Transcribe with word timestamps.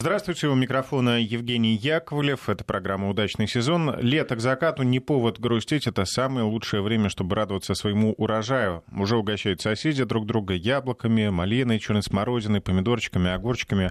Здравствуйте, 0.00 0.46
у 0.46 0.54
микрофона 0.54 1.20
Евгений 1.20 1.74
Яковлев. 1.74 2.48
Это 2.48 2.62
программа 2.62 3.10
«Удачный 3.10 3.48
сезон». 3.48 3.98
Лето 3.98 4.36
к 4.36 4.40
закату 4.40 4.84
не 4.84 5.00
повод 5.00 5.40
грустить. 5.40 5.88
Это 5.88 6.04
самое 6.04 6.46
лучшее 6.46 6.82
время, 6.82 7.08
чтобы 7.08 7.34
радоваться 7.34 7.74
своему 7.74 8.12
урожаю. 8.12 8.84
Уже 8.92 9.16
угощают 9.16 9.60
соседи 9.60 10.04
друг 10.04 10.24
друга 10.24 10.54
яблоками, 10.54 11.30
малиной, 11.30 11.80
черной 11.80 12.04
смородиной, 12.04 12.60
помидорчиками, 12.60 13.32
огурчиками. 13.32 13.90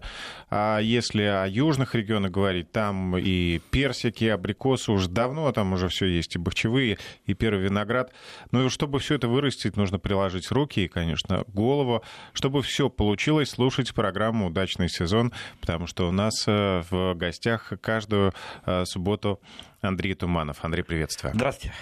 А 0.50 0.80
если 0.80 1.24
о 1.24 1.46
южных 1.46 1.94
регионах 1.94 2.32
говорить, 2.32 2.72
там 2.72 3.18
и 3.18 3.60
персики, 3.70 4.24
и 4.24 4.30
абрикосы 4.30 4.94
уже 4.94 5.10
давно, 5.10 5.52
там 5.52 5.74
уже 5.74 5.90
все 5.90 6.06
есть, 6.06 6.38
и 6.38 6.40
бахчевые, 6.40 7.00
и 7.26 7.34
первый 7.34 7.64
виноград. 7.64 8.14
Но 8.52 8.60
ну 8.62 8.70
чтобы 8.70 9.00
все 9.00 9.16
это 9.16 9.28
вырастить, 9.28 9.76
нужно 9.76 10.00
приложить 10.00 10.50
руки 10.54 10.86
и, 10.86 10.88
конечно, 10.88 11.44
голову. 11.50 12.02
Чтобы 12.32 12.62
все 12.62 12.90
получилось, 12.90 13.50
слушать 13.50 13.94
программу 13.94 14.48
«Удачный 14.48 14.88
сезон», 14.88 15.34
потому 15.60 15.86
что 15.86 15.97
что 15.98 16.10
у 16.10 16.12
нас 16.12 16.48
э, 16.48 16.84
в 16.92 17.16
гостях 17.16 17.74
каждую 17.82 18.32
э, 18.68 18.86
субботу 18.86 19.42
Андрей 19.82 20.14
Туманов. 20.14 20.64
Андрей, 20.64 20.84
приветствую. 20.84 21.34
Здравствуйте. 21.34 21.74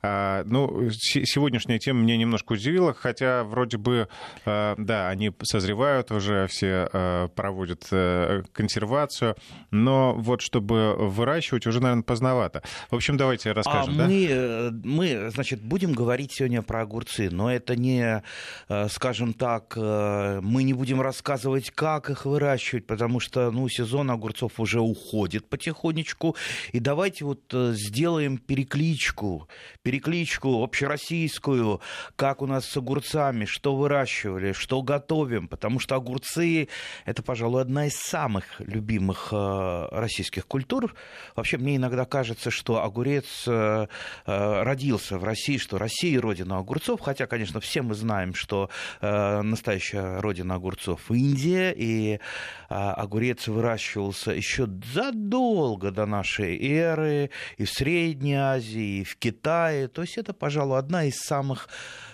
А, 0.00 0.44
ну, 0.44 0.90
сегодняшняя 0.90 1.78
тема 1.78 2.00
меня 2.02 2.16
немножко 2.16 2.52
удивила, 2.52 2.94
хотя 2.94 3.42
вроде 3.42 3.78
бы, 3.78 4.08
а, 4.44 4.74
да, 4.78 5.08
они 5.08 5.32
созревают 5.42 6.12
уже, 6.12 6.46
все 6.46 6.88
а, 6.92 7.28
проводят 7.28 7.88
э, 7.90 8.42
консервацию, 8.52 9.36
но 9.70 10.14
вот 10.14 10.40
чтобы 10.40 10.94
выращивать, 10.96 11.66
уже, 11.66 11.80
наверное, 11.80 12.04
поздновато. 12.04 12.62
В 12.90 12.94
общем, 12.94 13.16
давайте 13.16 13.52
расскажем. 13.52 13.94
А 13.94 13.98
да? 13.98 14.06
мы, 14.06 14.26
э, 14.30 14.70
мы, 14.84 15.30
значит, 15.30 15.62
будем 15.62 15.92
говорить 15.92 16.32
сегодня 16.32 16.62
про 16.62 16.82
огурцы, 16.82 17.28
но 17.30 17.52
это 17.52 17.74
не, 17.74 18.22
э, 18.68 18.88
скажем 18.88 19.32
так, 19.32 19.76
мы 19.76 20.62
не 20.62 20.74
будем 20.74 21.00
рассказывать, 21.00 21.70
как 21.70 22.10
их 22.10 22.24
выращивать, 22.24 22.86
потому 22.86 23.20
что, 23.20 23.50
ну, 23.50 23.68
сезон 23.68 24.10
огурцов 24.10 24.60
уже 24.60 24.80
уходит 24.80 25.48
потихонечку, 25.48 26.36
и 26.72 26.80
давайте 26.80 27.24
вот 27.24 27.40
сделаем 27.52 28.38
перекличку, 28.38 29.48
перекличку 29.88 30.62
общероссийскую, 30.62 31.80
как 32.14 32.42
у 32.42 32.46
нас 32.46 32.66
с 32.66 32.76
огурцами, 32.76 33.46
что 33.46 33.74
выращивали, 33.74 34.52
что 34.52 34.82
готовим, 34.82 35.48
потому 35.48 35.78
что 35.78 35.94
огурцы— 35.94 36.68
это, 37.06 37.22
пожалуй, 37.22 37.62
одна 37.62 37.86
из 37.86 37.96
самых 37.96 38.44
любимых 38.60 39.28
э, 39.32 39.88
российских 39.90 40.46
культур. 40.46 40.94
Вообще, 41.36 41.56
мне 41.56 41.76
иногда 41.76 42.04
кажется, 42.04 42.50
что 42.50 42.84
огурец 42.84 43.44
э, 43.46 43.86
э, 44.26 44.62
родился 44.62 45.16
в 45.16 45.24
России, 45.24 45.56
что 45.56 45.78
Россия— 45.78 46.20
родина 46.20 46.58
огурцов, 46.58 47.00
хотя, 47.00 47.26
конечно, 47.26 47.58
все 47.60 47.80
мы 47.80 47.94
знаем, 47.94 48.34
что 48.34 48.68
настоящая 49.00 50.20
родина 50.20 50.56
огурцов— 50.56 51.00
Индия, 51.10 51.72
и 51.74 52.20
огурец 52.68 53.48
выращивался 53.48 54.32
еще 54.32 54.68
задолго 54.92 55.90
до 55.90 56.04
нашей 56.04 56.58
эры 56.62 57.30
и 57.56 57.64
в 57.64 57.70
Средней 57.70 58.34
Азии, 58.34 58.98
и 58.98 59.04
в 59.04 59.16
Китае, 59.16 59.77
то 59.86 60.02
есть 60.02 60.18
это, 60.18 60.32
пожалуй, 60.32 60.78
одна 60.78 61.04
из 61.04 61.18
самых 61.18 61.68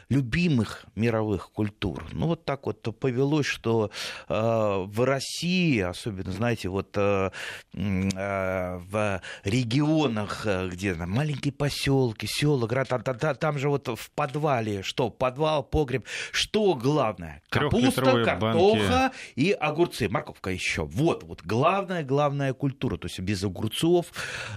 любимых 0.09 0.87
мировых 0.95 1.51
культур. 1.51 2.05
Ну, 2.13 2.27
вот 2.27 2.45
так 2.45 2.67
вот 2.67 2.83
повелось, 2.99 3.47
что 3.47 3.91
э, 4.29 4.35
в 4.35 5.05
России, 5.05 5.81
особенно, 5.81 6.33
знаете, 6.33 6.69
вот 6.69 6.97
э, 6.97 7.31
э, 7.73 8.77
в 8.79 9.21
регионах, 9.45 10.47
э, 10.47 10.69
где 10.69 10.95
там, 10.95 11.11
маленькие 11.11 11.53
поселки, 11.53 12.27
села, 12.27 12.67
град, 12.67 12.89
там, 12.89 13.03
там, 13.03 13.37
там 13.37 13.59
же 13.59 13.69
вот 13.69 13.89
в 13.89 14.11
подвале, 14.13 14.83
что, 14.83 15.11
подвал, 15.11 15.63
погреб, 15.63 16.07
что 16.33 16.75
главное? 16.75 17.43
Капуста, 17.49 18.25
картоха 18.25 19.13
и 19.37 19.53
огурцы, 19.53 20.09
морковка 20.09 20.51
еще. 20.51 20.85
Вот, 20.85 21.23
вот 21.23 21.43
главная, 21.43 22.03
главная 22.03 22.53
культура. 22.53 22.97
То 22.97 23.07
есть 23.07 23.19
без 23.21 23.43
огурцов 23.45 24.07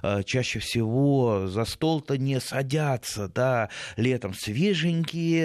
э, 0.04 0.24
чаще 0.24 0.60
всего 0.60 1.48
за 1.48 1.66
стол-то 1.66 2.18
не 2.18 2.40
садятся, 2.40 3.28
да, 3.28 3.70
летом 3.96 4.34
свеженькие, 4.34 5.37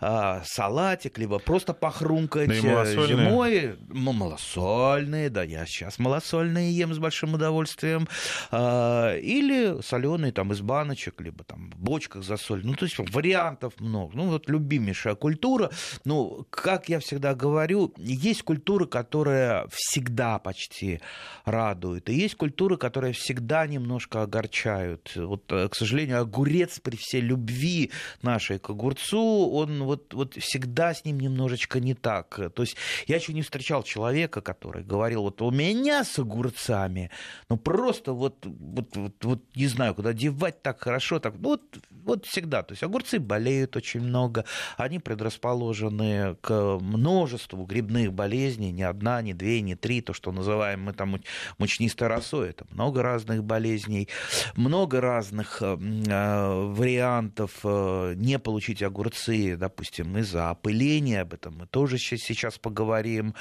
а, 0.00 0.42
салатик, 0.44 1.18
либо 1.18 1.38
просто 1.38 1.74
похрумкать 1.74 2.48
да 2.48 2.84
э, 2.84 3.06
зимой. 3.06 3.76
Ну, 3.88 4.12
малосольные, 4.12 5.30
да, 5.30 5.42
я 5.42 5.66
сейчас 5.66 5.98
малосольные 5.98 6.72
ем 6.72 6.94
с 6.94 6.98
большим 6.98 7.34
удовольствием. 7.34 8.08
А, 8.50 9.16
или 9.16 9.80
соленые 9.82 10.32
там 10.32 10.52
из 10.52 10.60
баночек, 10.60 11.20
либо 11.20 11.44
там 11.44 11.70
в 11.70 11.78
бочках 11.78 12.22
за 12.22 12.36
соль. 12.36 12.64
Ну, 12.64 12.74
то 12.74 12.84
есть 12.84 12.98
вариантов 12.98 13.74
много. 13.78 14.12
Ну, 14.14 14.28
вот 14.28 14.48
любимейшая 14.48 15.14
культура. 15.14 15.70
Ну, 16.04 16.46
как 16.50 16.88
я 16.88 17.00
всегда 17.00 17.34
говорю, 17.34 17.92
есть 17.98 18.42
культуры, 18.42 18.86
которая 18.86 19.66
всегда 19.72 20.38
почти 20.38 21.00
радует. 21.44 22.08
И 22.08 22.14
есть 22.14 22.36
культуры, 22.36 22.76
которые 22.76 23.12
всегда 23.12 23.66
немножко 23.66 24.22
огорчают. 24.22 25.12
Вот, 25.16 25.50
э, 25.52 25.68
к 25.68 25.74
сожалению, 25.74 26.20
огурец 26.20 26.80
при 26.80 26.96
всей 26.96 27.20
любви 27.20 27.90
нашей 28.22 28.58
к 28.58 28.70
огурцу, 28.70 29.37
он 29.46 29.82
вот, 29.84 30.14
вот 30.14 30.34
всегда 30.34 30.94
с 30.94 31.04
ним 31.04 31.20
немножечко 31.20 31.80
не 31.80 31.94
так. 31.94 32.40
То 32.54 32.62
есть 32.62 32.76
я 33.06 33.16
еще 33.16 33.32
не 33.32 33.42
встречал 33.42 33.82
человека, 33.82 34.40
который 34.40 34.84
говорил, 34.84 35.22
вот 35.22 35.42
у 35.42 35.50
меня 35.50 36.04
с 36.04 36.18
огурцами, 36.18 37.10
ну 37.48 37.56
просто 37.56 38.12
вот, 38.12 38.44
вот, 38.44 38.96
вот, 38.96 39.24
вот 39.24 39.42
не 39.54 39.66
знаю, 39.66 39.94
куда 39.94 40.12
девать 40.12 40.62
так 40.62 40.80
хорошо, 40.80 41.18
так, 41.18 41.34
ну, 41.38 41.50
вот, 41.50 41.62
вот 41.90 42.26
всегда. 42.26 42.62
То 42.62 42.72
есть 42.72 42.82
огурцы 42.82 43.18
болеют 43.18 43.76
очень 43.76 44.00
много, 44.00 44.44
они 44.76 44.98
предрасположены 44.98 46.36
к 46.40 46.78
множеству 46.80 47.64
грибных 47.64 48.12
болезней, 48.12 48.72
не 48.72 48.82
одна, 48.82 49.22
не 49.22 49.34
две, 49.34 49.60
не 49.60 49.74
три, 49.74 50.00
то, 50.00 50.12
что 50.12 50.32
называем 50.32 50.82
мы 50.82 50.92
там 50.92 51.20
мучнистой 51.58 52.08
росой, 52.08 52.50
это 52.50 52.66
много 52.70 53.02
разных 53.02 53.44
болезней, 53.44 54.08
много 54.54 55.00
разных 55.00 55.62
э 55.62 56.68
вариантов 56.78 57.52
э, 57.64 58.14
не 58.16 58.38
получить 58.38 58.82
огурцы 58.82 59.27
огурцы, 59.28 59.56
допустим, 59.56 60.16
из-за 60.18 60.50
опыления, 60.50 61.22
об 61.22 61.34
этом 61.34 61.58
мы 61.58 61.66
тоже 61.66 61.98
сейчас 61.98 62.58
поговорим. 62.58 63.34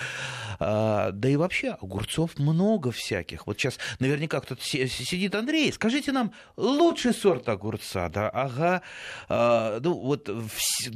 А, 0.59 1.11
да 1.11 1.29
и 1.29 1.35
вообще 1.35 1.69
огурцов 1.69 2.37
много 2.37 2.91
всяких. 2.91 3.47
Вот 3.47 3.57
сейчас 3.57 3.77
наверняка 3.99 4.39
кто-то 4.39 4.61
сидит, 4.63 5.35
Андрей, 5.35 5.71
скажите 5.71 6.11
нам 6.11 6.33
лучший 6.57 7.13
сорт 7.13 7.49
огурца, 7.49 8.09
да, 8.09 8.29
ага. 8.29 8.81
А, 9.29 9.79
ну 9.79 9.93
вот 9.93 10.29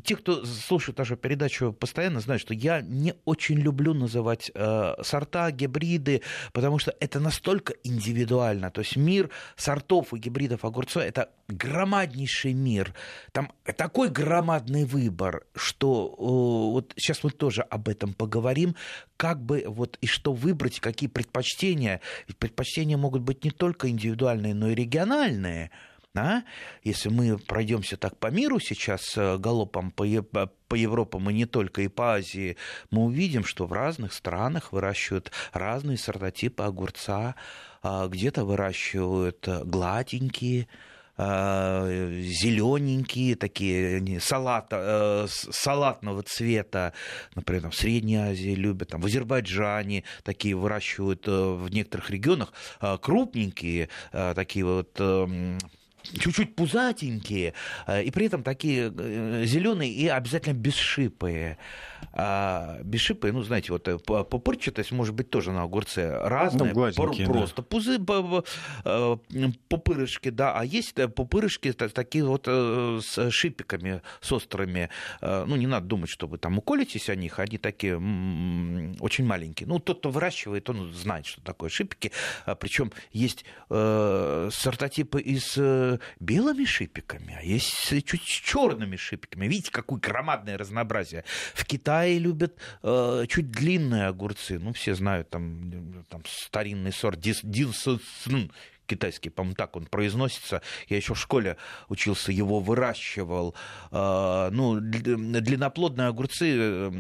те, 0.04 0.16
кто 0.16 0.46
слушает 0.46 0.98
нашу 0.98 1.16
передачу 1.16 1.74
постоянно, 1.74 2.20
знают, 2.20 2.42
что 2.42 2.54
я 2.54 2.82
не 2.82 3.16
очень 3.26 3.60
люблю 3.60 3.94
называть 3.94 4.52
э, 4.54 4.94
сорта, 5.04 5.52
гибриды, 5.52 6.22
потому 6.54 6.80
что 6.80 6.94
это 7.00 7.20
настолько 7.20 7.74
индивидуально. 7.84 8.72
То 8.72 8.82
есть 8.82 8.96
мир 8.96 9.30
сортов 9.56 10.14
и 10.14 10.18
гибридов 10.18 10.66
огурца– 10.66 11.04
это 11.06 11.30
громаднейший 11.48 12.54
мир. 12.54 12.94
Там 13.32 13.52
такой 13.78 14.10
громадный 14.10 14.81
огромный 14.82 14.86
выбор, 14.86 15.46
что 15.56 16.16
вот 16.18 16.94
сейчас 16.96 17.24
мы 17.24 17.32
тоже 17.32 17.62
об 17.62 17.88
этом 17.88 18.14
поговорим, 18.14 18.76
как 19.18 19.42
бы 19.42 19.64
вот 19.68 19.98
и 20.02 20.08
что 20.08 20.34
выбрать, 20.34 20.80
какие 20.80 21.10
предпочтения. 21.10 22.02
Предпочтения 22.40 22.98
могут 22.98 23.22
быть 23.22 23.44
не 23.44 23.52
только 23.52 23.90
индивидуальные, 23.90 24.54
но 24.54 24.70
и 24.70 24.76
региональные. 24.76 25.72
А? 26.14 26.42
Если 26.84 27.08
мы 27.08 27.38
пройдемся 27.38 27.96
так 27.96 28.18
по 28.18 28.28
миру 28.28 28.60
сейчас 28.60 29.18
э, 29.18 29.38
галопом 29.38 29.92
по, 29.92 30.06
по 30.68 30.76
Европам 30.76 31.30
и 31.30 31.34
не 31.34 31.46
только, 31.46 31.84
и 31.84 31.88
по 31.88 32.16
Азии, 32.16 32.58
мы 32.90 33.06
увидим, 33.06 33.46
что 33.46 33.66
в 33.66 33.72
разных 33.72 34.12
странах 34.12 34.74
выращивают 34.74 35.32
разные 35.54 35.98
сортотипы 35.98 36.64
огурца, 36.64 37.36
а 37.82 38.10
где-то 38.10 38.44
выращивают 38.44 39.48
гладенькие, 39.48 40.68
Э, 40.68 40.91
зелененькие, 41.22 43.36
такие 43.36 44.20
салат, 44.20 44.68
э, 44.72 45.28
салатного 45.30 46.24
цвета, 46.24 46.94
например, 47.36 47.70
в 47.70 47.76
Средней 47.76 48.18
Азии 48.18 48.56
любят, 48.56 48.90
там, 48.90 49.02
в 49.02 49.06
Азербайджане 49.06 50.04
такие 50.24 50.56
выращивают 50.56 51.28
э, 51.28 51.32
в 51.32 51.70
некоторых 51.70 52.10
регионах, 52.10 52.54
крупненькие, 53.02 53.90
такие 54.12 54.66
вот 54.66 55.00
эм, 55.00 55.58
чуть-чуть 56.04 56.56
пузатенькие, 56.56 57.54
и 57.88 58.12
при 58.12 58.26
этом 58.26 58.44
такие 58.44 58.90
зеленые 59.46 59.92
и 59.92 60.08
обязательно 60.08 60.54
бесшипые. 60.54 61.58
А 62.14 62.80
бесшипые, 62.84 63.32
ну, 63.32 63.42
знаете, 63.42 63.72
вот 63.72 63.88
э, 63.88 63.98
пупырчатость 63.98 64.92
может 64.92 65.16
быть 65.16 65.30
тоже 65.30 65.52
на 65.52 65.64
огурце 65.64 66.20
разная. 66.24 66.74
Ну, 66.74 66.92
просто 67.26 67.58
да. 67.58 67.64
пузы, 67.64 68.00
э, 68.84 69.18
пупырышки, 69.70 70.30
да, 70.30 70.58
а 70.58 70.66
есть 70.66 70.98
э, 70.98 71.08
пупырышки 71.08 71.72
такие 71.72 72.26
вот 72.26 72.48
с 72.48 73.32
шипиками, 73.32 74.02
с 74.20 74.32
острыми. 74.32 74.90
Ну, 75.22 75.56
не 75.56 75.68
надо 75.68 75.88
думать, 75.88 76.10
что 76.10 76.28
вы 76.28 76.38
там 76.38 76.58
уколитесь 76.58 77.10
о 77.10 77.16
них, 77.16 77.40
они 77.40 77.58
такие 77.58 77.96
очень 79.00 79.26
маленькие. 79.26 79.68
Ну, 79.68 79.80
тот, 79.80 80.00
кто 80.00 80.10
выращивает, 80.10 80.70
он 80.70 80.94
знает, 80.94 81.26
что 81.26 81.42
такое 81.42 81.70
шипики. 81.70 82.12
А 82.46 82.56
Причем 82.56 82.92
есть 83.12 83.46
сортотипы 83.70 85.22
из 85.22 85.58
белыми 86.20 86.66
шипиками, 86.66 87.38
а 87.40 87.44
есть 87.44 87.90
чуть 88.06 88.22
с 88.22 88.26
черными 88.26 88.96
шипиками. 88.96 89.48
Видите, 89.48 89.72
какое 89.72 90.00
громадное 90.00 90.58
разнообразие. 90.58 91.24
В 91.54 91.66
Китае 91.66 92.20
любят 92.20 92.58
э, 92.84 93.26
чуть 93.28 93.52
длинные 93.52 94.08
огурцы. 94.08 94.60
Ну, 94.60 94.74
все 94.74 94.96
знают, 94.96 95.30
там, 95.30 96.06
там 96.10 96.22
старинный 96.26 96.92
сорт 96.92 97.20
дис, 97.20 97.42
китайский, 98.92 99.30
по-моему, 99.30 99.56
так 99.56 99.76
он 99.78 99.86
произносится. 99.86 100.62
Я 100.90 100.98
еще 100.98 101.14
в 101.14 101.20
школе 101.20 101.56
учился, 101.88 102.32
его 102.32 102.60
выращивал. 102.60 103.56
А, 103.92 104.50
ну, 104.52 104.80
длинноплодные 104.82 106.08
огурцы, 106.10 106.92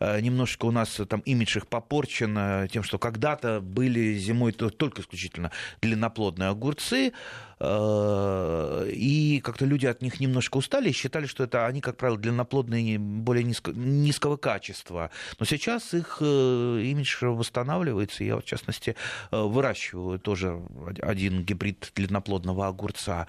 э, 0.00 0.20
немножечко 0.20 0.64
у 0.64 0.70
нас 0.70 1.00
там 1.08 1.20
имидж 1.20 1.58
их 1.58 1.66
попорчен 1.66 2.36
э, 2.38 2.68
тем, 2.72 2.82
что 2.82 2.98
когда-то 2.98 3.60
были 3.60 4.14
зимой 4.14 4.52
только 4.52 5.02
исключительно 5.02 5.50
длинноплодные 5.82 6.48
огурцы, 6.48 7.12
Э, 7.12 7.47
и 7.60 9.40
как-то 9.42 9.64
люди 9.64 9.86
от 9.86 10.02
них 10.02 10.20
немножко 10.20 10.58
устали 10.58 10.92
считали, 10.92 11.26
что 11.26 11.44
это 11.44 11.66
они, 11.66 11.80
как 11.80 11.96
правило, 11.96 12.18
длинноплодные, 12.18 12.98
более 12.98 13.44
низко, 13.44 13.72
низкого 13.72 14.36
качества. 14.36 15.10
Но 15.38 15.46
сейчас 15.46 15.94
их 15.94 16.18
э, 16.20 16.80
имидж 16.84 17.24
восстанавливается. 17.24 18.24
Я, 18.24 18.36
в 18.36 18.44
частности, 18.44 18.96
э, 19.30 19.40
выращиваю 19.40 20.18
тоже 20.18 20.60
один 21.00 21.44
гибрид 21.44 21.92
длинноплодного 21.94 22.66
огурца. 22.66 23.26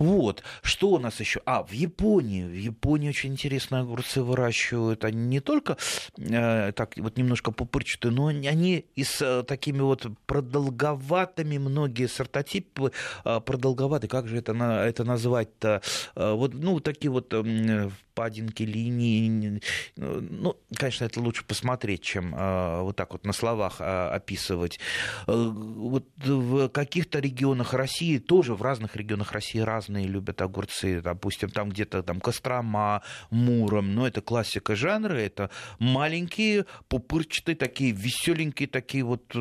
Вот. 0.00 0.42
Что 0.62 0.88
у 0.88 0.98
нас 0.98 1.20
еще? 1.20 1.42
А, 1.44 1.62
в 1.62 1.72
Японии. 1.72 2.44
В 2.44 2.54
Японии 2.54 3.10
очень 3.10 3.32
интересные 3.32 3.82
огурцы 3.82 4.22
выращивают. 4.22 5.04
Они 5.04 5.26
не 5.26 5.40
только 5.40 5.76
э, 6.16 6.72
так 6.72 6.96
вот 6.96 7.18
немножко 7.18 7.52
пупырчатые, 7.52 8.10
но 8.10 8.28
они 8.28 8.86
и 8.96 9.04
с 9.04 9.20
э, 9.20 9.42
такими 9.42 9.80
вот 9.82 10.06
продолговатыми, 10.24 11.58
многие 11.58 12.08
сортотипы 12.08 12.92
э, 13.26 13.40
продолговатые. 13.40 14.08
Как 14.08 14.26
же 14.26 14.38
это, 14.38 14.54
на, 14.54 14.86
это 14.86 15.04
назвать-то? 15.04 15.82
Э, 16.16 16.32
вот, 16.32 16.54
ну, 16.54 16.80
такие 16.80 17.10
вот 17.10 17.34
э, 17.34 17.90
впадинки, 18.20 18.62
линии. 18.64 19.62
Ну, 19.96 20.56
конечно, 20.76 21.04
это 21.04 21.20
лучше 21.20 21.44
посмотреть, 21.44 22.02
чем 22.02 22.34
э, 22.34 22.80
вот 22.82 22.96
так 22.96 23.12
вот 23.12 23.24
на 23.24 23.32
словах 23.32 23.80
э, 23.80 24.10
описывать. 24.10 24.78
Э, 25.26 25.32
вот 25.32 26.04
в 26.16 26.68
каких-то 26.68 27.18
регионах 27.18 27.72
России, 27.72 28.18
тоже 28.18 28.54
в 28.54 28.62
разных 28.62 28.96
регионах 28.96 29.32
России 29.32 29.60
разные 29.60 30.06
любят 30.06 30.42
огурцы, 30.42 31.00
допустим, 31.00 31.48
там 31.48 31.70
где-то 31.70 32.02
там 32.02 32.20
Кострома, 32.20 33.02
Муром, 33.30 33.94
но 33.94 34.06
это 34.06 34.20
классика 34.20 34.76
жанра, 34.76 35.16
это 35.16 35.48
маленькие, 35.78 36.66
пупырчатые, 36.88 37.56
такие 37.56 37.92
веселенькие 37.92 38.68
такие 38.68 39.02
вот 39.02 39.34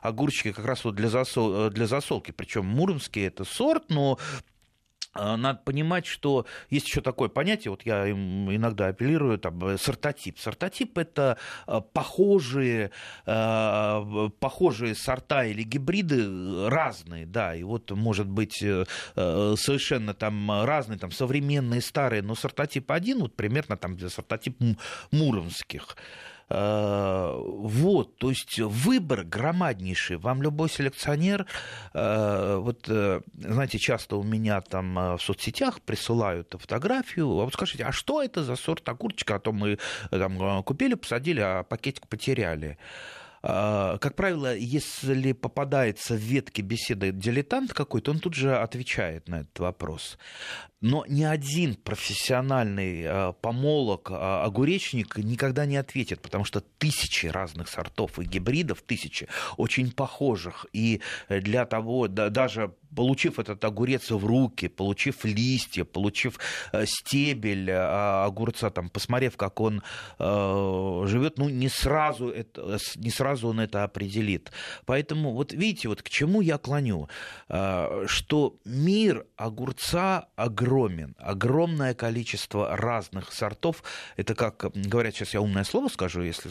огурчики, 0.00 0.52
как 0.52 0.64
раз 0.64 0.84
вот 0.84 0.94
для, 0.94 1.08
засол, 1.08 1.68
для 1.68 1.86
засолки, 1.86 2.30
причем 2.30 2.64
муромские 2.64 3.26
это 3.26 3.44
сорт, 3.44 3.90
но 3.90 4.18
надо 5.14 5.60
понимать, 5.64 6.06
что 6.06 6.46
есть 6.70 6.88
еще 6.88 7.00
такое 7.00 7.28
понятие, 7.28 7.70
вот 7.70 7.82
я 7.84 8.10
иногда 8.10 8.88
апеллирую, 8.88 9.38
там, 9.38 9.64
э, 9.66 9.78
сортотип. 9.78 10.38
Сортотип– 10.38 10.98
это 10.98 11.38
а, 11.66 11.80
похожие, 11.80 12.90
а, 13.26 14.30
похожие 14.40 14.94
сорта 14.94 15.44
или 15.44 15.62
гибриды 15.62 16.68
разные, 16.68 17.26
да, 17.26 17.54
и 17.54 17.62
вот 17.62 17.90
может 17.90 18.26
быть 18.26 18.62
э, 18.62 18.84
э, 19.16 19.54
совершенно 19.56 20.14
там 20.14 20.64
разные, 20.64 20.98
там 20.98 21.10
современные, 21.10 21.80
старые, 21.80 22.22
но 22.22 22.34
сортотип 22.34 22.90
один, 22.90 23.20
вот 23.20 23.36
примерно 23.36 23.76
там 23.76 23.98
сортотип 23.98 24.58
муромских. 25.10 25.96
Э, 26.50 27.32
вот, 27.36 28.16
то 28.18 28.30
есть 28.30 28.58
выбор 28.58 29.24
громаднейший. 29.24 30.16
Вам 30.16 30.42
любой 30.42 30.68
селекционер, 30.68 31.46
э, 31.92 32.56
вот, 32.60 32.86
э, 32.88 33.20
знаете, 33.34 33.78
часто 33.78 34.16
у 34.16 34.22
меня 34.22 34.60
там 34.60 35.16
в 35.16 35.18
соцсетях 35.20 35.80
присылают 35.80 36.54
фотографию, 36.58 37.26
а 37.26 37.44
вот 37.44 37.54
скажите, 37.54 37.84
а 37.84 37.92
что 37.92 38.22
это 38.22 38.44
за 38.44 38.56
сорт 38.56 38.88
огурчика, 38.88 39.36
а 39.36 39.38
то 39.38 39.52
мы 39.52 39.78
там 40.10 40.62
купили, 40.62 40.94
посадили, 40.94 41.40
а 41.40 41.62
пакетик 41.62 42.06
потеряли. 42.08 42.78
А, 43.46 43.98
как 43.98 44.14
правило, 44.16 44.56
если 44.56 45.32
попадается 45.32 46.14
в 46.14 46.18
ветке 46.18 46.62
беседы 46.62 47.12
дилетант 47.12 47.74
какой-то, 47.74 48.12
он 48.12 48.18
тут 48.18 48.32
же 48.32 48.56
отвечает 48.56 49.28
на 49.28 49.40
этот 49.40 49.58
вопрос. 49.58 50.16
Но 50.80 51.04
ни 51.08 51.24
один 51.24 51.74
профессиональный 51.74 53.04
а, 53.06 53.32
помолок, 53.32 54.08
а, 54.10 54.44
огуречник 54.44 55.18
никогда 55.18 55.66
не 55.66 55.76
ответит, 55.76 56.22
потому 56.22 56.46
что 56.46 56.62
тысячи 56.62 57.26
разных 57.26 57.68
сортов 57.68 58.18
и 58.18 58.24
гибридов, 58.24 58.80
тысячи 58.80 59.28
очень 59.58 59.92
похожих. 59.92 60.64
И 60.72 61.02
для 61.28 61.66
того, 61.66 62.08
даже 62.08 62.72
получив 62.94 63.38
этот 63.38 63.64
огурец 63.64 64.10
в 64.10 64.24
руки, 64.24 64.68
получив 64.68 65.24
листья, 65.24 65.84
получив 65.84 66.38
э, 66.72 66.86
стебель 66.86 67.70
э, 67.70 68.24
огурца, 68.24 68.70
там, 68.70 68.88
посмотрев, 68.88 69.36
как 69.36 69.60
он 69.60 69.82
э, 70.18 71.04
живет, 71.06 71.38
ну, 71.38 71.48
не 71.48 71.68
сразу, 71.68 72.28
это, 72.28 72.78
не 72.96 73.10
сразу 73.10 73.48
он 73.48 73.60
это 73.60 73.84
определит. 73.84 74.52
Поэтому, 74.86 75.32
вот 75.32 75.52
видите, 75.52 75.88
вот 75.88 76.02
к 76.02 76.08
чему 76.08 76.40
я 76.40 76.58
клоню, 76.58 77.08
э, 77.48 78.04
что 78.06 78.56
мир 78.64 79.26
огурца 79.36 80.28
огромен, 80.36 81.14
огромное 81.18 81.94
количество 81.94 82.76
разных 82.76 83.32
сортов. 83.32 83.82
Это 84.16 84.34
как, 84.34 84.64
говорят, 84.74 85.14
сейчас 85.14 85.34
я 85.34 85.40
умное 85.40 85.64
слово 85.64 85.88
скажу, 85.88 86.22
если 86.22 86.50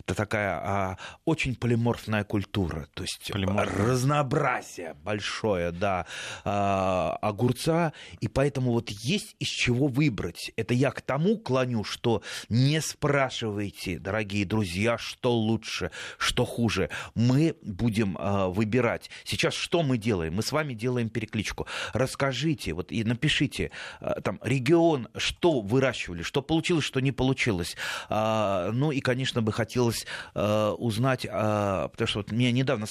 это 0.00 0.14
такая 0.14 0.60
а, 0.62 0.98
очень 1.24 1.54
полиморфная 1.54 2.24
культура, 2.24 2.86
то 2.94 3.02
есть 3.02 3.30
разнообразие 3.32 4.94
большое, 4.94 5.71
да, 5.78 6.06
а, 6.44 7.18
огурца, 7.20 7.92
и 8.20 8.28
поэтому 8.28 8.72
вот 8.72 8.90
есть 8.90 9.36
из 9.38 9.48
чего 9.48 9.88
выбрать. 9.88 10.52
Это 10.56 10.74
я 10.74 10.90
к 10.90 11.00
тому 11.00 11.38
клоню, 11.38 11.84
что 11.84 12.22
не 12.48 12.80
спрашивайте, 12.80 13.98
дорогие 13.98 14.44
друзья, 14.44 14.98
что 14.98 15.36
лучше, 15.36 15.90
что 16.18 16.44
хуже. 16.44 16.90
Мы 17.14 17.56
будем 17.62 18.16
а, 18.18 18.48
выбирать. 18.48 19.10
Сейчас 19.24 19.54
что 19.54 19.82
мы 19.82 19.98
делаем? 19.98 20.34
Мы 20.34 20.42
с 20.42 20.52
вами 20.52 20.74
делаем 20.74 21.08
перекличку. 21.08 21.66
Расскажите, 21.92 22.72
вот 22.72 22.92
и 22.92 23.04
напишите, 23.04 23.70
а, 24.00 24.20
там, 24.20 24.38
регион, 24.42 25.08
что 25.16 25.60
выращивали, 25.60 26.22
что 26.22 26.42
получилось, 26.42 26.84
что 26.84 27.00
не 27.00 27.12
получилось. 27.12 27.76
Ну 28.10 28.90
и, 28.92 29.00
конечно, 29.00 29.42
бы 29.42 29.52
хотелось 29.52 30.06
узнать, 30.34 31.22
потому 31.22 32.06
что 32.06 32.18
вот 32.18 32.32
меня 32.32 32.52
недавно, 32.52 32.86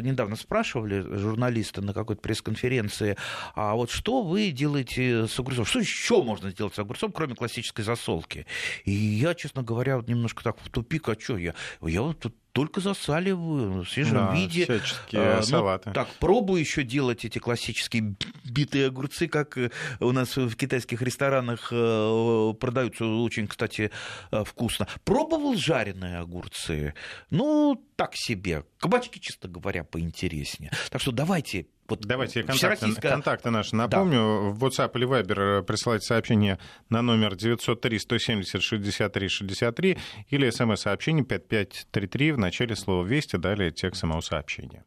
недавно 0.00 0.36
спрашивали 0.36 1.00
журналисты 1.00 1.80
на 1.80 1.92
какой-то 1.92 2.19
пресс-конференции, 2.20 3.16
а 3.54 3.74
вот 3.74 3.90
что 3.90 4.22
вы 4.22 4.50
делаете 4.50 5.26
с 5.26 5.38
огурцом? 5.38 5.64
Что 5.64 5.80
еще 5.80 6.22
можно 6.22 6.50
сделать 6.50 6.74
с 6.74 6.78
огурцом, 6.78 7.12
кроме 7.12 7.34
классической 7.34 7.82
засолки? 7.82 8.46
И 8.84 8.92
я, 8.92 9.34
честно 9.34 9.62
говоря, 9.62 9.96
вот 9.96 10.08
немножко 10.08 10.42
так 10.42 10.58
в 10.60 10.70
тупик, 10.70 11.08
а 11.08 11.16
что 11.18 11.36
я? 11.36 11.54
Я 11.80 12.02
вот 12.02 12.20
тут 12.20 12.34
только 12.52 12.80
засаливаю 12.80 13.84
в 13.84 13.88
свежем 13.88 14.16
да, 14.16 14.34
виде. 14.34 14.64
Всяческие 14.64 15.22
а, 15.22 15.36
ну, 15.36 15.42
салаты. 15.42 15.92
Так, 15.92 16.08
пробую 16.18 16.60
еще 16.60 16.82
делать 16.82 17.24
эти 17.24 17.38
классические 17.38 18.16
битые 18.44 18.86
огурцы, 18.86 19.28
как 19.28 19.56
э, 19.56 19.70
у 20.00 20.12
нас 20.12 20.36
в 20.36 20.54
китайских 20.56 21.02
ресторанах 21.02 21.68
э, 21.70 22.54
продаются 22.58 23.06
очень, 23.06 23.46
кстати, 23.46 23.90
э, 24.32 24.44
вкусно. 24.44 24.88
Пробовал 25.04 25.54
жареные 25.54 26.18
огурцы? 26.18 26.94
Ну, 27.30 27.82
так 27.96 28.12
себе. 28.14 28.64
Кабачки, 28.78 29.20
честно 29.20 29.48
говоря, 29.48 29.84
поинтереснее. 29.84 30.72
Так 30.90 31.00
что 31.00 31.12
давайте 31.12 31.66
вот 31.90 32.00
Давайте 32.00 32.42
контакты, 32.42 32.86
российская... 32.86 33.10
контакты 33.10 33.50
наши 33.50 33.76
напомню. 33.76 34.18
Да. 34.18 34.24
В 34.50 34.64
WhatsApp 34.64 34.92
или 34.94 35.06
Viber 35.06 35.62
присылайте 35.62 36.06
сообщение 36.06 36.58
на 36.88 37.02
номер 37.02 37.34
903-170-63-63 37.34 39.98
или 40.28 40.50
смс-сообщение 40.50 41.24
5533 41.24 42.32
в 42.32 42.38
начале 42.38 42.74
слова 42.76 43.04
«Вести», 43.04 43.36
далее 43.36 43.70
текст 43.70 44.00
самого 44.00 44.20
сообщения. 44.20 44.84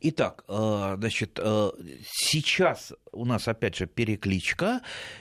Итак, 0.00 0.44
э, 0.48 0.96
значит, 0.98 1.38
э, 1.40 1.70
сейчас 2.04 2.92
у 3.12 3.24
нас 3.24 3.46
опять 3.48 3.76
же 3.76 3.86
перекличка, 3.86 4.80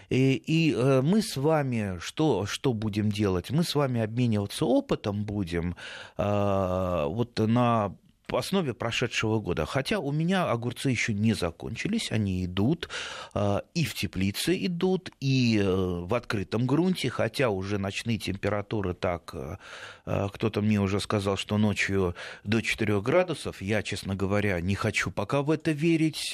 и, 0.09 0.33
и 0.33 0.73
э, 0.73 1.01
мы 1.01 1.21
с 1.21 1.37
вами 1.37 1.99
что, 1.99 2.45
что 2.45 2.73
будем 2.73 3.11
делать? 3.11 3.51
Мы 3.51 3.63
с 3.63 3.75
вами 3.75 4.01
обмениваться 4.01 4.65
опытом 4.65 5.23
будем 5.23 5.75
вот 6.17 7.39
на 7.39 7.95
основе 8.35 8.73
прошедшего 8.73 9.39
года. 9.39 9.65
Хотя 9.65 9.99
у 9.99 10.11
меня 10.11 10.49
огурцы 10.49 10.89
еще 10.89 11.13
не 11.13 11.33
закончились, 11.33 12.11
они 12.11 12.45
идут 12.45 12.89
а, 13.33 13.63
и 13.73 13.85
в 13.85 13.93
теплице 13.93 14.55
идут, 14.65 15.11
и 15.19 15.59
э, 15.61 15.65
в 15.65 16.13
открытом 16.13 16.65
грунте, 16.65 17.09
хотя 17.09 17.49
уже 17.49 17.77
ночные 17.77 18.17
температуры 18.17 18.93
так, 18.93 19.31
э, 19.33 19.57
э, 20.05 20.27
кто-то 20.33 20.61
мне 20.61 20.79
уже 20.79 20.99
сказал, 20.99 21.37
что 21.37 21.57
ночью 21.57 22.15
до 22.43 22.61
4 22.61 23.01
градусов. 23.01 23.61
Я, 23.61 23.83
честно 23.83 24.15
говоря, 24.15 24.59
не 24.61 24.75
хочу 24.75 25.11
пока 25.11 25.41
в 25.41 25.51
это 25.51 25.71
верить, 25.71 26.31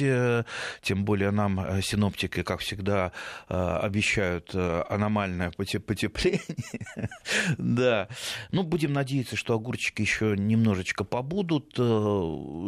тем 0.82 1.06
более 1.06 1.32
нам 1.32 1.82
синоптики, 1.82 2.44
как 2.44 2.60
всегда, 2.60 3.12
обещают 3.48 4.54
аномальное 4.56 5.52
потепление. 5.52 6.42
Да, 7.58 8.08
ну 8.52 8.64
будем 8.64 8.94
надеяться, 8.94 9.36
что 9.36 9.54
огурчики 9.54 10.02
еще 10.02 10.36
немножечко 10.38 11.04
побудут 11.04 11.78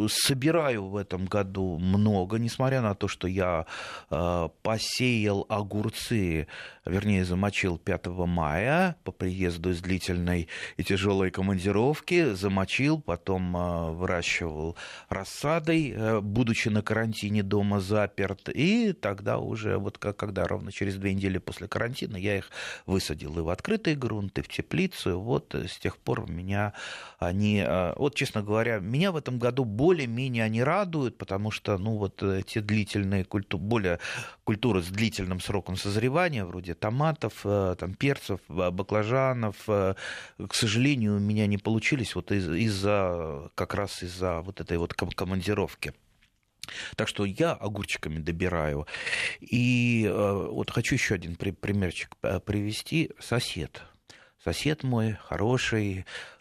собираю 0.09 0.85
в 0.87 0.97
этом 0.97 1.25
году 1.25 1.77
много, 1.79 2.37
несмотря 2.37 2.81
на 2.81 2.95
то, 2.95 3.07
что 3.07 3.27
я 3.27 3.65
э, 4.09 4.49
посеял 4.61 5.45
огурцы, 5.49 6.47
вернее, 6.89 7.25
замочил 7.25 7.77
5 7.77 8.07
мая 8.07 8.95
по 9.03 9.11
приезду 9.11 9.71
из 9.71 9.81
длительной 9.81 10.47
и 10.77 10.83
тяжелой 10.83 11.31
командировки, 11.31 12.33
замочил, 12.33 12.99
потом 12.99 13.55
э, 13.55 13.91
выращивал 13.91 14.75
рассадой, 15.09 15.93
э, 15.95 16.19
будучи 16.21 16.69
на 16.69 16.81
карантине 16.81 17.43
дома 17.43 17.79
заперт, 17.79 18.49
и 18.49 18.93
тогда 18.93 19.37
уже, 19.37 19.77
вот 19.77 19.97
как, 19.97 20.17
когда 20.17 20.47
ровно 20.47 20.71
через 20.71 20.95
две 20.95 21.13
недели 21.13 21.37
после 21.37 21.67
карантина, 21.67 22.17
я 22.17 22.37
их 22.37 22.49
высадил 22.85 23.37
и 23.39 23.41
в 23.41 23.49
открытый 23.49 23.95
грунт, 23.95 24.37
и 24.39 24.41
в 24.41 24.47
теплицу, 24.47 25.19
вот 25.19 25.53
с 25.55 25.77
тех 25.77 25.97
пор 25.97 26.29
меня 26.29 26.73
они, 27.19 27.63
э, 27.65 27.93
вот, 27.95 28.15
честно 28.15 28.41
говоря, 28.41 28.79
меня 28.79 29.11
в 29.11 29.15
этом 29.15 29.39
году 29.39 29.65
более-менее 29.65 30.43
они 30.43 30.63
радуют, 30.63 31.17
потому 31.17 31.51
что, 31.51 31.77
ну, 31.77 31.97
вот 31.97 32.23
эти 32.23 32.59
длительные 32.59 33.23
культуры, 33.23 33.63
более 33.63 33.99
культуры 34.43 34.81
с 34.81 34.87
длительным 34.87 35.39
сроком 35.39 35.75
созревания, 35.75 36.45
вроде 36.45 36.73
томатов, 36.79 37.41
э, 37.43 37.75
там, 37.77 37.93
перцев, 37.93 38.39
баклажанов, 38.47 39.55
э, 39.67 39.93
к 40.47 40.53
сожалению, 40.53 41.17
у 41.17 41.19
меня 41.19 41.45
не 41.47 41.57
получились 41.57 42.15
вот 42.15 42.31
из- 42.31 42.49
из-за, 42.49 43.49
как 43.55 43.73
раз 43.75 44.03
из-за 44.03 44.41
вот 44.41 44.61
этой 44.61 44.77
вот 44.77 44.93
командировки. 44.93 45.93
Так 46.95 47.07
что 47.07 47.25
я 47.25 47.53
огурчиками 47.53 48.19
добираю. 48.19 48.85
И 49.39 50.07
вот 50.13 50.69
хочу 50.69 50.95
еще 50.95 51.15
один 51.15 51.35
примерчик 51.35 52.15
привести. 52.45 53.11
Сосед. 53.19 53.81
Сосед 54.43 54.83
мой 54.83 55.13
хороший, 55.13 55.89
Э, 55.99 56.38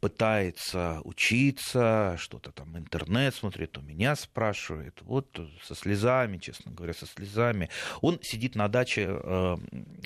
пытается 0.00 1.00
учиться, 1.04 2.16
что-то 2.18 2.52
там 2.52 2.76
интернет 2.78 3.34
смотрит, 3.34 3.76
у 3.78 3.82
меня 3.82 4.16
спрашивает, 4.16 5.00
вот 5.02 5.40
со 5.62 5.74
слезами, 5.74 6.38
честно 6.38 6.72
говоря, 6.72 6.92
со 6.92 7.06
слезами. 7.06 7.68
Он 8.00 8.18
сидит 8.22 8.54
на 8.54 8.68
даче 8.68 9.06
э, 9.08 9.56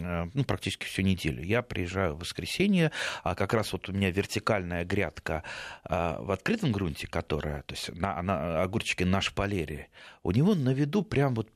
э, 0.01 0.27
ну, 0.33 0.45
практически 0.45 0.85
всю 0.85 1.03
неделю. 1.03 1.43
Я 1.43 1.63
приезжаю 1.63 2.15
в 2.15 2.21
воскресенье, 2.21 2.91
а 3.23 3.35
как 3.35 3.55
раз 3.55 3.73
вот 3.73 3.89
у 3.89 3.93
меня 3.93 4.11
вертикальная 4.11 4.85
грядка 4.85 5.43
в 5.85 6.33
открытом 6.33 6.73
грунте, 6.73 7.07
которая, 7.07 7.63
то 7.63 7.75
есть 7.75 7.95
на, 7.95 8.21
на 8.23 8.63
огурчики 8.63 9.05
на 9.05 9.21
шпалере, 9.21 9.89
у 10.23 10.31
него 10.31 10.55
на 10.55 10.71
виду 10.71 11.03
прям 11.03 11.35
вот 11.35 11.51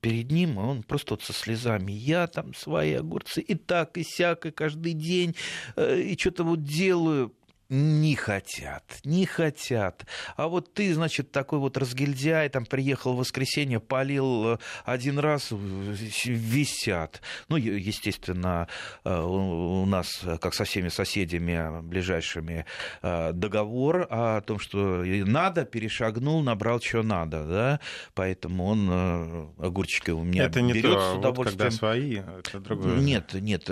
перед 0.00 0.30
ним, 0.30 0.58
он 0.58 0.82
просто 0.82 1.14
вот 1.14 1.22
со 1.22 1.32
слезами. 1.32 1.92
Я 1.92 2.26
там 2.26 2.54
свои 2.54 2.94
огурцы 2.94 3.40
и 3.40 3.54
так, 3.54 3.96
и 3.96 4.04
сяк, 4.04 4.46
и 4.46 4.50
каждый 4.50 4.92
день, 4.92 5.34
и 5.76 6.16
что-то 6.18 6.44
вот 6.44 6.62
делаю, 6.62 6.81
делаю 6.82 7.32
не 7.72 8.14
хотят, 8.16 8.84
не 9.02 9.24
хотят. 9.24 10.04
А 10.36 10.48
вот 10.48 10.74
ты, 10.74 10.92
значит, 10.92 11.32
такой 11.32 11.58
вот 11.58 11.78
разгильдяй, 11.78 12.50
там 12.50 12.66
приехал 12.66 13.14
в 13.14 13.18
воскресенье, 13.18 13.80
полил 13.80 14.54
э, 14.54 14.58
один 14.84 15.18
раз, 15.18 15.48
висят. 15.50 17.22
Ну, 17.48 17.56
естественно, 17.56 18.68
э, 19.04 19.20
у 19.22 19.86
нас, 19.86 20.22
как 20.42 20.52
со 20.52 20.64
всеми 20.64 20.88
соседями 20.88 21.80
ближайшими, 21.80 22.66
э, 23.00 23.32
договор 23.32 24.06
о 24.10 24.42
том, 24.42 24.58
что 24.58 25.02
надо, 25.04 25.64
перешагнул, 25.64 26.42
набрал, 26.42 26.78
что 26.78 27.02
надо, 27.02 27.46
да, 27.46 27.80
поэтому 28.12 28.66
он 28.66 29.52
огурчики 29.58 30.10
у 30.10 30.24
меня 30.24 30.44
это 30.44 30.60
не 30.60 30.74
берет 30.74 30.92
то, 30.92 31.14
с 31.14 31.16
удовольствием. 31.16 31.70
Вот 31.70 31.70
когда 31.70 31.70
свои, 31.70 32.16
это 32.16 32.60
другое. 32.60 32.98
Нет, 32.98 33.32
нет, 33.32 33.70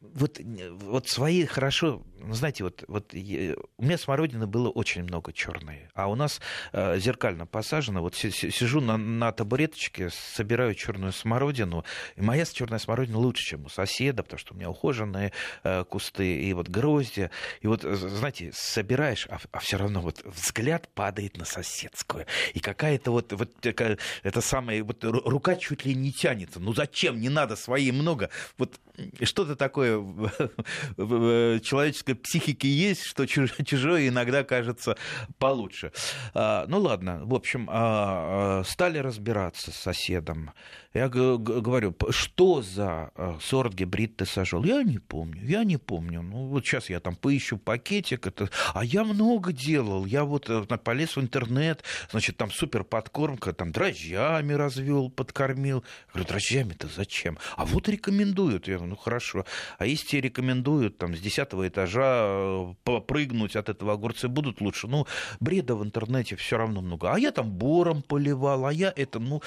вот, 0.00 0.40
вот 0.40 1.08
свои 1.08 1.44
хорошо, 1.44 2.02
знаете, 2.30 2.64
вот, 2.64 2.82
вот 2.88 3.09
у 3.12 3.84
меня 3.84 3.98
смородины 3.98 4.46
было 4.46 4.68
очень 4.68 5.02
много 5.02 5.32
черной, 5.32 5.88
а 5.94 6.08
у 6.08 6.14
нас 6.14 6.40
э, 6.72 6.98
зеркально 6.98 7.46
посажено. 7.46 8.00
Вот 8.02 8.14
сижу 8.14 8.80
на, 8.80 8.96
на 8.96 9.32
табуреточке, 9.32 10.10
собираю 10.10 10.74
черную 10.74 11.12
смородину, 11.12 11.84
и 12.16 12.22
моя 12.22 12.44
черная 12.44 12.78
смородина 12.78 13.18
лучше, 13.18 13.44
чем 13.44 13.66
у 13.66 13.68
соседа, 13.68 14.22
потому 14.22 14.38
что 14.38 14.54
у 14.54 14.56
меня 14.56 14.70
ухоженные 14.70 15.32
э, 15.62 15.84
кусты 15.84 16.42
и 16.42 16.52
вот 16.52 16.68
грозди. 16.68 17.30
И 17.60 17.66
вот, 17.66 17.82
знаете, 17.82 18.50
собираешь, 18.54 19.26
а, 19.30 19.38
а 19.52 19.58
все 19.60 19.76
равно 19.76 20.00
вот 20.00 20.24
взгляд 20.24 20.88
падает 20.94 21.36
на 21.36 21.44
соседскую. 21.44 22.26
И 22.54 22.60
какая-то 22.60 23.10
вот, 23.10 23.32
вот 23.32 23.54
такая, 23.60 23.98
это 24.22 24.40
самая, 24.40 24.82
вот 24.82 25.04
рука 25.04 25.56
чуть 25.56 25.84
ли 25.84 25.94
не 25.94 26.12
тянется. 26.12 26.60
Ну 26.60 26.72
зачем? 26.72 27.20
Не 27.20 27.28
надо, 27.28 27.56
своей 27.56 27.92
много. 27.92 28.30
Вот 28.58 28.80
что-то 29.22 29.56
такое 29.56 29.98
в 29.98 31.60
человеческой 31.60 32.14
психике 32.14 32.68
есть, 32.68 32.99
что 33.04 33.26
чужое 33.64 34.08
иногда 34.08 34.44
кажется 34.44 34.96
получше. 35.38 35.92
А, 36.34 36.66
ну 36.68 36.80
ладно, 36.80 37.20
в 37.24 37.34
общем, 37.34 37.68
а, 37.70 38.60
а, 38.60 38.64
стали 38.64 38.98
разбираться 38.98 39.70
с 39.70 39.76
соседом. 39.76 40.52
Я 40.92 41.08
говорю, 41.08 41.94
что 42.10 42.62
за 42.62 43.12
сорт 43.40 43.74
гибрид 43.74 44.16
ты 44.16 44.26
сажал? 44.26 44.64
Я 44.64 44.82
не 44.82 44.98
помню, 44.98 45.44
я 45.44 45.62
не 45.62 45.76
помню. 45.76 46.20
Ну 46.20 46.46
вот 46.46 46.66
сейчас 46.66 46.90
я 46.90 46.98
там 46.98 47.14
поищу 47.14 47.58
пакетик, 47.58 48.26
это... 48.26 48.50
а 48.74 48.84
я 48.84 49.04
много 49.04 49.52
делал. 49.52 50.04
Я 50.04 50.24
вот 50.24 50.50
э, 50.50 50.62
полез 50.78 51.14
в 51.14 51.20
интернет, 51.20 51.84
значит, 52.10 52.36
там 52.36 52.50
супер 52.50 52.82
подкормка, 52.82 53.52
там 53.52 53.70
дрожжами 53.70 54.52
развел, 54.52 55.10
подкормил. 55.10 55.84
Я 56.08 56.12
говорю, 56.14 56.28
дрожжами-то 56.28 56.88
зачем? 56.88 57.38
А 57.56 57.66
вот 57.66 57.88
рекомендуют. 57.88 58.66
Я 58.66 58.74
говорю, 58.74 58.90
ну 58.90 58.96
хорошо. 58.96 59.46
А 59.78 59.86
если 59.86 60.06
тебе 60.08 60.22
рекомендуют 60.22 60.98
там 60.98 61.14
с 61.14 61.20
десятого 61.20 61.68
этажа 61.68 62.26
э, 62.26 62.74
попрыгнуть 62.98 63.56
от 63.56 63.68
этого 63.68 63.92
огурцы 63.92 64.28
будут 64.28 64.60
лучше. 64.60 64.88
Ну, 64.88 65.06
бреда 65.40 65.74
в 65.74 65.84
интернете 65.84 66.36
все 66.36 66.56
равно 66.56 66.80
много. 66.80 67.12
А 67.12 67.18
я 67.18 67.30
там 67.30 67.50
бором 67.50 68.02
поливал, 68.02 68.66
а 68.66 68.72
я 68.72 68.92
это, 68.96 69.18
ну, 69.18 69.42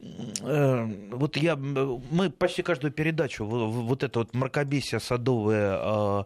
э, 0.00 0.88
вот 1.12 1.36
я, 1.36 1.56
мы 1.56 2.30
почти 2.30 2.62
каждую 2.62 2.92
передачу 2.92 3.44
вот 3.44 4.02
это 4.02 4.18
вот 4.20 4.34
мракобесие 4.34 5.00
садовое 5.00 5.78
э, 5.80 6.24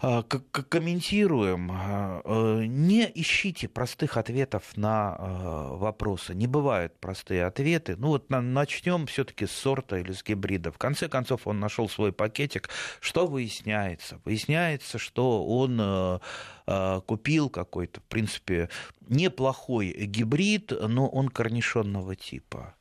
комментируем. 0.00 1.70
Э, 1.72 2.64
не 2.66 3.10
ищите 3.14 3.68
простых 3.68 4.16
ответов 4.16 4.76
на 4.76 5.16
э, 5.18 5.76
вопросы. 5.76 6.34
Не 6.34 6.46
бывают 6.46 6.98
простые 6.98 7.44
ответы. 7.46 7.96
Ну 7.96 8.08
вот 8.08 8.30
начнем 8.30 9.06
все-таки 9.06 9.46
с 9.46 9.52
сорта 9.52 9.98
или 9.98 10.12
с 10.12 10.22
гибрида. 10.22 10.72
В 10.72 10.78
конце 10.78 11.08
концов 11.08 11.46
он 11.46 11.60
нашел 11.60 11.88
свой 11.88 12.12
пакетик. 12.12 12.68
Что 13.00 13.26
выясняется? 13.26 14.20
Выясняется, 14.24 14.98
что 14.98 15.46
он 15.46 15.78
э, 15.80 16.18
э, 16.66 17.00
купил 17.06 17.48
какой-то, 17.48 18.00
в 18.00 18.04
принципе, 18.04 18.68
неплохой 19.08 19.92
гибрид, 19.92 20.72
но 20.88 21.08
он 21.08 21.28
корнишонного 21.28 22.16
типа. 22.16 22.74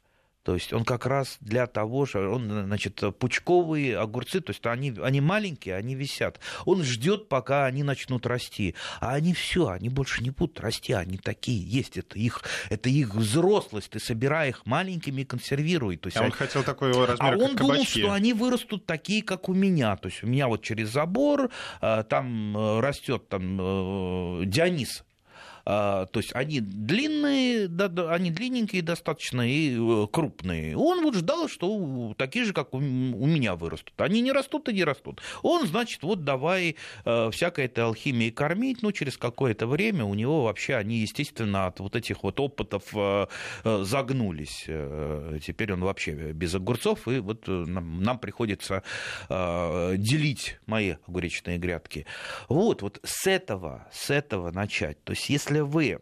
То 0.43 0.55
есть 0.55 0.73
он 0.73 0.83
как 0.83 1.05
раз 1.05 1.37
для 1.39 1.67
того 1.67 2.05
же, 2.05 2.27
он, 2.27 2.65
значит, 2.65 3.01
пучковые 3.17 3.97
огурцы, 3.97 4.41
то 4.41 4.51
есть 4.51 4.65
они, 4.65 4.93
они 5.01 5.21
маленькие, 5.21 5.75
они 5.75 5.95
висят. 5.95 6.39
Он 6.65 6.83
ждет, 6.83 7.29
пока 7.29 7.65
они 7.65 7.83
начнут 7.83 8.25
расти. 8.25 8.75
А 8.99 9.13
они 9.13 9.33
все, 9.33 9.69
они 9.69 9.87
больше 9.89 10.21
не 10.21 10.31
будут 10.31 10.59
расти, 10.59 10.93
они 10.93 11.17
такие 11.17 11.63
есть. 11.65 11.97
Это 11.97 12.19
их, 12.19 12.41
это 12.69 12.89
их 12.89 13.15
взрослость. 13.15 13.91
Ты 13.91 13.99
собирай 13.99 14.49
их 14.49 14.65
маленькими 14.65 15.21
и 15.21 15.25
консервируй. 15.25 15.97
То 15.97 16.07
есть 16.07 16.17
а 16.17 16.21
они... 16.21 16.31
он 16.31 16.31
хотел 16.33 16.63
такой 16.63 16.89
его 16.89 17.05
размер, 17.05 17.33
А 17.33 17.37
он 17.37 17.55
думал, 17.55 17.85
что 17.85 18.11
они 18.11 18.33
вырастут 18.33 18.85
такие, 18.85 19.23
как 19.23 19.47
у 19.47 19.53
меня. 19.53 19.95
То 19.95 20.09
есть 20.09 20.23
у 20.23 20.27
меня 20.27 20.47
вот 20.49 20.61
через 20.61 20.89
забор 20.89 21.49
э, 21.81 22.03
там 22.09 22.57
э, 22.57 22.79
растет 22.81 23.29
там 23.29 24.41
э, 24.41 24.45
Дионис 24.45 24.99
а, 24.99 25.12
то 25.65 26.09
есть 26.15 26.31
они 26.33 26.59
длинные, 26.59 27.67
да, 27.67 28.13
они 28.13 28.31
длинненькие 28.31 28.81
достаточно 28.81 29.47
и 29.49 29.77
э, 29.77 30.07
крупные. 30.11 30.77
Он 30.77 31.03
вот 31.03 31.15
ждал, 31.15 31.47
что 31.47 32.13
такие 32.17 32.45
же, 32.45 32.53
как 32.53 32.73
у, 32.73 32.79
меня 32.79 33.55
вырастут. 33.55 33.93
Они 34.01 34.21
не 34.21 34.31
растут 34.31 34.67
и 34.69 34.73
не 34.73 34.83
растут. 34.83 35.21
Он, 35.41 35.65
значит, 35.65 36.03
вот 36.03 36.23
давай 36.23 36.75
э, 37.05 37.29
всякой 37.31 37.65
этой 37.65 37.83
алхимией 37.85 38.31
кормить, 38.31 38.81
ну, 38.81 38.91
через 38.91 39.17
какое-то 39.17 39.67
время 39.67 40.03
у 40.03 40.13
него 40.13 40.43
вообще 40.43 40.75
они, 40.75 40.97
естественно, 40.97 41.67
от 41.67 41.79
вот 41.79 41.95
этих 41.95 42.23
вот 42.23 42.39
опытов 42.39 42.83
э, 42.93 43.27
загнулись. 43.63 44.65
Теперь 45.45 45.73
он 45.73 45.81
вообще 45.81 46.33
без 46.33 46.53
огурцов, 46.55 47.07
и 47.07 47.19
вот 47.19 47.47
нам 47.47 48.19
приходится 48.19 48.83
делить 49.29 50.57
мои 50.65 50.95
огуречные 51.07 51.57
грядки. 51.57 52.05
Вот, 52.49 52.81
вот 52.81 52.99
с 53.03 53.27
этого, 53.27 53.87
с 53.91 54.09
этого 54.09 54.51
начать. 54.51 55.03
То 55.03 55.13
есть, 55.13 55.29
если 55.29 55.52
если 55.53 55.59
вы 55.59 55.99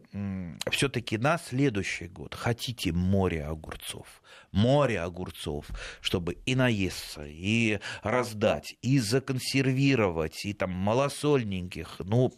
все-таки 0.70 1.18
на 1.18 1.38
следующий 1.38 2.08
год 2.08 2.36
хотите 2.36 2.92
море 2.92 3.44
огурцов, 3.44 4.22
море 4.52 5.02
огурцов, 5.02 5.68
чтобы 6.02 6.38
и 6.46 6.56
наесться, 6.56 7.26
и 7.26 7.80
раздать, 8.04 8.76
и 8.82 9.00
законсервировать, 9.00 10.46
и 10.46 10.54
там 10.54 10.72
малосольненьких, 10.72 11.98
ну, 12.00 12.34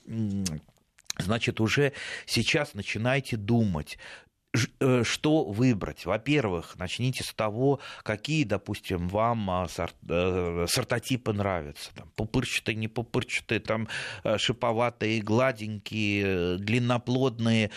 значит, 1.17 1.61
уже 1.61 1.93
сейчас 2.25 2.73
начинайте 2.73 3.37
думать, 3.37 3.97
что 5.03 5.45
выбрать? 5.45 6.05
Во-первых, 6.05 6.75
начните 6.77 7.23
с 7.23 7.33
того, 7.33 7.79
какие, 8.03 8.43
допустим, 8.43 9.07
вам 9.07 9.49
а, 9.49 9.67
сорт, 9.67 9.95
э, 10.07 10.65
сортотипы 10.69 11.33
нравятся. 11.33 11.93
Там, 11.95 12.09
пупырчатые, 12.15 12.75
не 12.75 12.87
пупырчатые, 12.87 13.59
там, 13.61 13.87
э, 14.23 14.37
шиповатые, 14.37 15.21
гладенькие, 15.21 16.57
длинноплодные. 16.57 17.71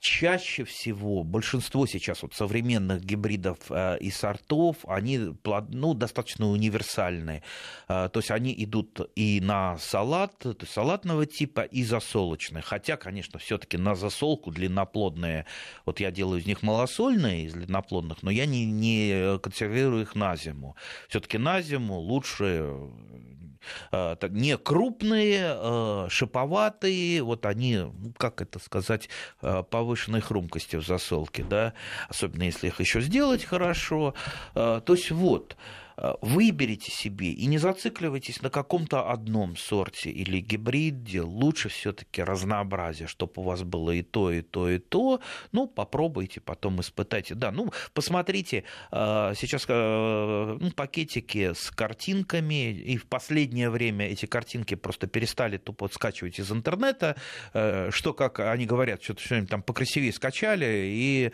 Чаще 0.00 0.64
всего 0.64 1.22
большинство 1.22 1.86
сейчас 1.86 2.22
вот 2.22 2.34
современных 2.34 3.02
гибридов 3.02 3.56
и 3.70 4.10
сортов, 4.10 4.76
они 4.86 5.18
ну, 5.70 5.94
достаточно 5.94 6.46
универсальные. 6.50 7.42
То 7.88 8.10
есть 8.14 8.30
они 8.30 8.54
идут 8.58 9.00
и 9.16 9.40
на 9.40 9.78
салат, 9.78 10.38
то 10.40 10.54
есть 10.60 10.72
салатного 10.72 11.24
типа, 11.24 11.62
и 11.62 11.84
засолочные. 11.84 12.62
Хотя, 12.62 12.98
конечно, 12.98 13.38
все-таки 13.38 13.78
на 13.78 13.94
засолку 13.94 14.50
длинноплодные 14.50 15.43
вот 15.84 16.00
я 16.00 16.10
делаю 16.10 16.40
из 16.40 16.46
них 16.46 16.62
малосольные, 16.62 17.44
из 17.44 17.52
длинноплодных, 17.52 18.22
но 18.22 18.30
я 18.30 18.46
не, 18.46 18.64
не 18.66 19.38
консервирую 19.38 20.02
их 20.02 20.14
на 20.14 20.36
зиму. 20.36 20.76
Все-таки 21.08 21.38
на 21.38 21.62
зиму 21.62 21.98
лучше 21.98 22.74
э, 23.92 24.16
не 24.30 24.56
крупные, 24.56 25.56
э, 25.56 26.06
шиповатые, 26.10 27.22
вот 27.22 27.46
они, 27.46 27.78
ну, 27.78 28.12
как 28.16 28.42
это 28.42 28.58
сказать, 28.58 29.08
э, 29.42 29.62
повышенной 29.68 30.20
хрумкости 30.20 30.76
в 30.76 30.86
засолке, 30.86 31.44
да, 31.44 31.74
особенно 32.08 32.44
если 32.44 32.68
их 32.68 32.80
еще 32.80 33.00
сделать 33.00 33.44
хорошо. 33.44 34.14
То 34.54 34.82
есть 34.88 35.10
вот, 35.10 35.56
Э, 35.56 35.83
выберите 36.22 36.90
себе 36.90 37.32
и 37.32 37.46
не 37.46 37.58
зацикливайтесь 37.58 38.42
на 38.42 38.50
каком-то 38.50 39.10
одном 39.10 39.56
сорте 39.56 40.10
или 40.10 40.40
гибриде. 40.40 41.22
Лучше 41.22 41.68
все-таки 41.68 42.22
разнообразие, 42.22 43.06
чтобы 43.06 43.32
у 43.36 43.42
вас 43.42 43.62
было 43.62 43.90
и 43.92 44.02
то, 44.02 44.30
и 44.30 44.42
то, 44.42 44.68
и 44.68 44.78
то. 44.78 45.20
Ну, 45.52 45.66
попробуйте, 45.66 46.40
потом 46.40 46.80
испытайте. 46.80 47.34
Да, 47.34 47.50
ну, 47.50 47.72
посмотрите, 47.92 48.64
э, 48.90 49.32
сейчас 49.36 49.66
э, 49.68 50.56
ну, 50.60 50.70
пакетики 50.72 51.52
с 51.54 51.70
картинками, 51.70 52.72
и 52.72 52.96
в 52.96 53.06
последнее 53.06 53.70
время 53.70 54.08
эти 54.08 54.26
картинки 54.26 54.74
просто 54.74 55.06
перестали 55.06 55.58
тупо 55.58 55.88
скачивать 55.92 56.38
из 56.38 56.50
интернета, 56.50 57.16
что, 57.52 58.12
как 58.12 58.40
они 58.40 58.66
говорят, 58.66 59.02
что-то 59.02 59.22
что-нибудь 59.22 59.50
там 59.50 59.62
покрасивее 59.62 60.12
скачали 60.12 60.84
и 60.86 61.32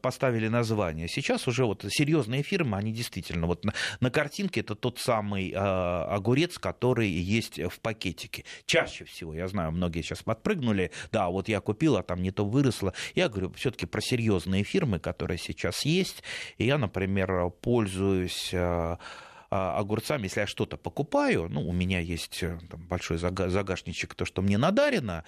поставили 0.00 0.48
название. 0.48 1.08
Сейчас 1.08 1.46
уже 1.48 1.64
вот 1.64 1.84
серьезные 1.88 2.42
фирмы, 2.42 2.76
они 2.76 2.92
действительно 2.92 3.46
вот 3.46 3.64
на 4.00 4.10
картинке 4.10 4.60
это 4.60 4.74
тот 4.74 4.98
самый 4.98 5.50
э, 5.50 5.56
огурец, 5.56 6.58
который 6.58 7.08
есть 7.08 7.58
в 7.58 7.80
пакетике. 7.80 8.44
Чаще 8.66 9.04
всего, 9.04 9.34
я 9.34 9.48
знаю, 9.48 9.72
многие 9.72 10.02
сейчас 10.02 10.22
подпрыгнули, 10.22 10.90
да, 11.12 11.28
вот 11.28 11.48
я 11.48 11.60
купил, 11.60 11.96
а 11.96 12.02
там 12.02 12.22
не 12.22 12.30
то 12.30 12.44
выросло. 12.44 12.94
Я 13.14 13.28
говорю 13.28 13.52
все-таки 13.52 13.86
про 13.86 14.00
серьезные 14.00 14.64
фирмы, 14.64 14.98
которые 14.98 15.38
сейчас 15.38 15.84
есть. 15.84 16.22
И 16.58 16.64
я, 16.64 16.78
например, 16.78 17.50
пользуюсь 17.60 18.50
э, 18.52 18.96
огурцами, 19.50 20.24
если 20.24 20.40
я 20.40 20.46
что-то 20.46 20.76
покупаю, 20.76 21.48
ну, 21.50 21.68
у 21.68 21.72
меня 21.72 21.98
есть 21.98 22.42
э, 22.42 22.58
там, 22.70 22.80
большой 22.86 23.18
загашничек, 23.18 24.14
то, 24.14 24.24
что 24.24 24.42
мне 24.42 24.58
надарено, 24.58 25.24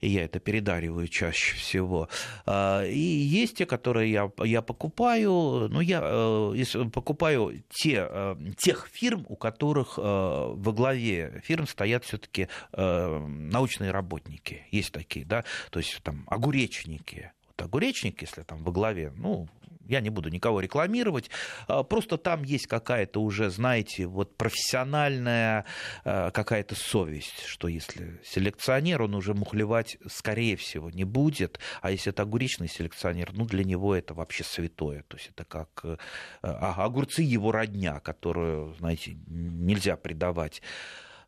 и 0.00 0.08
я 0.08 0.24
это 0.24 0.38
передариваю 0.40 1.08
чаще 1.08 1.56
всего. 1.56 2.08
А, 2.44 2.84
и 2.84 2.98
есть 2.98 3.56
те, 3.56 3.66
которые 3.66 4.12
я, 4.12 4.30
я 4.44 4.62
покупаю, 4.62 5.68
ну, 5.70 5.80
я 5.80 6.00
э, 6.02 6.84
покупаю 6.92 7.62
те, 7.70 8.06
э, 8.08 8.36
тех 8.56 8.88
фирм, 8.92 9.24
у 9.28 9.36
которых 9.36 9.98
э, 9.98 10.02
во 10.02 10.72
главе 10.72 11.40
фирм 11.44 11.66
стоят 11.66 12.04
все-таки 12.04 12.48
научные 12.72 13.90
работники. 13.90 14.66
Есть 14.70 14.92
такие, 14.92 15.24
да, 15.24 15.44
то 15.70 15.78
есть 15.78 16.00
там 16.02 16.24
огуречники. 16.28 17.32
Огуречник, 17.62 18.22
если 18.22 18.42
там 18.42 18.62
во 18.62 18.72
главе, 18.72 19.12
ну, 19.16 19.48
я 19.88 20.00
не 20.00 20.10
буду 20.10 20.28
никого 20.28 20.60
рекламировать, 20.60 21.30
а, 21.68 21.82
просто 21.82 22.18
там 22.18 22.42
есть 22.42 22.66
какая-то 22.66 23.20
уже, 23.22 23.50
знаете, 23.50 24.06
вот 24.06 24.36
профессиональная 24.36 25.64
а, 26.04 26.30
какая-то 26.30 26.74
совесть, 26.74 27.44
что 27.46 27.68
если 27.68 28.20
селекционер, 28.24 29.02
он 29.02 29.14
уже 29.14 29.34
мухлевать, 29.34 29.98
скорее 30.08 30.56
всего, 30.56 30.90
не 30.90 31.04
будет, 31.04 31.58
а 31.82 31.90
если 31.90 32.12
это 32.12 32.22
огуречный 32.22 32.68
селекционер, 32.68 33.32
ну, 33.32 33.44
для 33.46 33.64
него 33.64 33.94
это 33.94 34.14
вообще 34.14 34.44
святое, 34.44 35.04
то 35.08 35.16
есть 35.16 35.30
это 35.30 35.44
как 35.44 35.68
э, 35.84 35.96
а, 36.42 36.84
огурцы 36.84 37.22
его 37.22 37.52
родня, 37.52 38.00
которую, 38.00 38.74
знаете, 38.74 39.16
нельзя 39.26 39.96
предавать. 39.96 40.62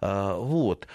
Вот. 0.01 0.87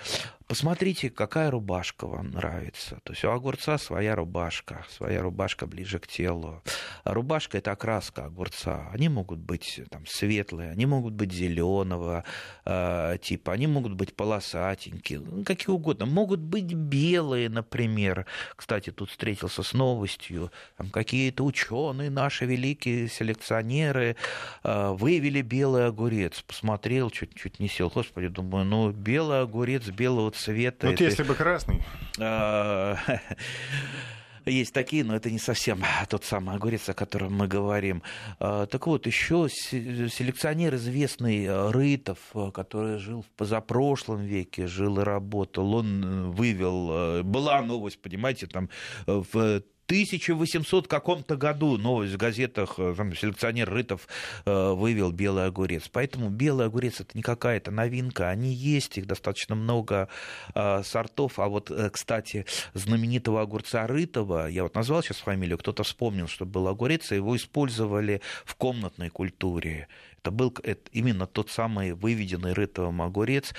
Посмотрите, 0.48 1.10
какая 1.10 1.50
рубашка 1.50 2.06
вам 2.06 2.32
нравится. 2.32 3.00
То 3.04 3.14
есть 3.14 3.24
у 3.24 3.30
огурца 3.30 3.78
своя 3.78 4.16
рубашка, 4.16 4.86
своя 4.90 5.22
рубашка 5.22 5.68
ближе 5.68 6.00
к 6.00 6.08
телу. 6.08 6.62
А 7.04 7.14
рубашка 7.14 7.58
это 7.58 7.72
окраска 7.72 8.26
огурца. 8.26 8.90
Они 8.92 9.10
могут 9.10 9.40
быть 9.40 9.82
там, 9.90 10.06
светлые, 10.06 10.72
они 10.72 10.86
могут 10.86 11.14
быть 11.14 11.32
зеленого 11.32 12.24
э, 12.66 13.18
типа, 13.22 13.54
они 13.54 13.68
могут 13.68 13.94
быть 13.94 14.16
полосатенькие, 14.16 15.20
ну, 15.20 15.44
какие 15.44 15.74
угодно. 15.74 16.06
Могут 16.06 16.42
быть 16.42 16.74
белые, 16.74 17.50
например. 17.50 18.26
Кстати, 18.56 18.92
тут 18.92 19.10
встретился 19.10 19.64
с 19.64 19.74
новостью. 19.74 20.52
Там 20.78 20.90
какие-то 20.90 21.44
ученые, 21.46 22.10
наши 22.10 22.46
великие 22.46 23.08
селекционеры 23.08 24.18
э, 24.64 24.90
вывели 24.92 25.42
белый 25.42 25.88
огурец. 25.88 26.42
Посмотрел, 26.42 27.10
чуть-чуть 27.10 27.60
не 27.60 27.70
сел. 27.70 27.90
Господи, 27.94 28.28
думаю, 28.28 28.66
ну 28.66 28.92
белый 28.92 29.42
огурец 29.42 29.88
белого 29.88 30.33
цвета. 30.34 30.88
Вот 30.88 30.96
это... 30.96 31.04
если 31.04 31.24
бы 31.24 31.36
красный. 31.36 31.84
А, 32.20 32.98
есть 34.46 34.74
такие, 34.74 35.04
но 35.04 35.16
это 35.16 35.32
не 35.32 35.40
совсем 35.40 35.84
тот 36.10 36.26
самый 36.26 36.56
огурец, 36.56 36.90
о 36.90 36.94
котором 36.94 37.34
мы 37.34 37.48
говорим. 37.48 38.04
А, 38.40 38.66
так 38.66 38.88
вот, 38.88 39.08
еще 39.08 39.48
селекционер 39.50 40.76
известный 40.76 41.46
э, 41.46 41.72
Рытов, 41.72 42.20
э, 42.34 42.52
который 42.54 42.98
жил 42.98 43.22
в 43.22 43.30
позапрошлом 43.38 44.22
веке, 44.22 44.68
жил 44.68 45.00
и 45.00 45.04
работал, 45.04 45.74
он 45.76 46.04
э, 46.04 46.24
вывел, 46.32 47.24
была 47.24 47.62
новость, 47.62 48.02
понимаете, 48.02 48.48
там 48.48 48.70
в 49.06 49.62
1800 49.94 50.88
каком-то 50.88 51.38
году 51.38 51.78
новость 51.78 52.14
в 52.14 52.18
газетах, 52.18 52.76
э, 52.78 52.96
там, 52.98 53.16
селекционер 53.16 53.70
Рытов 53.70 54.08
э, 54.46 54.72
вывел 54.72 55.12
белый 55.12 55.46
огурец. 55.46 55.88
Поэтому 55.92 56.30
белый 56.30 56.66
огурец 56.66 57.00
это 57.00 57.12
не 57.14 57.22
какая-то 57.22 57.70
новинка, 57.70 58.30
они 58.30 58.52
есть, 58.52 58.98
их 58.98 59.06
достаточно 59.06 59.54
много 59.54 60.10
э, 60.56 60.82
сортов. 60.84 61.38
А 61.38 61.48
вот, 61.48 61.72
кстати, 61.92 62.46
знаменитого 62.74 63.42
огурца 63.42 63.86
Рытова, 63.86 64.48
я 64.48 64.64
вот 64.64 64.74
назвал 64.74 65.04
сейчас 65.04 65.18
фамилию, 65.18 65.60
кто-то 65.60 65.84
вспомнил, 65.84 66.28
что 66.28 66.46
был 66.46 66.68
огурец, 66.68 67.12
его 67.12 67.36
использовали 67.36 68.22
в 68.46 68.56
комнатной 68.56 69.10
культуре. 69.10 69.88
Это 70.24 70.32
был 70.32 70.56
именно 70.94 71.28
тот 71.28 71.50
самый 71.50 71.92
выведенный 71.92 72.54
рытовым 72.54 73.02
огурец. 73.02 73.54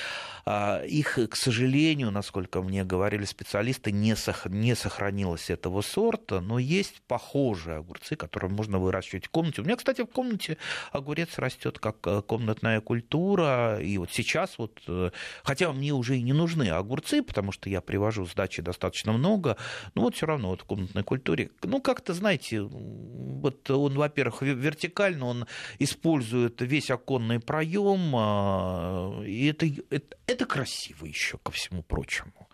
А, 0.46 0.82
их, 0.82 1.18
к 1.30 1.36
сожалению, 1.36 2.10
насколько 2.10 2.62
мне 2.62 2.84
говорили 2.84 3.26
специалисты, 3.26 3.92
не, 3.92 4.16
сох... 4.16 4.46
не 4.46 4.74
сохранилось 4.74 5.50
этого 5.50 5.82
сорта, 5.82 6.40
но 6.40 6.58
есть 6.58 7.02
похожие 7.06 7.76
огурцы, 7.76 8.16
которые 8.16 8.50
можно 8.50 8.78
выращивать 8.78 9.26
в 9.26 9.28
комнате. 9.28 9.60
У 9.60 9.64
меня, 9.66 9.76
кстати, 9.76 10.00
в 10.00 10.06
комнате 10.06 10.56
огурец 10.90 11.36
растет 11.36 11.78
как 11.78 11.98
э, 12.06 12.22
комнатная 12.22 12.80
культура. 12.80 13.78
И 13.82 13.98
вот 13.98 14.10
сейчас 14.10 14.56
вот, 14.56 14.80
э, 14.88 15.10
хотя 15.42 15.70
мне 15.70 15.92
уже 15.92 16.16
и 16.16 16.22
не 16.22 16.32
нужны 16.32 16.70
огурцы, 16.70 17.22
потому 17.22 17.52
что 17.52 17.68
я 17.68 17.82
привожу 17.82 18.24
с 18.24 18.32
дачи 18.32 18.62
достаточно 18.62 19.12
много, 19.12 19.58
но 19.94 20.00
вот 20.00 20.16
все 20.16 20.24
равно 20.24 20.48
вот 20.48 20.62
в 20.62 20.64
комнатной 20.64 21.02
культуре, 21.02 21.50
ну, 21.62 21.82
как-то, 21.82 22.14
знаете, 22.14 22.62
вот 22.62 23.68
он, 23.70 23.98
во-первых, 23.98 24.40
вертикально, 24.40 25.26
он 25.26 25.46
использует 25.78 26.53
это 26.54 26.64
весь 26.64 26.90
оконный 26.90 27.40
проем, 27.40 28.14
а, 28.14 29.22
и 29.24 29.46
это, 29.46 29.66
это, 29.90 30.16
это 30.26 30.46
красиво 30.46 31.06
еще 31.06 31.38
ко 31.38 31.50
всему 31.50 31.82
прочему. 31.82 32.48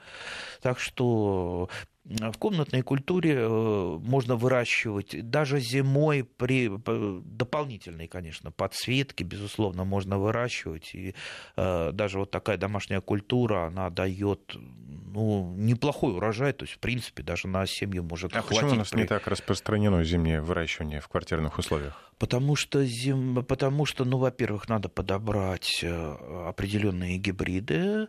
Так 0.61 0.79
что 0.79 1.69
в 2.05 2.39
комнатной 2.39 2.83
культуре 2.83 3.37
э, 3.37 3.99
можно 4.01 4.35
выращивать 4.35 5.31
даже 5.31 5.61
зимой 5.61 6.25
при 6.25 6.69
дополнительной, 6.69 8.09
конечно, 8.09 8.51
подсветке, 8.51 9.23
безусловно, 9.23 9.85
можно 9.85 10.19
выращивать. 10.19 10.95
И 10.95 11.15
э, 11.57 11.93
даже 11.93 12.19
вот 12.19 12.31
такая 12.31 12.57
домашняя 12.57 13.01
культура, 13.01 13.67
она 13.67 13.91
дает 13.91 14.57
ну, 15.13 15.55
неплохой 15.57 16.15
урожай, 16.15 16.53
то 16.53 16.65
есть, 16.65 16.75
в 16.77 16.79
принципе, 16.79 17.23
даже 17.23 17.49
на 17.49 17.67
семью 17.67 18.03
может 18.03 18.35
а 18.35 18.41
хватить. 18.41 18.61
почему 18.61 18.73
у 18.73 18.75
нас 18.77 18.91
при... 18.91 19.01
не 19.01 19.07
так 19.07 19.27
распространено 19.27 20.03
зимнее 20.03 20.41
выращивание 20.41 21.01
в 21.01 21.09
квартирных 21.09 21.59
условиях? 21.59 22.11
Потому 22.21 22.55
что, 22.55 22.85
зим... 22.85 23.43
Потому 23.45 23.87
что 23.87 24.05
ну, 24.05 24.19
во-первых, 24.19 24.69
надо 24.69 24.91
подобрать 24.91 25.81
э, 25.83 26.17
определенные 26.49 27.17
гибриды. 27.17 28.09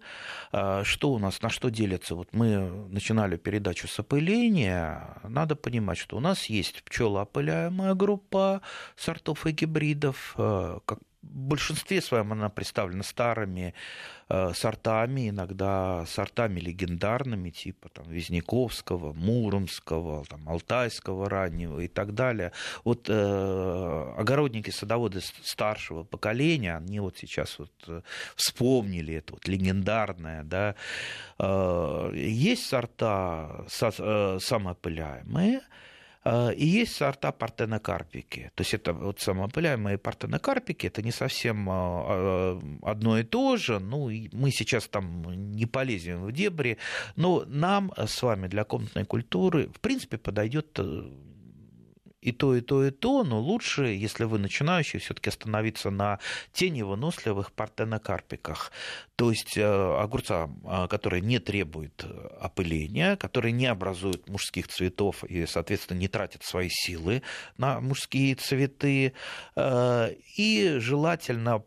А, 0.52 0.84
что 0.84 1.14
у 1.14 1.18
нас, 1.18 1.42
на 1.42 1.50
что 1.50 1.70
делятся? 1.92 2.16
Вот 2.16 2.30
мы 2.32 2.88
начинали 2.90 3.38
передачу 3.38 3.88
с 3.88 4.00
опыления. 4.00 5.18
Надо 5.24 5.56
понимать, 5.56 5.98
что 5.98 6.18
у 6.18 6.20
нас 6.20 6.46
есть 6.46 6.84
пчелоопыляемая 6.84 7.94
группа 7.94 8.62
сортов 8.96 9.46
и 9.46 9.52
гибридов, 9.52 10.34
э, 10.38 10.80
как 10.86 11.00
большинстве 11.22 12.02
своем 12.02 12.32
она 12.32 12.50
представлена 12.50 13.04
старыми 13.04 13.74
э, 14.30 14.54
сортами, 14.54 15.30
иногда 15.30 16.06
сортами 16.08 16.60
легендарными, 16.60 17.52
типа 17.52 17.90
там, 17.90 18.10
Визняковского, 18.10 19.14
Муромского, 19.14 20.26
там, 20.26 20.48
Алтайского 20.50 21.30
раннего 21.30 21.80
и 21.80 21.88
так 21.88 22.14
далее. 22.14 22.52
Вот 22.84 23.08
э, 23.10 24.14
огородники, 24.18 24.72
садоводы 24.72 25.22
старшего 25.22 26.04
поколения, 26.04 26.76
они 26.76 27.00
вот 27.00 27.18
сейчас 27.18 27.60
вот 27.60 27.72
э, 27.88 28.02
вспомнили 28.36 29.16
это 29.16 29.34
вот 29.34 29.48
легендарное, 29.48 30.44
да. 30.44 30.76
Э, 31.38 32.12
есть 32.16 32.66
сорта 32.66 33.66
э, 33.82 34.38
самоопыляемые, 34.42 35.62
и 36.24 36.66
есть 36.66 36.96
сорта 36.96 37.32
партенокарпики. 37.32 38.52
То 38.56 38.62
есть 38.62 38.74
это 38.74 38.94
вот 38.94 39.20
самоопыляемые 39.20 39.98
партенокарпики, 39.98 40.86
это 40.88 41.02
не 41.02 41.12
совсем 41.12 41.68
а, 41.70 41.74
а, 41.74 42.62
одно 42.84 43.18
и 43.18 43.24
то 43.24 43.58
же. 43.58 43.80
Ну, 43.80 44.10
мы 44.32 44.52
сейчас 44.52 44.88
там 44.88 45.24
не 45.52 45.66
полезем 45.66 46.24
в 46.24 46.32
дебри, 46.32 46.78
но 47.16 47.44
нам 47.48 47.92
с 47.98 48.22
вами 48.22 48.48
для 48.48 48.64
комнатной 48.64 49.06
культуры, 49.06 49.70
в 49.74 49.80
принципе, 49.80 50.18
подойдет 50.18 50.78
э, 50.78 51.10
и 52.22 52.32
то, 52.32 52.56
и 52.56 52.62
то, 52.62 52.86
и 52.86 52.92
то, 52.92 53.24
но 53.24 53.40
лучше, 53.40 53.86
если 53.86 54.26
вы 54.26 54.38
начинающий, 54.38 55.00
все-таки 55.00 55.30
остановиться 55.30 55.90
на 55.90 56.20
теневыносливых 56.54 57.52
партенокарпиках. 57.52 58.72
То 59.16 59.32
есть 59.32 59.58
э, 59.58 59.64
огурца, 59.64 60.50
э, 60.64 60.88
которые 60.88 61.22
не 61.22 61.40
требуют 61.40 62.04
э, 62.04 62.28
опыления, 62.40 63.16
которые 63.16 63.52
не 63.52 63.66
образуют 63.66 64.30
мужских 64.30 64.68
цветов 64.68 65.24
и, 65.24 65.46
соответственно, 65.48 65.98
не 65.98 66.08
тратят 66.08 66.44
свои 66.44 66.70
силы 66.70 67.24
на 67.58 67.82
мужские 67.82 68.36
цветы. 68.36 69.14
И 69.56 70.76
желательно 70.78 71.64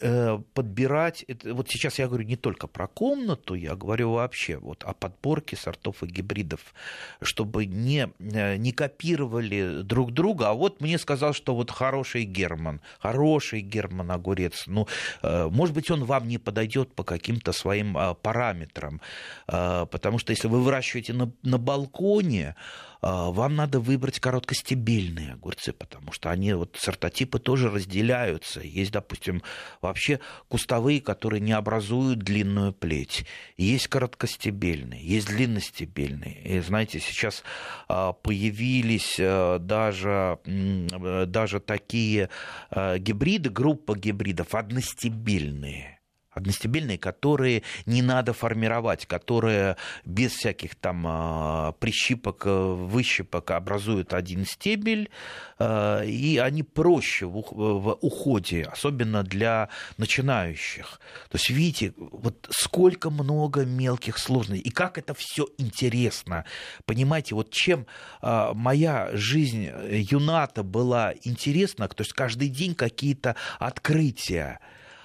Э, 0.00 0.38
подбирать, 0.54 1.24
вот 1.44 1.70
сейчас 1.70 1.98
я 1.98 2.06
говорю 2.06 2.24
не 2.24 2.36
только 2.36 2.66
про 2.66 2.86
комнату, 2.86 3.54
я 3.54 3.74
говорю 3.74 4.12
вообще 4.12 4.58
вот 4.58 4.84
о 4.84 4.92
подборке 4.92 5.56
сортов 5.56 6.02
и 6.02 6.06
гибридов, 6.06 6.74
чтобы 7.22 7.64
не, 7.64 8.10
э, 8.18 8.56
не 8.56 8.72
копировали 8.72 9.82
друг 9.82 10.12
друга, 10.12 10.50
а 10.50 10.52
вот 10.52 10.80
мне 10.82 10.98
сказал, 10.98 11.32
что 11.32 11.54
вот 11.54 11.70
хороший 11.70 12.24
Герман, 12.24 12.82
хороший 12.98 13.60
Герман 13.60 14.10
огурец, 14.10 14.64
ну, 14.66 14.86
э, 15.22 15.48
может 15.50 15.74
быть, 15.74 15.90
он 15.90 16.04
вам 16.04 16.28
не 16.28 16.38
подойдет 16.38 16.94
по 16.94 17.02
каким-то 17.02 17.52
своим 17.52 17.96
параметрам, 18.22 19.00
потому 19.46 20.18
что 20.18 20.32
если 20.32 20.48
вы 20.48 20.62
выращиваете 20.62 21.12
на, 21.12 21.32
на 21.42 21.58
балконе, 21.58 22.56
вам 23.02 23.56
надо 23.56 23.80
выбрать 23.80 24.20
короткостебельные 24.20 25.32
огурцы, 25.32 25.72
потому 25.72 26.12
что 26.12 26.30
они, 26.30 26.52
вот 26.52 26.76
сортотипы 26.78 27.40
тоже 27.40 27.68
разделяются. 27.68 28.60
Есть, 28.60 28.92
допустим, 28.92 29.42
вообще 29.80 30.20
кустовые, 30.48 31.00
которые 31.00 31.40
не 31.40 31.52
образуют 31.52 32.20
длинную 32.20 32.72
плеть. 32.72 33.26
Есть 33.56 33.88
короткостебельные, 33.88 35.04
есть 35.04 35.26
длинностебельные. 35.26 36.42
И 36.44 36.60
знаете, 36.60 37.00
сейчас 37.00 37.42
а, 37.88 38.12
появились 38.12 39.16
а, 39.18 39.58
даже, 39.58 40.38
даже 40.46 41.60
такие 41.60 42.28
гибриды, 42.70 43.50
группа 43.50 43.96
гибридов 43.96 44.54
одностебельные 44.54 46.01
одностебельные, 46.32 46.98
которые 46.98 47.62
не 47.86 48.02
надо 48.02 48.32
формировать, 48.32 49.06
которые 49.06 49.76
без 50.04 50.32
всяких 50.32 50.74
там 50.74 51.04
а, 51.06 51.72
прищипок, 51.72 52.42
э, 52.46 52.50
выщипок 52.50 53.50
образуют 53.50 54.14
один 54.14 54.46
стебель, 54.46 55.10
э, 55.58 56.06
и 56.06 56.38
они 56.38 56.62
проще 56.62 57.26
в 57.26 57.98
уходе, 58.00 58.62
особенно 58.64 59.22
для 59.22 59.68
начинающих. 59.98 61.00
То 61.28 61.36
есть, 61.36 61.50
видите, 61.50 61.92
вот 61.96 62.48
сколько 62.50 63.10
много 63.10 63.64
мелких 63.64 64.18
сложностей, 64.18 64.68
и 64.68 64.70
как 64.70 64.98
это 64.98 65.14
все 65.14 65.46
интересно. 65.58 66.44
Понимаете, 66.86 67.34
вот 67.34 67.50
чем 67.50 67.86
а, 68.20 68.54
моя 68.54 69.10
жизнь 69.12 69.70
юната 69.90 70.62
была 70.62 71.12
интересна, 71.22 71.88
то 71.88 72.02
есть 72.02 72.12
каждый 72.12 72.48
день 72.48 72.74
какие-то 72.74 73.36
открытия, 73.58 74.60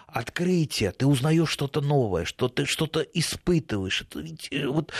открытие, 0.07 0.91
ты 0.91 1.05
узнаешь 1.05 1.49
что-то 1.49 1.81
новое, 1.81 2.25
что 2.25 2.47
ты 2.47 2.65
что-то 2.65 3.01
испытываешь. 3.01 4.01
Это 4.01 4.19
ведь, 4.19 4.47
э, 4.51 4.65
вот 4.67 4.93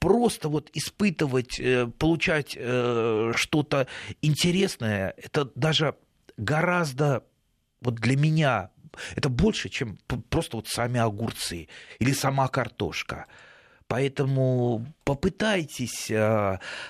просто 0.00 0.48
вот 0.48 0.70
испытывать, 0.72 1.60
э, 1.60 1.86
получать 1.86 2.56
э, 2.56 3.32
что-то 3.36 3.86
интересное, 4.22 5.14
это 5.16 5.50
даже 5.54 5.94
гораздо 6.36 7.24
вот 7.80 7.96
для 7.96 8.16
меня 8.16 8.70
это 9.16 9.28
больше, 9.28 9.68
чем 9.68 9.98
просто 10.30 10.56
вот 10.56 10.68
сами 10.68 11.00
огурцы 11.00 11.68
или 11.98 12.12
сама 12.12 12.48
картошка. 12.48 13.26
Поэтому 13.86 14.86
попытайтесь, 15.04 16.10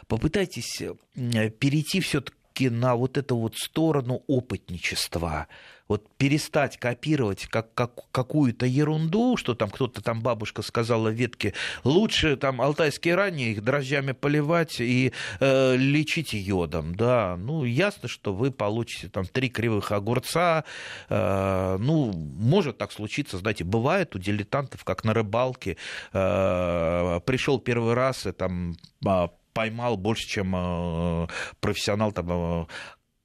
попытайтесь 0.07 0.83
перейти 1.15 2.01
все-таки 2.01 2.37
на 2.63 2.95
вот 2.95 3.19
эту 3.19 3.37
вот 3.37 3.57
сторону 3.57 4.23
опытничества. 4.27 5.49
Вот 5.87 6.09
перестать 6.17 6.79
копировать 6.79 7.47
как, 7.47 7.75
как, 7.75 8.11
какую-то 8.11 8.65
ерунду, 8.65 9.37
что 9.37 9.55
там 9.55 9.69
кто-то 9.69 10.03
там 10.03 10.23
бабушка 10.23 10.63
сказала 10.63 11.11
ветке, 11.11 11.53
лучше 11.83 12.39
там 12.39 12.63
алтайские 12.63 13.15
ранние 13.17 13.53
их 13.53 13.63
дрожжами 13.63 14.13
поливать 14.13 14.81
и 14.81 15.13
э, 15.41 15.77
лечить 15.77 16.33
йодом, 16.33 16.95
да, 16.95 17.37
ну 17.37 17.65
ясно, 17.65 18.09
что 18.09 18.33
вы 18.33 18.51
получите 18.51 19.09
там 19.09 19.27
три 19.27 19.51
кривых 19.51 19.93
огурца, 19.93 20.65
э, 21.11 21.77
ну 21.79 22.13
может 22.13 22.79
так 22.79 22.91
случиться, 22.91 23.37
знаете, 23.37 23.65
бывает 23.65 24.17
у 24.17 24.19
дилетантов, 24.19 24.85
как 24.85 25.05
на 25.05 25.13
рыбалке, 25.13 25.77
э, 26.15 27.21
пришел 27.27 27.59
первый 27.59 27.93
раз 27.93 28.25
и 28.25 28.33
там 28.33 28.77
а, 29.05 29.29
поймал 29.55 29.97
больше, 29.97 30.29
чем 30.29 30.55
э, 30.55 31.27
профессионал 31.61 32.13
там, 32.13 32.27
э, 32.31 32.67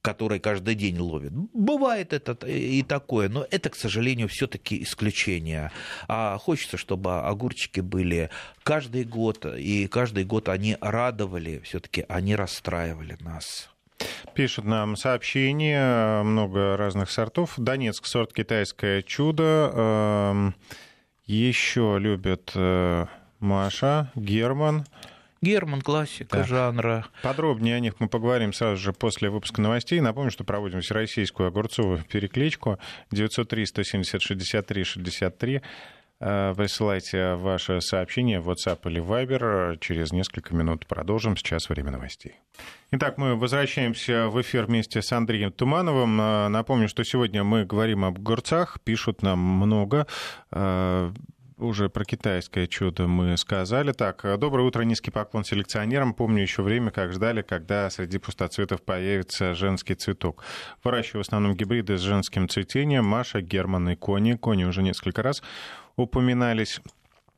который 0.02 0.40
каждый 0.40 0.76
день 0.76 0.98
ловит. 0.98 1.34
Бывает 1.54 2.14
это 2.14 2.32
и 2.48 2.84
такое, 2.84 3.28
но 3.28 3.46
это, 3.52 3.70
к 3.70 3.76
сожалению, 3.76 4.30
все-таки 4.30 4.82
исключение. 4.82 5.72
А 6.08 6.38
хочется, 6.38 6.78
чтобы 6.78 7.20
огурчики 7.20 7.82
были 7.82 8.30
каждый 8.64 9.04
год, 9.04 9.46
и 9.46 9.88
каждый 9.88 10.24
год 10.24 10.48
они 10.48 10.78
радовали, 10.80 11.60
все-таки 11.66 12.06
они 12.08 12.36
расстраивали 12.36 13.18
нас. 13.20 13.70
Пишут 14.34 14.64
нам 14.64 14.96
сообщения, 14.96 16.24
много 16.24 16.78
разных 16.78 17.12
сортов. 17.12 17.56
Донецк, 17.58 18.06
сорт 18.06 18.32
китайское 18.32 19.02
чудо. 19.02 19.72
Эм, 19.76 20.56
Еще 21.26 21.98
любят 22.00 22.52
э, 22.56 23.06
Маша, 23.40 24.12
Герман. 24.16 24.86
Герман, 25.42 25.82
классика 25.82 26.38
да. 26.38 26.44
жанра. 26.44 27.08
Подробнее 27.24 27.76
о 27.76 27.80
них 27.80 27.96
мы 28.00 28.08
поговорим 28.10 28.54
сразу 28.54 28.82
же 28.82 28.94
после 28.94 29.30
выпуска 29.30 29.62
новостей. 29.62 30.00
Напомню, 30.02 30.32
что 30.32 30.44
проводим 30.44 30.82
всероссийскую 30.82 31.48
огурцовую 31.48 32.04
перекличку 32.04 32.80
903-170-63-63. 33.14 35.62
Э, 36.22 36.54
присылайте 36.56 37.36
ваше 37.36 37.80
сообщение 37.80 38.42
в 38.42 38.50
WhatsApp 38.50 38.80
или 38.90 39.02
Viber. 39.02 39.78
Через 39.80 40.12
несколько 40.12 40.54
минут 40.54 40.86
продолжим. 40.86 41.38
Сейчас 41.38 41.70
время 41.70 41.92
новостей. 41.92 42.36
Итак, 42.92 43.18
мы 43.18 43.36
возвращаемся 43.36 44.28
в 44.28 44.42
эфир 44.42 44.66
вместе 44.66 45.02
с 45.02 45.14
Андреем 45.14 45.54
Тумановым. 45.54 46.20
Э, 46.20 46.50
напомню, 46.50 46.90
что 46.90 47.06
сегодня 47.06 47.46
мы 47.46 47.64
говорим 47.64 48.04
об 48.04 48.18
огурцах. 48.18 48.82
Пишут 48.84 49.22
нам 49.22 49.40
много. 49.40 50.08
Э, 51.60 51.64
уже 51.64 51.90
про 51.90 52.06
китайское 52.06 52.68
чудо 52.68 53.08
мы 53.08 53.38
сказали. 53.38 53.92
Так, 53.92 54.26
доброе 54.40 54.68
утро, 54.68 54.84
низкий 54.84 55.12
поклон 55.12 55.44
селекционерам. 55.44 56.14
Помню 56.14 56.42
еще 56.42 56.62
время, 56.62 56.92
как 56.92 57.14
ждали, 57.14 57.42
когда 57.42 57.90
среди 57.90 58.18
пустоцветов 58.18 58.82
появится 58.82 59.54
женский 59.54 59.96
цветок. 59.96 60.44
Выращиваю 60.84 61.24
в 61.24 61.28
основном 61.28 61.56
гибриды 61.56 61.98
с 61.98 62.02
женским 62.02 62.50
цветением. 62.50 63.06
Маша, 63.06 63.42
Герман 63.42 63.90
и 63.90 63.96
Кони. 63.96 64.34
Кони 64.34 64.64
уже 64.64 64.82
несколько 64.82 65.22
раз 65.22 65.42
упоминались. 65.96 66.82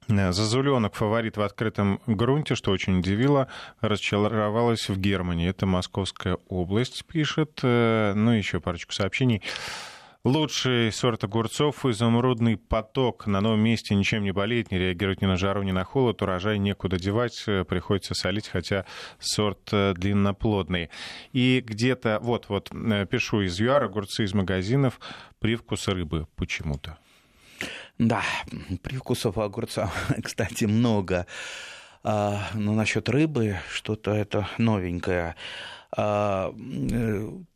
Зазуленок 0.08 0.96
фаворит 0.96 1.38
в 1.38 1.42
открытом 1.42 2.02
грунте, 2.06 2.56
что 2.56 2.72
очень 2.72 3.00
удивило, 3.00 3.48
разочаровалась 3.80 4.90
в 4.90 5.00
Германии. 5.00 5.48
Это 5.48 5.66
Московская 5.66 6.38
область, 6.50 7.06
пишет. 7.06 7.60
Э, 7.64 8.14
ну, 8.14 8.32
еще 8.32 8.60
парочку 8.60 8.92
сообщений. 8.94 9.42
Лучший 10.24 10.92
сорт 10.92 11.24
огурцов– 11.24 11.84
изумрудный 11.86 12.56
поток. 12.56 13.26
На 13.26 13.42
новом 13.42 13.62
месте 13.62 13.96
ничем 13.96 14.22
не 14.22 14.32
болеет, 14.32 14.70
не 14.70 14.78
реагирует 14.78 15.20
ни 15.24 15.26
на 15.26 15.36
жару, 15.36 15.64
ни 15.64 15.72
на 15.72 15.84
холод. 15.84 16.22
Урожай 16.22 16.60
некуда 16.60 17.00
девать, 17.00 17.44
приходится 17.44 18.14
солить, 18.14 18.48
хотя 18.48 18.86
сорт 19.18 19.70
э, 19.72 19.96
длинноплодный. 19.98 20.92
И 21.34 21.64
где-то, 21.66 22.20
вот, 22.22 22.50
вот, 22.50 22.70
э, 22.72 23.08
пишу 23.08 23.42
из 23.42 23.60
ЮАР, 23.60 23.86
огурцы 23.86 24.24
из 24.24 24.36
магазинов, 24.36 25.00
привкус 25.40 25.88
рыбы 25.88 26.28
почему-то. 26.36 27.00
Да, 27.98 28.22
привкусов 28.84 29.40
огурца, 29.40 29.92
кстати, 30.24 30.66
много. 30.66 31.26
А, 32.04 32.48
но 32.54 32.76
насчет 32.76 33.10
рыбы 33.10 33.58
что-то 33.72 34.14
это 34.14 34.48
новенькое. 34.60 35.36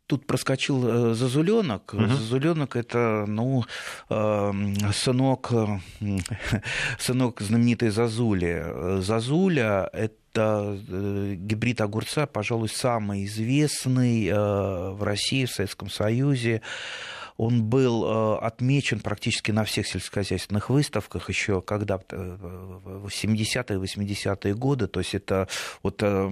Э, 0.06 0.08
тут 0.08 0.26
проскочил 0.26 1.14
Зазуленок. 1.14 1.94
Угу. 1.94 2.06
Зазуленок 2.06 2.76
это, 2.76 3.24
ну, 3.26 3.64
сынок, 4.08 5.52
сынок 6.98 7.40
знаменитой 7.40 7.90
Зазули. 7.90 9.00
Зазуля 9.00 9.90
это 9.92 10.78
гибрид 10.86 11.80
огурца, 11.80 12.26
пожалуй, 12.26 12.68
самый 12.68 13.24
известный 13.24 14.30
в 14.30 15.02
России, 15.02 15.46
в 15.46 15.50
Советском 15.50 15.90
Союзе. 15.90 16.60
Он 17.36 17.64
был 17.64 18.04
э, 18.04 18.38
отмечен 18.38 19.00
практически 19.00 19.50
на 19.50 19.64
всех 19.64 19.86
сельскохозяйственных 19.86 20.70
выставках 20.70 21.28
еще 21.28 21.60
когда-то 21.60 22.16
э, 22.16 22.36
в 22.40 23.08
70-е, 23.08 23.78
80-е 23.78 24.54
годы. 24.54 24.86
То 24.86 25.00
есть 25.00 25.14
это 25.14 25.48
вот 25.82 26.02
э, 26.02 26.30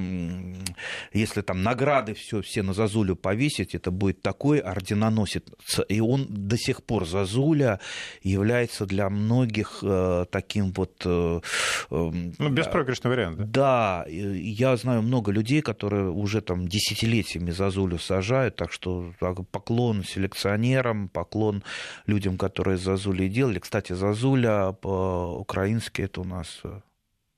если 1.13 1.43
там 1.43 1.63
награды 1.63 2.15
все, 2.15 2.41
все 2.43 2.63
на 2.63 2.73
Зазулю 2.73 3.17
повесить, 3.17 3.75
это 3.75 3.91
будет 3.91 4.23
такой 4.23 4.59
орденоносец. 4.59 5.43
И 5.89 6.01
он 6.01 6.27
до 6.29 6.57
сих 6.57 6.83
пор 6.83 7.07
Зазуля 7.07 7.81
является 8.23 8.87
для 8.87 9.11
многих 9.11 9.83
таким 10.31 10.73
вот... 10.73 11.05
Ну, 11.05 12.49
беспроигрышный 12.51 13.11
вариант. 13.11 13.39
Да? 13.39 13.45
да, 13.47 14.05
я 14.09 14.77
знаю 14.77 15.03
много 15.03 15.33
людей, 15.33 15.61
которые 15.61 16.11
уже 16.11 16.41
там 16.41 16.69
десятилетиями 16.69 17.51
Зазулю 17.51 17.99
сажают, 17.99 18.57
так 18.57 18.73
что 18.73 19.13
поклон 19.51 20.05
селекционерам, 20.05 20.94
даром, 20.95 21.09
поклон 21.09 21.63
людям, 22.07 22.39
которые 22.39 22.77
Зазули 22.77 23.29
делали. 23.29 23.59
Кстати, 23.59 23.95
Зазуля 23.95 24.73
по-украински 24.73 26.03
это 26.03 26.21
у 26.21 26.25
нас 26.25 26.61
э, 26.65 26.81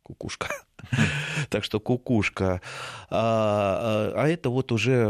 кукушка. 0.02 0.48
Так 1.48 1.64
что 1.64 1.80
кукушка. 1.80 2.60
А, 3.08 4.12
а, 4.16 4.22
а 4.22 4.28
это 4.28 4.50
вот 4.50 4.72
уже 4.72 5.06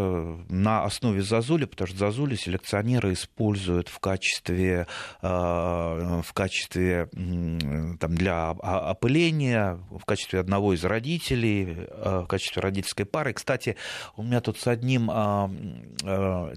на 0.48 0.84
основе 0.84 1.22
зазули, 1.22 1.64
потому 1.64 1.88
что 1.88 1.98
зазули 1.98 2.34
селекционеры 2.34 3.12
используют 3.12 3.88
в 3.88 3.98
качестве, 4.00 4.86
а, 5.22 6.20
в 6.22 6.32
качестве 6.32 7.08
там, 7.12 8.14
для 8.14 8.50
опыления, 8.50 9.78
в 9.90 10.04
качестве 10.04 10.40
одного 10.40 10.74
из 10.74 10.84
родителей, 10.84 11.86
а, 11.90 12.22
в 12.24 12.26
качестве 12.26 12.62
родительской 12.62 13.06
пары. 13.06 13.32
Кстати, 13.32 13.76
у 14.16 14.22
меня 14.22 14.40
тут 14.40 14.58
с 14.58 14.66
одним 14.66 15.06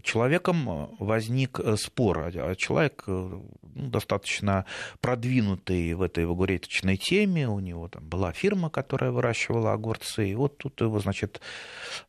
человеком 0.04 0.96
возник 1.00 1.60
спор. 1.78 2.32
Человек 2.58 3.04
ну, 3.08 3.90
достаточно 3.90 4.66
продвинутый 5.00 5.94
в 5.94 6.02
этой 6.02 6.26
огуречной 6.26 6.98
теме, 6.98 7.48
у 7.48 7.60
него 7.60 7.88
там 7.88 8.04
была 8.04 8.32
фирма, 8.34 8.70
которая 8.70 8.99
которая 9.00 9.14
выращивала 9.14 9.72
огурцы. 9.72 10.30
И 10.30 10.36
вот 10.36 10.58
тут 10.58 10.82
его, 10.82 11.00
значит, 11.00 11.40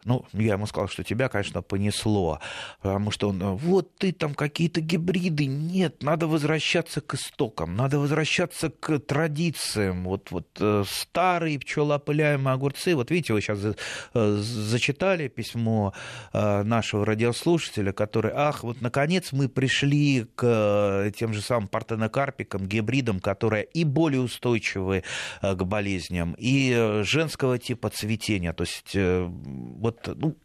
ну, 0.05 0.25
я 0.33 0.55
ему 0.55 0.67
сказал, 0.67 0.89
что 0.89 1.05
тебя, 1.05 1.29
конечно, 1.29 1.63
понесло, 1.63 2.41
потому 2.83 3.13
что 3.13 3.29
он, 3.29 3.39
вот 3.57 3.95
ты 3.97 4.13
там 4.13 4.35
какие-то 4.35 4.81
гибриды. 4.81 5.47
Нет, 5.47 6.03
надо 6.03 6.27
возвращаться 6.27 7.01
к 7.01 7.15
истокам, 7.15 7.77
надо 7.77 8.01
возвращаться 8.01 8.71
к 8.71 8.99
традициям. 8.99 10.05
Вот, 10.05 10.33
вот 10.33 10.49
э, 10.59 10.83
старые 10.89 11.61
пчелоопыляемые 11.61 12.55
огурцы. 12.55 12.97
Вот 12.97 13.13
видите, 13.13 13.35
вы 13.35 13.41
сейчас 13.41 13.61
э, 13.63 14.37
зачитали 14.41 15.29
письмо 15.29 15.93
э, 16.33 16.63
нашего 16.65 17.07
радиослушателя, 17.07 17.93
который, 17.93 18.33
ах, 18.35 18.65
вот 18.65 18.81
наконец 18.81 19.31
мы 19.31 19.49
пришли 19.49 20.27
к 20.35 21.13
тем 21.17 21.35
же 21.35 21.41
самым 21.41 21.69
партенокарпикам, 21.69 22.67
гибридам, 22.67 23.21
которые 23.21 23.65
и 23.65 23.85
более 23.85 24.23
устойчивы 24.23 25.05
к 25.41 25.63
болезням, 25.65 26.35
и 26.37 26.80
женского 27.03 27.59
типа 27.59 27.91
цветения. 27.91 28.53
То 28.53 28.65
есть 28.65 28.95
э, 28.95 29.27
вот 29.29 30.09
ну, 30.17 30.37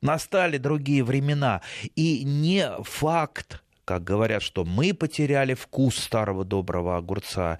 настали 0.00 0.58
другие 0.58 1.04
времена. 1.04 1.62
И 1.96 2.24
не 2.24 2.70
факт 2.82 3.63
как 3.84 4.02
говорят, 4.02 4.42
что 4.42 4.64
мы 4.64 4.94
потеряли 4.94 5.54
вкус 5.54 5.96
старого 5.96 6.44
доброго 6.44 6.96
огурца. 6.96 7.58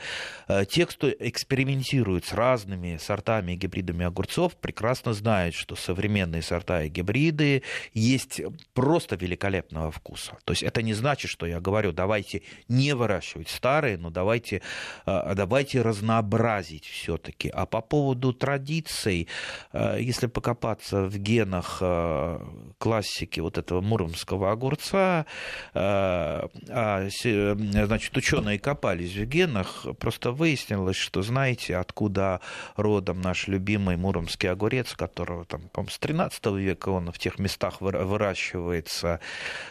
Э, 0.48 0.64
те, 0.64 0.86
кто 0.86 1.10
экспериментирует 1.10 2.24
с 2.24 2.32
разными 2.32 2.96
сортами 2.96 3.52
и 3.52 3.56
гибридами 3.56 4.06
огурцов, 4.06 4.56
прекрасно 4.56 5.12
знают, 5.12 5.54
что 5.54 5.76
современные 5.76 6.42
сорта 6.42 6.84
и 6.84 6.88
гибриды 6.88 7.62
есть 7.92 8.40
просто 8.72 9.16
великолепного 9.16 9.90
вкуса. 9.90 10.36
То 10.44 10.52
есть 10.52 10.62
это 10.62 10.82
не 10.82 10.94
значит, 10.94 11.30
что 11.30 11.46
я 11.46 11.60
говорю, 11.60 11.92
давайте 11.92 12.42
не 12.68 12.94
выращивать 12.94 13.48
старые, 13.48 13.98
но 13.98 14.10
давайте, 14.10 14.62
э, 15.06 15.34
давайте 15.34 15.82
разнообразить 15.82 16.86
все-таки. 16.86 17.48
А 17.48 17.66
по 17.66 17.80
поводу 17.80 18.32
традиций, 18.32 19.28
э, 19.72 19.98
если 20.00 20.26
покопаться 20.26 21.04
в 21.04 21.18
генах 21.18 21.82
классики 22.78 23.40
вот 23.40 23.58
этого 23.58 23.80
муромского 23.80 24.50
огурца, 24.50 25.26
а, 26.14 26.48
а, 26.68 27.08
значит, 27.86 28.16
ученые 28.16 28.58
копались 28.58 29.14
в 29.14 29.24
генах, 29.24 29.86
просто 29.98 30.32
выяснилось, 30.32 30.96
что 30.96 31.22
знаете, 31.22 31.76
откуда 31.76 32.40
родом 32.76 33.20
наш 33.20 33.48
любимый 33.48 33.96
муромский 33.96 34.50
огурец, 34.50 34.94
которого 34.94 35.44
там, 35.44 35.68
по 35.72 35.84
с 35.88 35.98
13 35.98 36.44
века 36.46 36.88
он 36.88 37.12
в 37.12 37.18
тех 37.18 37.38
местах 37.38 37.80
выращивается. 37.80 39.20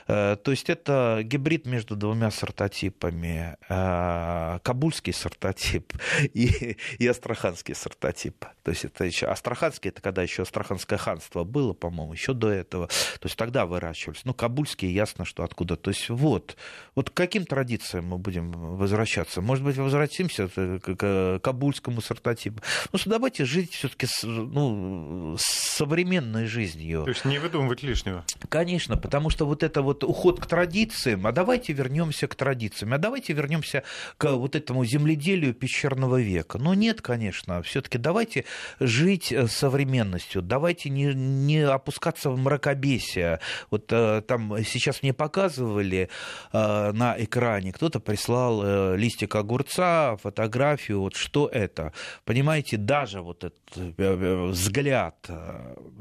Э, 0.08 0.38
то 0.42 0.52
есть 0.52 0.70
это 0.70 1.22
гибрид 1.24 1.66
между 1.66 1.96
двумя 1.96 2.32
сортотипами. 2.32 3.58
Э, 3.70 4.60
кабульский 4.64 5.14
сортотип 5.14 5.94
и, 6.34 6.78
и 6.98 7.08
астраханский 7.08 7.76
сортотип. 7.76 8.46
То 8.64 8.72
есть 8.72 8.86
это 8.86 9.04
еще 9.04 9.28
астраханский, 9.28 9.90
это 9.90 10.02
когда 10.02 10.22
еще 10.22 10.44
астраханское 10.44 10.98
ханство 10.98 11.44
было, 11.44 11.74
по-моему, 11.74 12.14
еще 12.14 12.34
до 12.34 12.50
этого. 12.50 12.88
То 12.88 13.26
есть 13.26 13.38
тогда 13.38 13.66
выращивались. 13.66 14.26
Ну, 14.26 14.34
кабульский, 14.34 14.90
ясно, 14.90 15.26
что 15.26 15.44
откуда. 15.44 15.76
То 15.76 15.90
есть 15.90 16.10
вот 16.10 16.33
вот. 16.34 16.58
Вот 16.96 17.10
к 17.10 17.14
каким 17.14 17.46
традициям 17.46 18.06
мы 18.06 18.18
будем 18.18 18.52
возвращаться? 18.52 19.42
Может 19.42 19.64
быть, 19.64 19.78
возвратимся 19.78 20.48
к 20.48 21.40
кабульскому 21.40 22.02
сортотипу? 22.02 22.62
Ну, 22.92 23.00
давайте 23.06 23.46
жить 23.46 23.74
все-таки 23.74 24.08
ну, 24.24 25.36
современной 25.40 26.46
жизнью. 26.46 27.04
То 27.04 27.10
есть 27.10 27.26
не 27.26 27.40
выдумывать 27.40 27.82
лишнего. 27.82 28.24
Конечно, 28.48 28.96
потому 28.98 29.32
что 29.32 29.46
вот 29.46 29.64
это 29.64 29.82
вот 29.82 30.04
уход 30.04 30.40
к 30.40 30.46
традициям, 30.46 31.26
а 31.26 31.32
давайте 31.32 31.74
вернемся 31.74 32.28
к 32.28 32.36
традициям, 32.36 32.94
а 32.94 33.00
давайте 33.00 33.34
вернемся 33.34 33.84
к 34.18 34.32
вот 34.32 34.56
этому 34.56 34.86
земледелию 34.86 35.56
пещерного 35.56 36.22
века. 36.22 36.60
Но 36.60 36.76
нет, 36.76 37.02
конечно, 37.02 37.64
все-таки 37.64 37.98
давайте 37.98 38.46
жить 38.80 39.32
э, 39.32 39.48
современностью, 39.48 40.44
давайте 40.44 40.90
не, 40.90 41.14
не 41.16 41.62
опускаться 41.66 42.30
в 42.30 42.38
мракобесие. 42.38 43.40
Вот 43.72 43.92
э, 43.92 44.22
там 44.28 44.64
сейчас 44.64 45.02
мне 45.02 45.14
показывали 45.14 46.04
Э, 46.04 46.08
на 46.52 47.16
экране, 47.18 47.72
кто-то 47.72 48.00
прислал 48.00 48.62
э, 48.64 48.98
листик 48.98 49.36
огурца, 49.36 50.18
фотографию, 50.18 51.02
вот 51.02 51.16
что 51.16 51.48
это. 51.48 51.94
Понимаете, 52.26 52.78
даже 52.78 53.22
вот 53.22 53.44
этот 53.44 53.60
э, 53.76 54.48
взгляд 54.50 55.16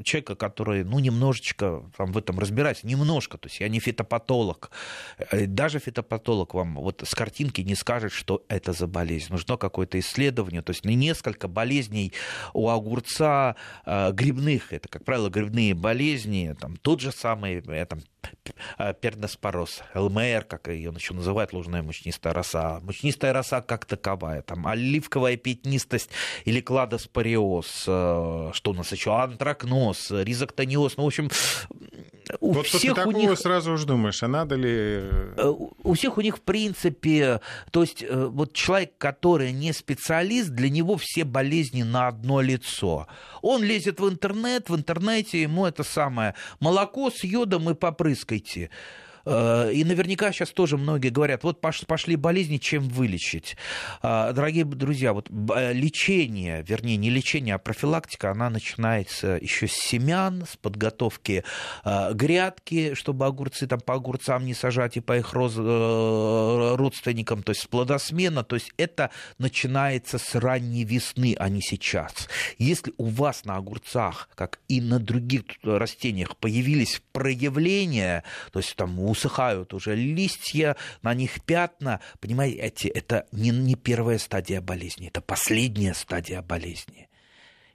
человека, 0.03 0.35
который, 0.35 0.83
ну, 0.83 0.99
немножечко 0.99 1.83
там 1.97 2.11
в 2.11 2.17
этом 2.17 2.39
разбирается, 2.39 2.87
немножко, 2.87 3.37
то 3.37 3.47
есть 3.47 3.59
я 3.59 3.69
не 3.69 3.79
фитопатолог, 3.79 4.71
даже 5.31 5.79
фитопатолог 5.79 6.53
вам 6.53 6.75
вот 6.75 7.03
с 7.05 7.15
картинки 7.15 7.61
не 7.61 7.75
скажет, 7.75 8.11
что 8.11 8.43
это 8.47 8.73
за 8.73 8.87
болезнь. 8.87 9.27
Нужно 9.29 9.57
какое-то 9.57 9.99
исследование, 9.99 10.61
то 10.61 10.71
есть 10.71 10.85
не 10.85 10.95
несколько 10.95 11.47
болезней 11.47 12.13
у 12.53 12.69
огурца 12.69 13.55
грибных, 13.85 14.73
это, 14.73 14.87
как 14.87 15.03
правило, 15.03 15.29
грибные 15.29 15.73
болезни, 15.73 16.55
там 16.59 16.77
тот 16.77 17.01
же 17.01 17.11
самый 17.11 17.61
там, 17.61 17.99
перноспороз, 19.01 19.81
ЛМР, 20.13 20.45
как 20.45 20.67
ее 20.67 20.93
еще 20.95 21.13
называют, 21.13 21.53
ложная 21.53 21.81
мучнистая 21.81 22.33
роса, 22.33 22.79
мучнистая 22.81 23.33
роса 23.33 23.61
как 23.61 23.85
таковая, 23.85 24.41
там 24.41 24.67
оливковая 24.67 25.37
пятнистость 25.37 26.09
или 26.45 26.61
кладоспориоз, 26.61 27.85
э, 27.87 28.51
что 28.53 28.71
у 28.71 28.73
нас 28.73 28.91
еще, 28.91 29.15
антракноз, 29.15 30.11
ризоктониоз, 30.11 30.97
ну, 30.97 31.03
в 31.03 31.07
общем, 31.07 31.29
у 32.39 32.53
вот 32.53 32.67
всех 32.67 33.05
у 33.05 33.11
них... 33.11 33.37
сразу 33.37 33.73
уже 33.73 33.85
думаешь, 33.85 34.21
а 34.23 34.27
надо 34.27 34.55
ли... 34.55 34.69
Э, 34.69 35.53
у 35.83 35.93
всех 35.93 36.17
у 36.17 36.21
них, 36.21 36.37
в 36.37 36.41
принципе, 36.41 37.41
то 37.71 37.81
есть 37.81 38.03
э, 38.03 38.25
вот 38.25 38.53
человек, 38.53 38.97
который 38.97 39.51
не 39.51 39.73
специалист, 39.73 40.49
для 40.49 40.69
него 40.69 40.97
все 40.97 41.23
болезни 41.23 41.83
на 41.83 42.07
одно 42.07 42.41
лицо. 42.41 43.07
Он 43.41 43.63
лезет 43.63 43.99
в 43.99 44.07
интернет, 44.07 44.69
в 44.69 44.75
интернете 44.75 45.41
ему 45.41 45.65
это 45.65 45.83
самое 45.83 46.35
молоко 46.59 47.09
с 47.11 47.23
йодом 47.23 47.69
и 47.69 47.73
попрыскайте. 47.73 48.69
Э, 49.25 49.71
и 49.71 49.83
наверняка 49.83 50.31
сейчас 50.31 50.49
тоже 50.51 50.77
многие 50.77 51.09
говорят, 51.09 51.43
вот 51.43 51.61
пошли 51.61 52.15
болезни, 52.15 52.57
чем 52.57 52.87
вылечить. 52.89 53.57
А, 54.01 54.33
дорогие 54.33 54.65
друзья, 54.65 55.13
вот 55.13 55.29
лечение, 55.29 56.63
вернее, 56.67 56.97
не 56.97 57.09
лечение, 57.09 57.55
а 57.55 57.57
профилактика, 57.57 58.31
она 58.31 58.49
начинается 58.49 59.37
еще 59.41 59.67
с 59.67 59.73
семян, 59.73 60.45
с 60.49 60.57
подготовки 60.57 61.43
а, 61.83 62.13
грядки, 62.13 62.93
чтобы 62.93 63.25
огурцы 63.25 63.67
там 63.67 63.79
по 63.79 63.95
огурцам 63.95 64.45
не 64.45 64.53
сажать 64.53 64.97
и 64.97 64.99
по 64.99 65.17
их 65.17 65.33
э, 65.33 66.75
родственникам, 66.75 67.43
то 67.43 67.51
есть 67.51 67.61
с 67.61 67.67
плодосмена, 67.67 68.43
то 68.43 68.55
есть 68.55 68.71
это 68.77 69.09
начинается 69.37 70.17
с 70.17 70.35
ранней 70.35 70.83
весны, 70.83 71.35
а 71.39 71.49
не 71.49 71.61
сейчас. 71.61 72.27
Если 72.57 72.93
у 72.97 73.05
вас 73.05 73.45
на 73.45 73.57
огурцах, 73.57 74.29
как 74.35 74.59
и 74.67 74.81
на 74.81 74.99
других 74.99 75.43
растениях, 75.63 76.37
появились 76.37 77.01
проявления, 77.11 78.23
то 78.51 78.59
есть 78.59 78.75
там 78.75 78.99
усыхают 79.13 79.73
уже 79.73 79.95
листья, 79.95 80.75
на 81.03 81.13
них 81.13 81.41
пятна. 81.43 81.99
Понимаете, 82.19 82.89
это 82.89 83.27
не, 83.31 83.51
не 83.51 83.75
первая 83.75 84.17
стадия 84.17 84.59
болезни, 84.59 85.07
это 85.07 85.21
последняя 85.21 85.93
стадия 85.93 86.41
болезни. 86.41 87.07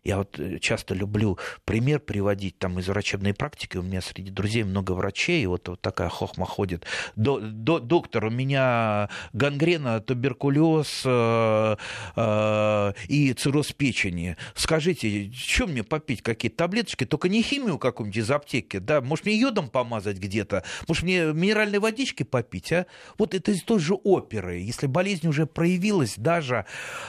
Я 0.08 0.16
вот 0.16 0.38
э, 0.38 0.58
часто 0.58 0.94
люблю 0.94 1.38
пример 1.66 2.00
приводить 2.00 2.58
там 2.58 2.78
из 2.78 2.88
врачебной 2.88 3.34
практики. 3.34 3.76
У 3.76 3.82
меня 3.82 4.00
среди 4.00 4.30
друзей 4.30 4.64
много 4.64 4.92
врачей, 4.92 5.44
вот, 5.44 5.68
вот 5.68 5.82
такая 5.82 6.08
хохма 6.08 6.46
ходит. 6.46 6.86
До, 7.14 7.40
до, 7.40 7.78
доктор, 7.78 8.24
у 8.24 8.30
меня 8.30 9.10
гангрена, 9.34 10.00
туберкулез 10.00 11.02
э, 11.04 11.76
э, 12.16 12.92
и 13.08 13.34
цирроз 13.34 13.72
печени. 13.72 14.38
Скажите, 14.54 15.30
что 15.32 15.66
мне 15.66 15.82
попить? 15.82 16.22
Какие-то 16.22 16.56
таблеточки? 16.56 17.04
Только 17.04 17.28
не 17.28 17.42
химию 17.42 17.76
какую-нибудь 17.78 18.16
из 18.16 18.30
аптеки, 18.30 18.78
да? 18.78 19.02
Может, 19.02 19.26
мне 19.26 19.38
йодом 19.38 19.68
помазать 19.68 20.16
где-то? 20.16 20.64
Может, 20.86 21.02
мне 21.02 21.34
минеральной 21.34 21.80
водички 21.80 22.22
попить, 22.22 22.72
а? 22.72 22.86
Вот 23.18 23.34
это 23.34 23.50
из 23.50 23.62
той 23.62 23.78
же 23.78 23.92
оперы. 23.92 24.60
Если 24.60 24.86
болезнь 24.86 25.28
уже 25.28 25.44
проявилась 25.44 26.14
даже 26.16 26.64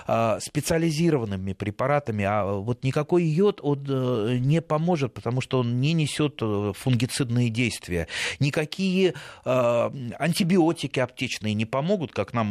э, 0.06 0.40
специализированными 0.42 1.54
препаратами, 1.54 2.26
а 2.26 2.44
вот 2.44 2.80
вот 2.80 2.84
никакой 2.90 3.24
йод 3.24 3.60
он 3.62 3.86
э, 3.88 4.38
не 4.40 4.62
поможет, 4.62 5.14
потому 5.14 5.42
что 5.42 5.60
он 5.60 5.80
не 5.80 5.94
несет 5.94 6.40
э, 6.42 6.74
фунгицидные 6.76 7.50
действия. 7.50 8.08
Никакие 8.40 9.14
э, 9.46 10.12
антибиотики 10.18 11.00
аптечные 11.00 11.54
не 11.54 11.66
помогут, 11.66 12.12
как 12.12 12.34
нам 12.34 12.50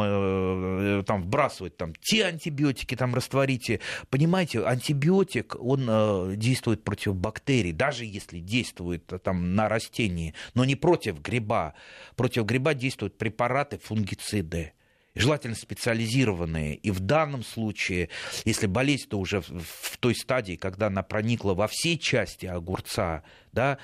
там 1.04 1.22
вбрасывать 1.22 1.76
там 1.76 1.92
те 2.00 2.26
антибиотики 2.26 2.94
там 2.94 3.14
растворите. 3.14 3.80
Понимаете, 4.10 4.64
антибиотик 4.64 5.56
он 5.58 6.36
действует 6.36 6.84
против 6.84 7.16
бактерий, 7.16 7.72
даже 7.72 8.04
если 8.04 8.38
действует 8.38 9.10
там 9.24 9.56
на 9.56 9.68
растении, 9.68 10.34
но 10.54 10.64
не 10.64 10.76
против 10.76 11.20
гриба. 11.20 11.74
Против 12.14 12.44
гриба 12.44 12.74
действуют 12.74 13.18
препараты 13.18 13.78
фунгициды 13.78 14.72
желательно 15.18 15.56
специализированные. 15.56 16.76
И 16.76 16.90
в 16.90 17.00
данном 17.00 17.42
случае, 17.42 18.08
если 18.44 18.66
болезнь-то 18.66 19.18
уже 19.18 19.40
в 19.40 19.98
той 19.98 20.14
стадии, 20.14 20.56
когда 20.56 20.86
она 20.86 21.02
проникла 21.02 21.54
во 21.54 21.66
все 21.68 21.98
части 21.98 22.46
огурца, 22.46 23.22
да, 23.52 23.78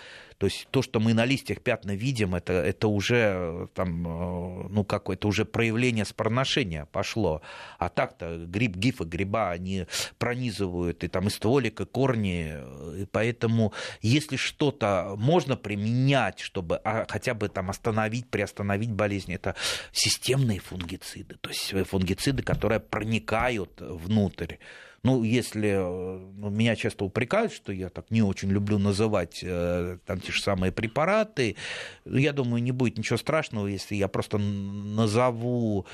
то 0.44 0.48
есть 0.48 0.68
то, 0.70 0.82
что 0.82 1.00
мы 1.00 1.14
на 1.14 1.24
листьях 1.24 1.62
пятна 1.62 1.92
видим, 1.92 2.34
это, 2.34 2.52
это 2.52 2.88
уже 2.88 3.70
там, 3.72 4.06
э, 4.06 4.68
ну, 4.68 4.84
какое-то 4.84 5.26
уже 5.26 5.46
проявление 5.46 6.04
спорношения 6.04 6.84
пошло. 6.92 7.40
А 7.78 7.88
так-то 7.88 8.44
гриб, 8.44 8.76
гифы, 8.76 9.04
гриба, 9.04 9.52
они 9.52 9.86
пронизывают 10.18 11.02
и 11.02 11.08
там 11.08 11.28
и 11.28 11.30
стволик, 11.30 11.80
и 11.80 11.86
корни. 11.86 12.58
И 13.00 13.06
поэтому 13.06 13.72
если 14.02 14.36
что-то 14.36 15.14
можно 15.16 15.56
применять, 15.56 16.40
чтобы 16.40 16.76
а, 16.84 17.06
хотя 17.08 17.32
бы 17.32 17.48
там 17.48 17.70
остановить, 17.70 18.28
приостановить 18.28 18.92
болезнь, 18.92 19.32
это 19.32 19.56
системные 19.92 20.60
фунгициды. 20.60 21.36
То 21.40 21.48
есть 21.48 21.72
фунгициды, 21.88 22.42
которые 22.42 22.80
проникают 22.80 23.80
внутрь. 23.80 24.56
Ну, 25.04 25.22
если 25.22 25.68
э, 25.68 26.18
ну, 26.38 26.48
меня 26.48 26.74
часто 26.76 27.04
упрекают, 27.04 27.52
что 27.52 27.72
я 27.72 27.90
так 27.90 28.10
не 28.10 28.22
очень 28.22 28.50
люблю 28.50 28.78
называть 28.78 29.40
э, 29.42 29.98
там 30.06 30.18
те 30.18 30.32
же 30.32 30.42
самые 30.42 30.72
препараты, 30.72 31.56
я 32.06 32.32
думаю, 32.32 32.62
не 32.62 32.72
будет 32.72 32.96
ничего 32.96 33.18
страшного, 33.18 33.66
если 33.66 33.96
я 33.96 34.08
просто 34.08 34.38
назову 34.38 35.84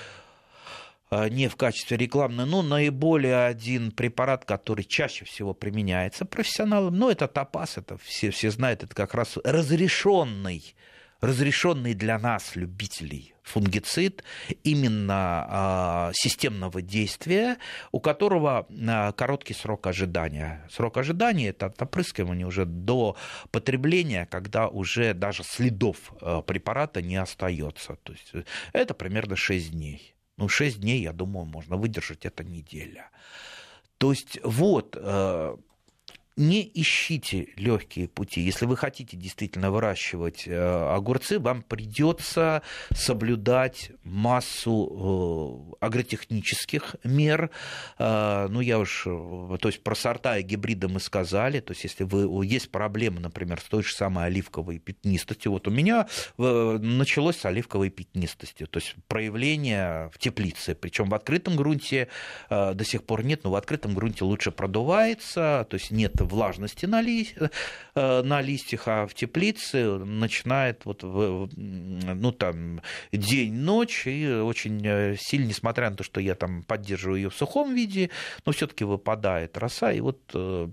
э, 1.10 1.28
не 1.28 1.48
в 1.48 1.56
качестве 1.56 1.96
рекламной, 1.96 2.46
но 2.46 2.62
наиболее 2.62 3.46
один 3.46 3.90
препарат, 3.90 4.44
который 4.44 4.84
чаще 4.84 5.24
всего 5.24 5.54
применяется 5.54 6.24
профессионалам, 6.24 6.96
ну, 6.96 7.10
это 7.10 7.26
топаз, 7.26 7.78
это 7.78 7.98
все, 7.98 8.30
все 8.30 8.52
знают, 8.52 8.84
это 8.84 8.94
как 8.94 9.14
раз 9.14 9.38
разрешенный 9.42 10.76
разрешенный 11.20 11.94
для 11.94 12.18
нас, 12.18 12.56
любителей, 12.56 13.34
фунгицид 13.42 14.24
именно 14.64 16.10
э, 16.10 16.12
системного 16.14 16.82
действия, 16.82 17.58
у 17.92 18.00
которого 18.00 18.66
э, 18.68 19.12
короткий 19.12 19.54
срок 19.54 19.86
ожидания. 19.86 20.66
Срок 20.70 20.96
ожидания 20.96 21.48
это 21.48 21.66
от 21.66 21.82
опрыскивания 21.82 22.46
уже 22.46 22.64
до 22.64 23.16
потребления, 23.50 24.26
когда 24.26 24.68
уже 24.68 25.14
даже 25.14 25.42
следов 25.44 26.12
э, 26.20 26.42
препарата 26.46 27.02
не 27.02 27.16
остается. 27.16 27.96
То 28.02 28.12
есть 28.12 28.32
это 28.72 28.94
примерно 28.94 29.36
6 29.36 29.72
дней. 29.72 30.14
Ну, 30.36 30.48
6 30.48 30.80
дней, 30.80 31.02
я 31.02 31.12
думаю, 31.12 31.44
можно 31.44 31.76
выдержать, 31.76 32.24
это 32.24 32.44
неделя. 32.44 33.10
То 33.98 34.12
есть 34.12 34.40
вот 34.42 34.96
не 36.40 36.68
ищите 36.74 37.48
легкие 37.56 38.08
пути. 38.08 38.40
Если 38.40 38.64
вы 38.64 38.76
хотите 38.76 39.16
действительно 39.16 39.70
выращивать 39.70 40.44
э, 40.46 40.94
огурцы, 40.94 41.38
вам 41.38 41.62
придется 41.62 42.62
соблюдать 42.92 43.92
массу 44.04 45.76
э, 45.78 45.84
агротехнических 45.84 46.96
мер. 47.04 47.50
Э, 47.98 48.48
ну, 48.48 48.62
я 48.62 48.78
уж, 48.78 49.04
то 49.04 49.58
есть 49.64 49.82
про 49.82 49.94
сорта 49.94 50.38
и 50.38 50.42
гибриды 50.42 50.88
мы 50.88 50.98
сказали. 50.98 51.60
То 51.60 51.72
есть, 51.72 51.84
если 51.84 52.04
вы, 52.04 52.46
есть 52.46 52.70
проблемы, 52.70 53.20
например, 53.20 53.60
с 53.60 53.64
той 53.64 53.82
же 53.82 53.92
самой 53.92 54.26
оливковой 54.26 54.78
пятнистостью. 54.78 55.52
Вот 55.52 55.68
у 55.68 55.70
меня 55.70 56.08
началось 56.38 57.36
с 57.36 57.44
оливковой 57.44 57.90
пятнистости. 57.90 58.64
То 58.64 58.78
есть, 58.78 58.94
проявление 59.08 60.10
в 60.14 60.18
теплице. 60.18 60.74
Причем 60.74 61.10
в 61.10 61.14
открытом 61.14 61.56
грунте 61.56 62.08
до 62.48 62.82
сих 62.82 63.04
пор 63.04 63.24
нет, 63.24 63.44
но 63.44 63.50
в 63.50 63.56
открытом 63.56 63.94
грунте 63.94 64.24
лучше 64.24 64.50
продувается, 64.50 65.66
то 65.68 65.74
есть 65.74 65.90
нет 65.90 66.14
влажности 66.30 66.86
на, 66.86 67.00
ли, 67.00 67.28
э, 67.94 68.22
на 68.22 68.40
листьях, 68.40 68.82
а 68.86 69.06
в 69.06 69.14
теплице 69.14 69.98
начинает 69.98 70.84
вот, 70.84 71.02
ну, 71.02 72.32
там, 72.32 72.80
день-ночь, 73.12 74.06
и 74.06 74.26
очень 74.26 74.80
э, 74.84 75.16
сильно, 75.18 75.48
несмотря 75.48 75.90
на 75.90 75.96
то, 75.96 76.04
что 76.04 76.20
я 76.20 76.34
там 76.34 76.62
поддерживаю 76.62 77.16
ее 77.16 77.30
в 77.30 77.34
сухом 77.34 77.74
виде, 77.74 78.10
но 78.46 78.52
все-таки 78.52 78.84
выпадает 78.84 79.58
роса, 79.58 79.92
и 79.92 80.00
вот 80.00 80.20
э, 80.34 80.68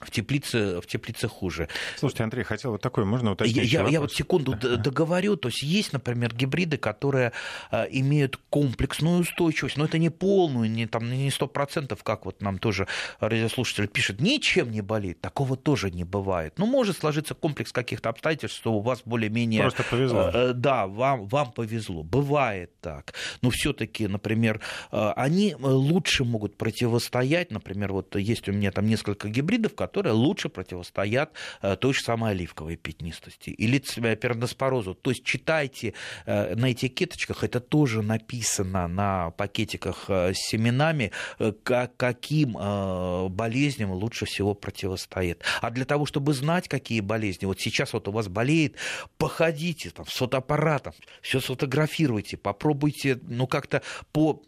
в 0.00 0.10
теплице, 0.10 0.80
в 0.80 0.86
теплице 0.86 1.26
хуже. 1.26 1.68
Слушайте, 1.96 2.24
Андрей, 2.24 2.44
хотел 2.44 2.72
вот 2.72 2.82
такой, 2.82 3.04
можно 3.04 3.32
уточнить 3.32 3.72
я, 3.72 3.86
я 3.86 4.00
вот 4.00 4.12
секунду 4.12 4.54
договорю. 4.54 5.36
То 5.36 5.48
есть 5.48 5.62
есть, 5.62 5.92
например, 5.92 6.34
гибриды, 6.34 6.76
которые 6.76 7.32
а, 7.70 7.84
имеют 7.84 8.38
комплексную 8.50 9.20
устойчивость, 9.20 9.76
но 9.76 9.86
это 9.86 9.98
не 9.98 10.10
полную, 10.10 10.70
не, 10.70 10.86
там, 10.86 11.10
не 11.10 11.30
сто 11.30 11.46
процентов, 11.46 12.02
как 12.02 12.26
вот 12.26 12.42
нам 12.42 12.58
тоже 12.58 12.86
радиослушатель 13.20 13.88
пишет, 13.88 14.20
ничем 14.20 14.70
не 14.70 14.82
болеет. 14.82 15.20
Такого 15.20 15.56
тоже 15.56 15.90
не 15.90 16.04
бывает. 16.04 16.54
Ну, 16.58 16.66
может 16.66 16.98
сложиться 16.98 17.34
комплекс 17.34 17.72
каких-то 17.72 18.10
обстоятельств, 18.10 18.58
что 18.58 18.74
у 18.74 18.80
вас 18.80 19.00
более-менее... 19.04 19.62
Просто 19.62 19.82
повезло. 19.84 20.30
Э, 20.32 20.52
да, 20.52 20.86
вам, 20.86 21.26
вам 21.26 21.52
повезло. 21.52 22.02
Бывает 22.02 22.70
так. 22.80 23.14
Но 23.40 23.50
все 23.50 23.72
таки 23.72 24.06
например, 24.08 24.60
э, 24.92 25.12
они 25.16 25.54
лучше 25.58 26.24
могут 26.24 26.56
противостоять, 26.56 27.50
например, 27.50 27.92
вот 27.92 28.16
есть 28.16 28.48
у 28.48 28.52
меня 28.52 28.72
там 28.72 28.86
несколько 28.86 29.28
гибридов, 29.28 29.74
которые 29.74 29.85
лучше 29.94 30.48
противостоят 30.48 31.32
э, 31.62 31.76
той 31.76 31.94
же 31.94 32.02
самой 32.02 32.32
оливковой 32.32 32.76
пятнистости 32.76 33.50
или 33.50 33.78
перноспорозу. 34.16 34.94
То 34.94 35.10
есть 35.10 35.24
читайте 35.24 35.94
э, 36.26 36.54
на 36.54 36.72
этикеточках, 36.72 37.44
это 37.44 37.60
тоже 37.60 38.02
написано 38.02 38.88
на 38.88 39.30
пакетиках 39.30 40.04
э, 40.08 40.32
с 40.34 40.48
семенами, 40.48 41.12
каким 41.96 42.52
болезням 43.30 43.92
лучше 43.92 44.26
всего 44.26 44.54
противостоит. 44.54 45.42
А 45.60 45.70
для 45.70 45.84
того, 45.84 46.06
чтобы 46.06 46.34
знать, 46.34 46.68
какие 46.68 47.00
болезни, 47.00 47.46
вот 47.46 47.60
сейчас 47.60 47.92
вот 47.92 48.08
у 48.08 48.12
вас 48.12 48.28
болеет, 48.28 48.76
походите 49.18 49.90
там 49.90 50.06
с 50.06 50.14
фотоаппаратом, 50.14 50.94
все 51.22 51.40
сфотографируйте, 51.40 52.36
попробуйте, 52.36 53.18
ну, 53.22 53.46
как-то 53.46 53.82
по 54.12 54.42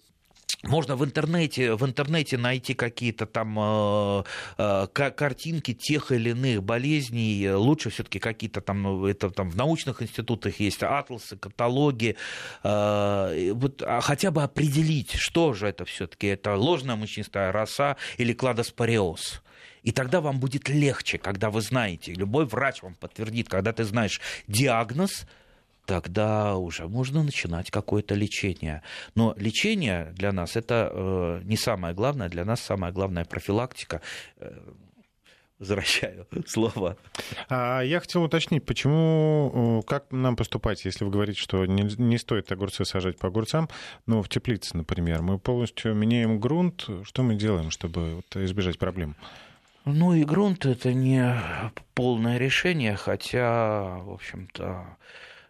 можно 0.64 0.96
в 0.96 1.04
интернете, 1.04 1.74
в 1.74 1.84
интернете 1.86 2.36
найти 2.36 2.74
какие-то 2.74 3.26
там 3.26 3.56
э, 3.58 4.24
э, 4.58 4.86
картинки 4.88 5.72
тех 5.72 6.10
или 6.10 6.30
иных 6.30 6.64
болезней. 6.64 7.52
Лучше 7.52 7.90
все-таки 7.90 8.18
какие-то 8.18 8.60
там, 8.60 8.82
ну, 8.82 9.06
это 9.06 9.30
там 9.30 9.50
в 9.50 9.56
научных 9.56 10.02
институтах 10.02 10.58
есть 10.58 10.82
атласы, 10.82 11.36
каталоги. 11.36 12.16
Э, 12.64 13.52
вот, 13.52 13.82
а 13.86 14.00
хотя 14.00 14.32
бы 14.32 14.42
определить, 14.42 15.12
что 15.12 15.52
же 15.52 15.68
это 15.68 15.84
все-таки. 15.84 16.26
Это 16.26 16.56
ложная 16.56 16.96
мучнистая 16.96 17.52
роса 17.52 17.96
или 18.16 18.32
кладоспориоз. 18.32 19.42
И 19.84 19.92
тогда 19.92 20.20
вам 20.20 20.40
будет 20.40 20.68
легче, 20.68 21.18
когда 21.18 21.50
вы 21.50 21.60
знаете, 21.60 22.12
любой 22.12 22.46
врач 22.46 22.82
вам 22.82 22.94
подтвердит, 22.96 23.48
когда 23.48 23.72
ты 23.72 23.84
знаешь 23.84 24.20
диагноз, 24.48 25.24
тогда 25.88 26.56
уже 26.56 26.86
можно 26.86 27.22
начинать 27.22 27.70
какое-то 27.70 28.14
лечение. 28.14 28.82
Но 29.14 29.34
лечение 29.38 30.12
для 30.14 30.32
нас 30.32 30.54
это 30.54 30.90
э, 30.92 31.40
не 31.44 31.56
самое 31.56 31.94
главное, 31.94 32.28
для 32.28 32.44
нас 32.44 32.60
самое 32.60 32.92
главное 32.92 33.24
профилактика. 33.24 34.02
Э, 34.36 34.52
возвращаю 35.58 36.26
слово. 36.46 36.98
А 37.48 37.80
я 37.80 38.00
хотел 38.00 38.22
уточнить, 38.22 38.66
почему, 38.66 39.82
как 39.86 40.12
нам 40.12 40.36
поступать, 40.36 40.84
если 40.84 41.06
вы 41.06 41.10
говорите, 41.10 41.40
что 41.40 41.64
не, 41.64 41.84
не 41.96 42.18
стоит 42.18 42.52
огурцы 42.52 42.84
сажать 42.84 43.16
по 43.16 43.28
огурцам, 43.28 43.70
но 44.04 44.22
в 44.22 44.28
теплице, 44.28 44.76
например, 44.76 45.22
мы 45.22 45.38
полностью 45.38 45.94
меняем 45.94 46.38
грунт, 46.38 46.86
что 47.04 47.22
мы 47.22 47.34
делаем, 47.34 47.70
чтобы 47.70 48.16
вот 48.16 48.36
избежать 48.36 48.78
проблем? 48.78 49.16
Ну 49.86 50.12
и 50.12 50.22
грунт 50.22 50.66
это 50.66 50.92
не 50.92 51.34
полное 51.94 52.36
решение, 52.36 52.94
хотя, 52.94 54.00
в 54.02 54.12
общем-то, 54.12 54.98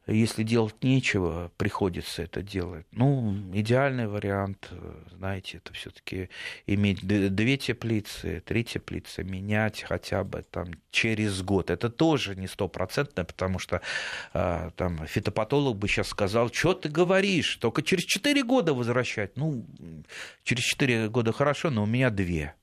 если 0.09 0.43
делать 0.43 0.83
нечего, 0.83 1.53
приходится 1.57 2.23
это 2.23 2.43
делать. 2.43 2.87
Ну, 2.93 3.35
идеальный 3.53 4.09
вариант, 4.09 4.71
знаете, 5.17 5.59
это 5.59 5.73
все-таки 5.75 6.31
иметь 6.67 7.07
две 7.07 7.57
теплицы, 7.59 8.43
три 8.45 8.65
теплицы, 8.65 9.23
менять 9.23 9.83
хотя 9.83 10.25
бы 10.25 10.45
там 10.51 10.69
через 10.91 11.43
год. 11.43 11.71
Это 11.71 11.91
тоже 11.91 12.37
не 12.37 12.47
стопроцентно, 12.47 13.25
потому 13.25 13.59
что 13.59 13.83
а, 14.33 14.71
там 14.77 15.07
фитопатолог 15.07 15.77
бы 15.77 15.89
сейчас 15.89 16.09
сказал, 16.09 16.51
что 16.53 16.73
ты 16.73 16.89
говоришь, 16.89 17.57
только 17.57 17.83
через 17.83 18.05
четыре 18.05 18.43
года 18.43 18.73
возвращать. 18.73 19.37
Ну, 19.37 19.67
через 20.43 20.65
четыре 20.65 21.09
года 21.09 21.33
хорошо, 21.33 21.71
но 21.71 21.83
у 21.83 21.87
меня 21.87 22.11
две 22.11 22.55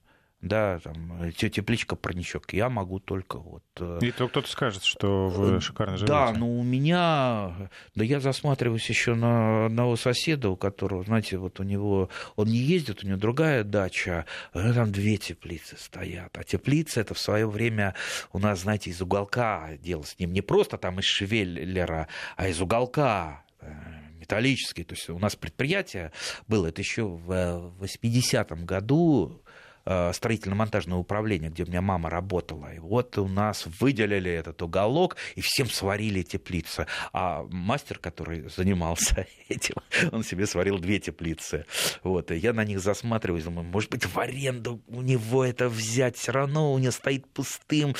да, 0.41 0.79
там, 0.79 1.31
тепличка, 1.31 1.95
парничок, 1.95 2.53
я 2.53 2.69
могу 2.69 2.99
только 2.99 3.39
вот... 3.39 3.63
Э, 3.79 3.99
И 4.01 4.11
то 4.11 4.27
кто-то 4.27 4.47
скажет, 4.47 4.83
что 4.83 5.27
вы 5.27 5.57
э, 5.57 5.59
шикарно 5.59 5.97
живете. 5.97 6.13
Да, 6.13 6.31
но 6.33 6.47
у 6.47 6.63
меня, 6.63 7.69
да 7.95 8.03
я 8.03 8.19
засматриваюсь 8.19 8.87
еще 8.87 9.15
на 9.15 9.65
одного 9.65 9.95
соседа, 9.95 10.49
у 10.49 10.55
которого, 10.55 11.03
знаете, 11.03 11.37
вот 11.37 11.59
у 11.59 11.63
него, 11.63 12.09
он 12.35 12.47
не 12.47 12.57
ездит, 12.57 13.03
у 13.03 13.07
него 13.07 13.17
другая 13.17 13.63
дача, 13.63 14.25
а 14.53 14.73
там 14.73 14.91
две 14.91 15.17
теплицы 15.17 15.77
стоят, 15.79 16.37
а 16.37 16.43
теплица 16.43 17.01
это 17.01 17.13
в 17.13 17.19
свое 17.19 17.47
время 17.49 17.95
у 18.31 18.39
нас, 18.39 18.59
знаете, 18.59 18.91
из 18.91 19.01
уголка 19.01 19.69
дело 19.79 20.03
с 20.03 20.19
ним, 20.19 20.31
не 20.31 20.41
просто 20.41 20.77
там 20.77 20.99
из 20.99 21.05
шевеллера, 21.05 22.07
а 22.35 22.47
из 22.47 22.61
уголка, 22.61 23.43
э, 23.61 23.71
металлический. 24.19 24.83
То 24.83 24.93
есть 24.93 25.09
у 25.09 25.17
нас 25.17 25.35
предприятие 25.35 26.11
было, 26.47 26.67
это 26.67 26.81
еще 26.81 27.03
в 27.03 27.73
80-м 27.79 28.65
году, 28.65 29.41
Э, 29.44 29.44
строительно-монтажное 29.85 30.97
управление, 30.97 31.49
где 31.49 31.63
у 31.63 31.67
меня 31.67 31.81
мама 31.81 32.09
работала. 32.09 32.73
И 32.73 32.79
вот 32.79 33.17
у 33.17 33.27
нас 33.27 33.67
выделили 33.79 34.31
этот 34.31 34.61
уголок 34.61 35.17
и 35.35 35.41
всем 35.41 35.67
сварили 35.67 36.23
теплицы. 36.23 36.87
А 37.13 37.43
мастер, 37.49 37.99
который 37.99 38.49
занимался 38.49 39.27
этим, 39.49 39.75
он 40.11 40.23
себе 40.23 40.47
сварил 40.47 40.79
две 40.79 40.99
теплицы. 40.99 41.65
Вот. 42.03 42.31
И 42.31 42.37
я 42.37 42.53
на 42.53 42.63
них 42.63 42.79
засматриваюсь, 42.79 43.43
думаю, 43.43 43.65
может 43.65 43.91
быть, 43.91 44.05
в 44.05 44.17
аренду 44.19 44.81
у 44.87 45.01
него 45.01 45.45
это 45.45 45.69
взять, 45.69 46.17
все 46.17 46.31
равно 46.31 46.73
у 46.73 46.77
него 46.79 46.91
стоит 46.91 47.27
пустым. 47.27 47.95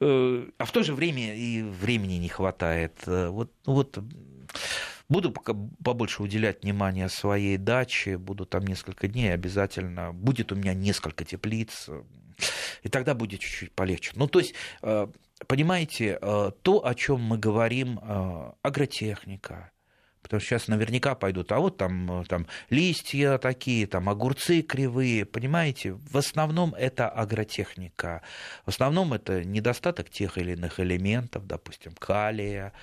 Э, 0.00 0.46
а 0.58 0.64
в 0.64 0.72
то 0.72 0.82
же 0.82 0.94
время 0.94 1.34
и 1.34 1.62
времени 1.62 2.14
не 2.14 2.28
хватает. 2.28 2.94
Э, 3.06 3.28
вот, 3.28 3.52
вот 3.64 3.98
Буду 5.08 5.32
пока 5.32 5.54
побольше 5.82 6.22
уделять 6.22 6.62
внимание 6.62 7.08
своей 7.08 7.56
даче, 7.56 8.18
буду 8.18 8.44
там 8.44 8.66
несколько 8.66 9.08
дней 9.08 9.32
обязательно. 9.32 10.12
Будет 10.12 10.52
у 10.52 10.54
меня 10.54 10.74
несколько 10.74 11.24
теплиц, 11.24 11.88
и 12.82 12.88
тогда 12.88 13.14
будет 13.14 13.40
чуть-чуть 13.40 13.72
полегче. 13.72 14.12
Ну, 14.14 14.28
то 14.28 14.40
есть, 14.40 14.54
э, 14.82 15.06
понимаете, 15.46 16.18
э, 16.20 16.50
то, 16.62 16.86
о 16.86 16.94
чем 16.94 17.22
мы 17.22 17.38
говорим, 17.38 17.98
э, 18.02 18.52
агротехника, 18.62 19.72
Потому 20.20 20.40
что 20.40 20.48
сейчас 20.48 20.68
наверняка 20.68 21.14
пойдут, 21.14 21.52
а 21.52 21.58
вот 21.58 21.78
там, 21.78 22.24
там 22.28 22.46
листья 22.68 23.38
такие, 23.38 23.86
там 23.86 24.10
огурцы 24.10 24.60
кривые, 24.60 25.24
понимаете? 25.24 25.92
В 25.92 26.18
основном 26.18 26.74
это 26.74 27.08
агротехника. 27.08 28.20
В 28.66 28.68
основном 28.68 29.14
это 29.14 29.42
недостаток 29.42 30.10
тех 30.10 30.36
или 30.36 30.52
иных 30.52 30.80
элементов, 30.80 31.46
допустим, 31.46 31.92
калия, 31.92 32.74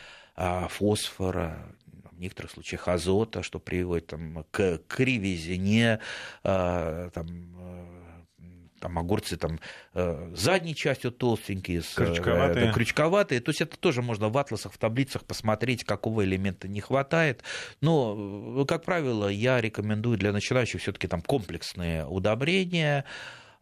фосфора, 0.69 1.75
в 2.15 2.19
некоторых 2.19 2.51
случаях 2.51 2.87
азота, 2.87 3.43
что 3.43 3.59
приводит 3.59 4.07
там, 4.07 4.45
к 4.51 4.79
кривизне, 4.87 5.99
а, 6.43 7.09
там, 7.09 7.27
э, 7.59 8.05
там 8.79 8.99
огурцы 8.99 9.37
там 9.37 9.59
э, 9.93 10.31
задней 10.35 10.75
частью 10.75 11.11
толстенькие, 11.11 11.81
с, 11.81 11.97
э, 11.97 12.05
крючковатые. 12.05 12.65
Да, 12.67 12.73
крючковатые. 12.73 13.41
То 13.41 13.49
есть 13.49 13.61
это 13.61 13.77
тоже 13.77 14.01
можно 14.01 14.29
в 14.29 14.37
атласах, 14.37 14.73
в 14.73 14.77
таблицах 14.77 15.25
посмотреть, 15.25 15.83
какого 15.83 16.23
элемента 16.23 16.67
не 16.67 16.81
хватает. 16.81 17.43
Но, 17.81 18.65
как 18.65 18.83
правило, 18.83 19.27
я 19.27 19.59
рекомендую 19.59 20.17
для 20.17 20.31
начинающих 20.31 20.81
все-таки 20.81 21.07
там 21.07 21.21
комплексные 21.21 22.05
удобрения. 22.05 23.05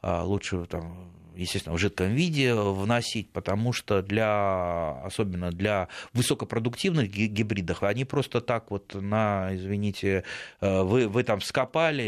А, 0.02 0.24
лучше 0.24 0.66
там 0.66 1.14
естественно, 1.36 1.76
в 1.76 1.80
жидком 1.80 2.10
виде 2.10 2.54
вносить, 2.54 3.30
потому 3.30 3.74
что 3.74 4.02
для, 4.02 5.02
особенно 5.04 5.52
для 5.52 5.88
высокопродуктивных 6.14 7.10
гибридов, 7.10 7.84
они 7.84 8.06
просто 8.06 8.42
так 8.42 8.72
вот 8.72 8.94
на, 8.94 9.50
извините, 9.54 10.24
э, 10.62 10.82
вы, 10.82 11.08
вы 11.08 11.24
там 11.24 11.42
скопали, 11.42 12.04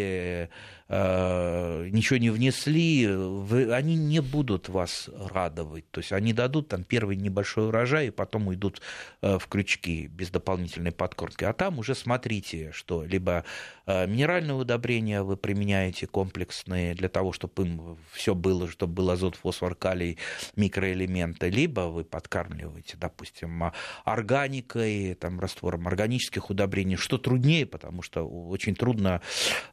Э, 0.45 0.47
ничего 0.87 2.17
не 2.17 2.29
внесли, 2.29 3.07
вы, 3.07 3.73
они 3.73 3.95
не 3.95 4.21
будут 4.21 4.69
вас 4.69 5.09
радовать. 5.31 5.89
То 5.89 5.99
есть 5.99 6.11
они 6.11 6.31
дадут 6.31 6.67
там 6.67 6.83
первый 6.83 7.15
небольшой 7.15 7.69
урожай, 7.69 8.07
и 8.07 8.11
потом 8.11 8.47
уйдут 8.47 8.81
э, 9.21 9.39
в 9.39 9.47
крючки 9.47 10.05
без 10.07 10.29
дополнительной 10.29 10.91
подкормки. 10.91 11.43
А 11.43 11.53
там 11.53 11.79
уже 11.79 11.95
смотрите, 11.95 12.71
что 12.71 13.03
либо 13.03 13.45
э, 13.87 14.05
минеральные 14.05 14.53
удобрения 14.53 15.23
вы 15.23 15.37
применяете 15.37 16.05
комплексные 16.05 16.93
для 16.93 17.09
того, 17.09 17.31
чтобы 17.31 17.63
им 17.63 17.97
все 18.11 18.35
было, 18.35 18.69
чтобы 18.69 18.93
был 18.93 19.09
азот, 19.09 19.35
фосфор, 19.37 19.73
калий, 19.73 20.19
микроэлементы, 20.55 21.49
либо 21.49 21.81
вы 21.81 22.03
подкармливаете, 22.03 22.97
допустим, 22.97 23.71
органикой, 24.03 25.15
там, 25.15 25.39
раствором 25.39 25.87
органических 25.87 26.51
удобрений, 26.51 26.95
что 26.95 27.17
труднее, 27.17 27.65
потому 27.65 28.03
что 28.03 28.21
очень 28.27 28.75
трудно 28.75 29.21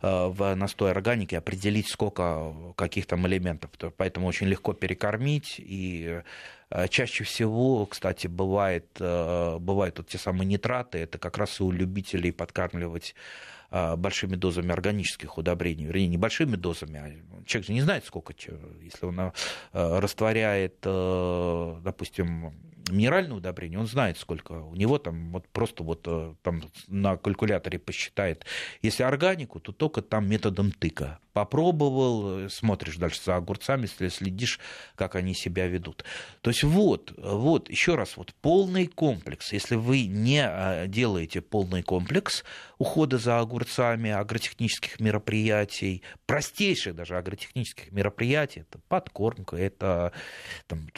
в 0.00 0.54
настой 0.54 0.92
органики 1.02 1.34
определить, 1.34 1.88
сколько 1.88 2.54
каких 2.76 3.06
там 3.06 3.26
элементов. 3.26 3.70
Поэтому 3.96 4.28
очень 4.28 4.46
легко 4.46 4.72
перекормить. 4.72 5.56
И 5.58 6.22
э, 6.70 6.88
чаще 6.88 7.24
всего, 7.24 7.86
кстати, 7.86 8.28
бывает, 8.28 8.86
э, 9.00 9.58
бывают 9.58 9.98
вот 9.98 10.08
те 10.08 10.18
самые 10.18 10.46
нитраты, 10.46 10.98
это 10.98 11.18
как 11.18 11.38
раз 11.38 11.60
и 11.60 11.64
у 11.64 11.72
любителей 11.72 12.30
подкармливать 12.32 13.16
э, 13.72 13.96
большими 13.96 14.36
дозами 14.36 14.70
органических 14.72 15.38
удобрений, 15.38 15.86
вернее, 15.86 16.06
не 16.06 16.18
большими 16.18 16.54
дозами, 16.56 16.98
а 16.98 17.44
человек 17.46 17.66
же 17.66 17.72
не 17.72 17.82
знает, 17.82 18.04
сколько, 18.04 18.32
если 18.80 19.06
он 19.06 19.32
растворяет, 19.72 20.76
допустим, 20.82 22.54
минеральное 22.92 23.36
удобрение, 23.36 23.78
он 23.78 23.86
знает, 23.86 24.18
сколько 24.18 24.52
у 24.52 24.74
него 24.74 24.98
там, 24.98 25.32
вот 25.32 25.48
просто 25.48 25.82
вот 25.82 26.02
э, 26.06 26.34
там 26.42 26.62
на 26.88 27.16
калькуляторе 27.16 27.78
посчитает. 27.78 28.44
Если 28.82 29.02
органику, 29.02 29.60
то 29.60 29.72
только 29.72 30.02
там 30.02 30.28
методом 30.28 30.72
тыка. 30.72 31.18
Попробовал, 31.32 32.40
э, 32.40 32.48
смотришь 32.48 32.96
дальше 32.96 33.20
за 33.24 33.36
огурцами, 33.36 33.86
следишь, 33.86 34.60
как 34.94 35.16
они 35.16 35.34
себя 35.34 35.66
ведут. 35.66 36.04
То 36.40 36.50
есть 36.50 36.62
вот, 36.62 37.12
вот, 37.16 37.70
еще 37.70 37.94
раз, 37.94 38.16
вот 38.16 38.34
полный 38.40 38.86
комплекс. 38.86 39.52
Если 39.52 39.76
вы 39.76 40.06
не 40.06 40.44
э, 40.46 40.86
делаете 40.88 41.40
полный 41.40 41.82
комплекс 41.82 42.44
ухода 42.78 43.16
за 43.18 43.38
огурцами, 43.38 44.10
агротехнических 44.10 45.00
мероприятий, 45.00 46.02
простейших 46.26 46.96
даже 46.96 47.16
агротехнических 47.16 47.92
мероприятий, 47.92 48.60
это 48.60 48.80
подкормка, 48.88 49.56
это 49.56 50.12
там, 50.66 50.88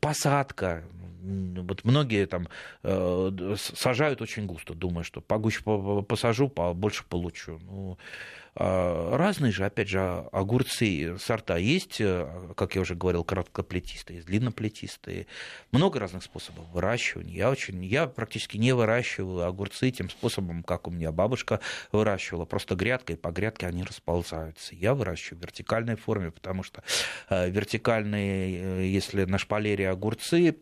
посадка, 0.00 0.84
вот 1.22 1.84
многие 1.84 2.26
там 2.26 2.48
э, 2.82 3.56
сажают 3.56 4.22
очень 4.22 4.46
густо, 4.46 4.74
думая, 4.74 5.04
что 5.04 5.20
погуще 5.20 5.62
посажу, 6.06 6.48
побольше 6.48 7.04
получу. 7.04 7.58
Ну, 7.62 7.98
а, 8.47 8.47
разные 8.58 9.52
же, 9.52 9.64
опять 9.64 9.88
же, 9.88 10.00
огурцы, 10.32 11.16
сорта 11.20 11.56
есть, 11.58 12.00
э, 12.00 12.28
как 12.56 12.74
я 12.74 12.80
уже 12.80 12.96
говорил, 12.96 13.22
короткоплетистые, 13.22 14.22
длинноплетистые. 14.22 15.28
Много 15.70 16.00
разных 16.00 16.24
способов 16.24 16.66
выращивания. 16.72 17.36
Я, 17.36 17.50
очень, 17.50 17.84
я 17.84 18.08
практически 18.08 18.56
не 18.56 18.72
выращиваю 18.72 19.46
огурцы 19.46 19.90
тем 19.92 20.10
способом, 20.10 20.64
как 20.64 20.88
у 20.88 20.90
меня 20.90 21.12
бабушка 21.12 21.60
выращивала. 21.92 22.46
Просто 22.46 22.74
грядкой, 22.74 23.16
по 23.16 23.30
грядке 23.30 23.66
они 23.68 23.84
расползаются. 23.84 24.74
Я 24.74 24.94
выращиваю 24.94 25.38
в 25.38 25.42
вертикальной 25.42 25.94
форме, 25.94 26.32
потому 26.32 26.64
что 26.64 26.82
э, 27.30 27.48
вертикальные, 27.50 28.82
э, 28.82 28.86
если 28.86 29.24
на 29.24 29.38
шпалере 29.38 29.88
огурцы, 29.88 30.56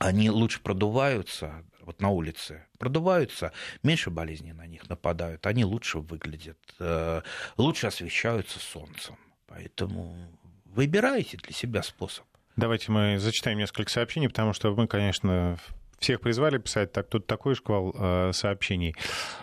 они 0.00 0.30
лучше 0.30 0.60
продуваются 0.60 1.64
вот 1.90 2.00
на 2.00 2.08
улице, 2.08 2.66
продуваются, 2.78 3.52
меньше 3.82 4.10
болезней 4.10 4.52
на 4.52 4.66
них 4.66 4.88
нападают, 4.88 5.46
они 5.46 5.64
лучше 5.64 5.98
выглядят, 5.98 6.58
э, 6.78 7.22
лучше 7.56 7.88
освещаются 7.88 8.60
солнцем. 8.60 9.16
Поэтому 9.46 10.16
выбирайте 10.64 11.36
для 11.36 11.52
себя 11.52 11.82
способ. 11.82 12.24
Давайте 12.56 12.92
мы 12.92 13.18
зачитаем 13.18 13.58
несколько 13.58 13.90
сообщений, 13.90 14.28
потому 14.28 14.52
что 14.52 14.74
мы, 14.74 14.86
конечно, 14.86 15.58
Всех 16.00 16.22
призвали 16.22 16.56
писать, 16.56 16.92
так 16.92 17.08
тут 17.08 17.26
такой 17.26 17.54
шквал 17.54 17.94
э, 17.94 18.30
сообщений. 18.32 18.94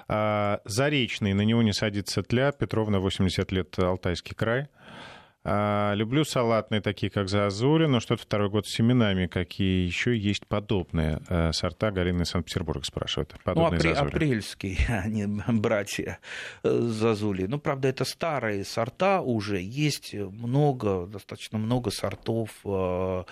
Э, 0.07 0.57
Заречный, 0.65 1.33
на 1.33 1.43
него 1.43 1.61
не 1.61 1.71
садится 1.71 2.23
тля. 2.23 2.51
Петровна, 2.51 2.99
80 2.99 3.51
лет, 3.51 3.77
Алтайский 3.77 4.33
край. 4.35 4.67
А, 5.49 5.93
люблю 5.93 6.25
салатные, 6.25 6.81
такие 6.81 7.09
как 7.09 7.29
Зазули, 7.29 7.85
но 7.85 8.01
что-то 8.01 8.23
второй 8.23 8.49
год 8.49 8.67
с 8.67 8.69
семенами. 8.69 9.27
Какие 9.27 9.85
еще 9.85 10.17
есть 10.17 10.45
подобные 10.45 11.21
э, 11.29 11.53
сорта? 11.53 11.89
Галина 11.91 12.23
из 12.23 12.29
Санкт-Петербурга 12.31 12.83
спрашивает. 12.83 13.33
Подобные 13.45 13.79
ну, 13.81 13.89
апре- 13.91 13.93
апрельские, 13.93 14.77
они 14.89 15.25
братья 15.47 16.19
э, 16.63 16.69
Зазули. 16.69 17.45
Ну, 17.45 17.59
правда, 17.59 17.87
это 17.87 18.03
старые 18.03 18.65
сорта 18.65 19.21
уже. 19.21 19.61
Есть 19.61 20.13
много, 20.13 21.07
достаточно 21.07 21.57
много 21.57 21.91
сортов 21.91 22.49
э, 22.65 23.23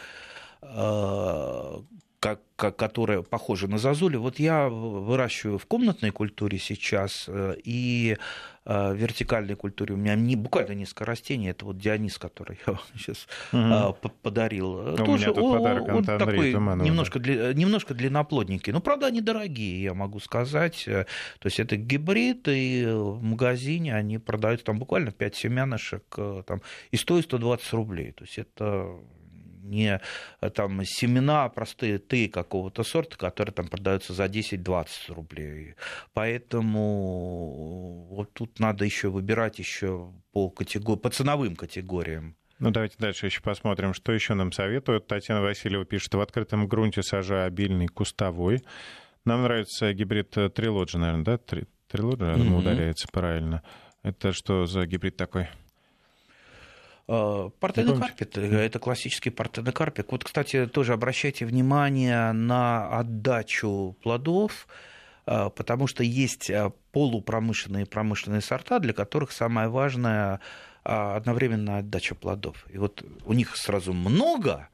как, 2.21 2.39
которые 2.55 3.23
похожи 3.23 3.67
на 3.67 3.77
зазули. 3.77 4.15
Вот 4.15 4.39
я 4.39 4.69
выращиваю 4.69 5.57
в 5.57 5.65
комнатной 5.65 6.11
культуре 6.11 6.57
сейчас 6.59 7.29
и 7.29 8.17
вертикальной 8.65 9.55
культуре 9.55 9.93
у 9.93 9.97
меня 9.97 10.15
не, 10.15 10.35
буквально 10.35 10.73
несколько 10.73 11.05
растений. 11.05 11.49
Это 11.49 11.65
вот 11.65 11.77
Дионис, 11.77 12.17
который 12.17 12.59
я 12.65 12.79
сейчас 12.95 13.27
угу. 13.53 14.11
подарил. 14.21 14.93
У 14.93 14.95
Тоже, 14.95 15.25
меня 15.25 15.33
тут 15.33 15.43
он, 15.43 15.57
подарок 15.57 15.87
он 15.87 16.03
такой 16.03 16.51
Туманова. 16.51 16.85
немножко, 16.85 17.19
для, 17.19 17.53
немножко 17.53 17.93
длинноплодненький. 17.93 18.73
Но, 18.73 18.81
правда, 18.81 19.07
они 19.07 19.21
дорогие, 19.21 19.83
я 19.83 19.93
могу 19.93 20.19
сказать. 20.19 20.83
То 20.85 21.05
есть 21.43 21.59
это 21.59 21.75
гибрид, 21.75 22.47
и 22.47 22.85
в 22.87 23.21
магазине 23.21 23.95
они 23.95 24.17
продаются 24.17 24.65
там 24.65 24.79
буквально 24.79 25.11
5 25.11 25.35
семянышек 25.35 26.03
там, 26.45 26.61
и 26.91 26.97
стоит 26.97 27.25
120 27.25 27.73
рублей. 27.73 28.11
То 28.11 28.23
есть 28.23 28.39
это 28.39 28.95
не 29.65 29.99
э, 30.41 30.49
там 30.49 30.83
семена 30.85 31.49
простые 31.49 31.97
ты 31.97 32.27
какого-то 32.27 32.83
сорта, 32.83 33.17
которые 33.17 33.53
там 33.53 33.67
продаются 33.67 34.13
за 34.13 34.25
10-20 34.25 34.87
рублей. 35.09 35.75
Поэтому 36.13 38.07
вот 38.09 38.33
тут 38.33 38.59
надо 38.59 38.85
еще 38.85 39.09
выбирать 39.09 39.59
еще 39.59 40.13
по, 40.31 40.49
категор... 40.49 40.97
по 40.97 41.09
ценовым 41.09 41.55
категориям. 41.55 42.35
Ну, 42.59 42.71
давайте 42.71 42.95
дальше 42.99 43.25
еще 43.25 43.41
посмотрим, 43.41 43.93
что 43.93 44.13
еще 44.13 44.33
нам 44.33 44.51
советуют. 44.51 45.07
Татьяна 45.07 45.41
Васильева 45.41 45.83
пишет, 45.85 46.13
в 46.13 46.21
открытом 46.21 46.67
грунте 46.67 47.03
сажа 47.03 47.43
обильный 47.43 47.87
кустовой. 47.87 48.61
Нам 49.25 49.43
нравится 49.43 49.91
гибрид 49.93 50.29
Трилоджи, 50.53 50.97
наверное, 50.97 51.25
да? 51.25 51.37
Трилоджи, 51.87 52.25
думаю, 52.25 52.51
mm-hmm. 52.51 52.59
ударяется 52.59 53.07
правильно. 53.11 53.61
Это 54.03 54.31
что 54.31 54.65
за 54.65 54.85
гибрид 54.85 55.17
такой? 55.17 55.49
Э, 57.07 57.49
Партенокарпит, 57.59 58.37
э, 58.37 58.65
это 58.65 58.79
классический 58.79 59.29
партенокарпик. 59.29 60.11
Вот, 60.11 60.23
кстати, 60.23 60.65
тоже 60.65 60.93
обращайте 60.93 61.45
внимание 61.45 62.31
на 62.31 62.87
отдачу 62.99 63.95
плодов, 64.01 64.67
э, 65.27 65.49
потому 65.55 65.85
что 65.85 66.03
есть 66.03 66.51
полупромышленные 66.91 67.85
и 67.85 67.87
промышленные 67.87 68.41
сорта, 68.41 68.79
для 68.79 68.93
которых 68.93 69.31
самое 69.31 69.67
важное 69.67 70.39
одновременная 70.83 71.79
отдача 71.79 72.13
плодов. 72.13 72.65
И 72.69 72.77
вот 72.77 73.03
у 73.25 73.33
них 73.33 73.55
сразу 73.57 73.91
много, 73.91 74.69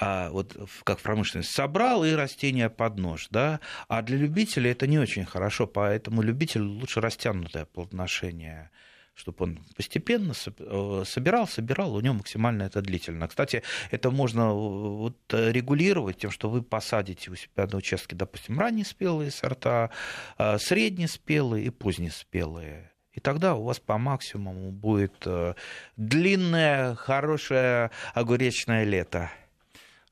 а 0.00 0.30
вот 0.30 0.56
как 0.84 1.00
в 1.00 1.02
промышленности, 1.02 1.52
собрал 1.52 2.02
и 2.02 2.12
растение 2.12 2.70
под 2.70 2.98
нож, 2.98 3.28
да, 3.30 3.60
а 3.88 4.00
для 4.00 4.16
любителей 4.16 4.70
это 4.70 4.86
не 4.86 4.98
очень 4.98 5.26
хорошо, 5.26 5.66
поэтому 5.66 6.22
любителю 6.22 6.70
лучше 6.70 7.02
растянутое 7.02 7.66
плодоношение 7.66 8.70
чтобы 9.18 9.44
он 9.44 9.58
постепенно 9.76 10.32
э, 10.32 11.02
собирал, 11.04 11.48
собирал, 11.48 11.94
у 11.96 12.00
него 12.00 12.14
максимально 12.14 12.62
это 12.62 12.80
длительно. 12.80 13.26
Кстати, 13.26 13.62
это 13.90 14.10
можно 14.10 14.42
э, 14.42 14.52
вот 14.52 15.18
регулировать 15.30 16.18
тем, 16.18 16.30
что 16.30 16.48
вы 16.48 16.62
посадите 16.62 17.30
у 17.30 17.34
себя 17.34 17.66
на 17.66 17.78
участке, 17.78 18.14
допустим, 18.14 18.58
раннеспелые 18.60 19.32
сорта, 19.32 19.90
э, 20.38 20.58
среднеспелые 20.58 21.66
и 21.66 21.70
позднеспелые. 21.70 22.92
И 23.12 23.20
тогда 23.20 23.56
у 23.56 23.64
вас 23.64 23.80
по 23.80 23.98
максимуму 23.98 24.70
будет 24.70 25.26
длинное, 25.96 26.94
хорошее 26.94 27.90
огуречное 28.14 28.84
лето. 28.84 29.32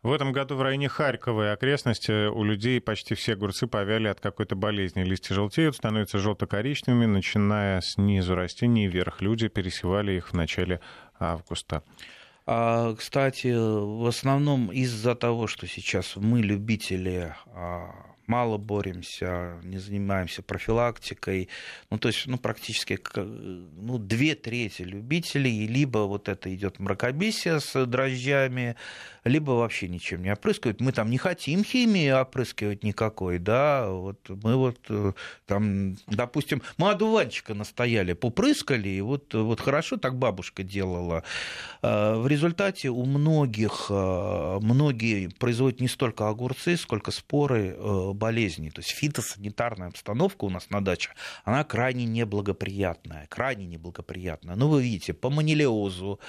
В 0.06 0.12
этом 0.12 0.30
году 0.30 0.54
в 0.54 0.62
районе 0.62 0.88
Харькова 0.88 1.48
и 1.48 1.52
окрестности 1.52 2.28
у 2.28 2.44
людей 2.44 2.80
почти 2.80 3.16
все 3.16 3.32
огурцы 3.32 3.66
повяли 3.66 4.06
от 4.06 4.20
какой-то 4.20 4.54
болезни. 4.54 5.02
Листья 5.02 5.34
желтеют, 5.34 5.74
становятся 5.74 6.20
желто-коричневыми, 6.20 7.06
начиная 7.06 7.80
снизу 7.80 8.36
растений 8.36 8.86
вверх. 8.86 9.20
Люди 9.20 9.48
пересевали 9.48 10.12
их 10.12 10.28
в 10.30 10.34
начале 10.34 10.80
августа. 11.18 11.82
А, 12.46 12.94
кстати, 12.94 13.48
в 13.48 14.06
основном 14.06 14.70
из-за 14.70 15.16
того, 15.16 15.48
что 15.48 15.66
сейчас 15.66 16.14
мы 16.14 16.40
любители 16.40 17.34
а, 17.46 17.90
мало 18.26 18.58
боремся, 18.58 19.58
не 19.62 19.78
занимаемся 19.78 20.42
профилактикой. 20.42 21.48
Ну, 21.90 21.98
то 21.98 22.08
есть, 22.08 22.26
ну, 22.26 22.38
практически 22.38 22.98
ну, 23.16 23.98
две 23.98 24.34
трети 24.34 24.82
любителей, 24.82 25.66
либо 25.66 25.98
вот 25.98 26.28
это 26.28 26.54
идет 26.54 26.78
мракобесие 26.78 27.60
с 27.60 27.86
дрожжами, 27.86 28.76
либо 29.26 29.52
вообще 29.52 29.88
ничем 29.88 30.22
не 30.22 30.32
опрыскивают. 30.32 30.80
Мы 30.80 30.92
там 30.92 31.10
не 31.10 31.18
хотим 31.18 31.64
химии 31.64 32.10
опрыскивать 32.10 32.84
никакой, 32.84 33.38
да, 33.38 33.88
вот 33.88 34.28
мы 34.28 34.56
вот 34.56 34.78
э, 34.88 35.12
там, 35.46 35.96
допустим, 36.06 36.62
мы 36.78 36.90
одуванчика 36.90 37.54
настояли, 37.54 38.12
попрыскали, 38.12 38.88
и 38.88 39.00
вот, 39.00 39.34
вот 39.34 39.60
хорошо 39.60 39.96
так 39.96 40.16
бабушка 40.16 40.62
делала. 40.62 41.24
А, 41.82 42.16
в 42.18 42.26
результате 42.28 42.88
у 42.88 43.04
многих, 43.04 43.86
а, 43.90 44.60
многие 44.60 45.28
производят 45.28 45.80
не 45.80 45.88
столько 45.88 46.28
огурцы, 46.28 46.76
сколько 46.76 47.10
споры 47.10 47.76
э, 47.76 48.12
болезней. 48.12 48.70
То 48.70 48.80
есть 48.80 48.90
фитосанитарная 48.90 49.88
обстановка 49.88 50.44
у 50.44 50.50
нас 50.50 50.70
на 50.70 50.84
даче, 50.84 51.10
она 51.44 51.64
крайне 51.64 52.04
неблагоприятная, 52.04 53.26
крайне 53.28 53.66
неблагоприятная. 53.66 54.54
Ну, 54.54 54.68
вы 54.68 54.82
видите, 54.82 55.12
по 55.14 55.30
манилиозу, 55.30 56.20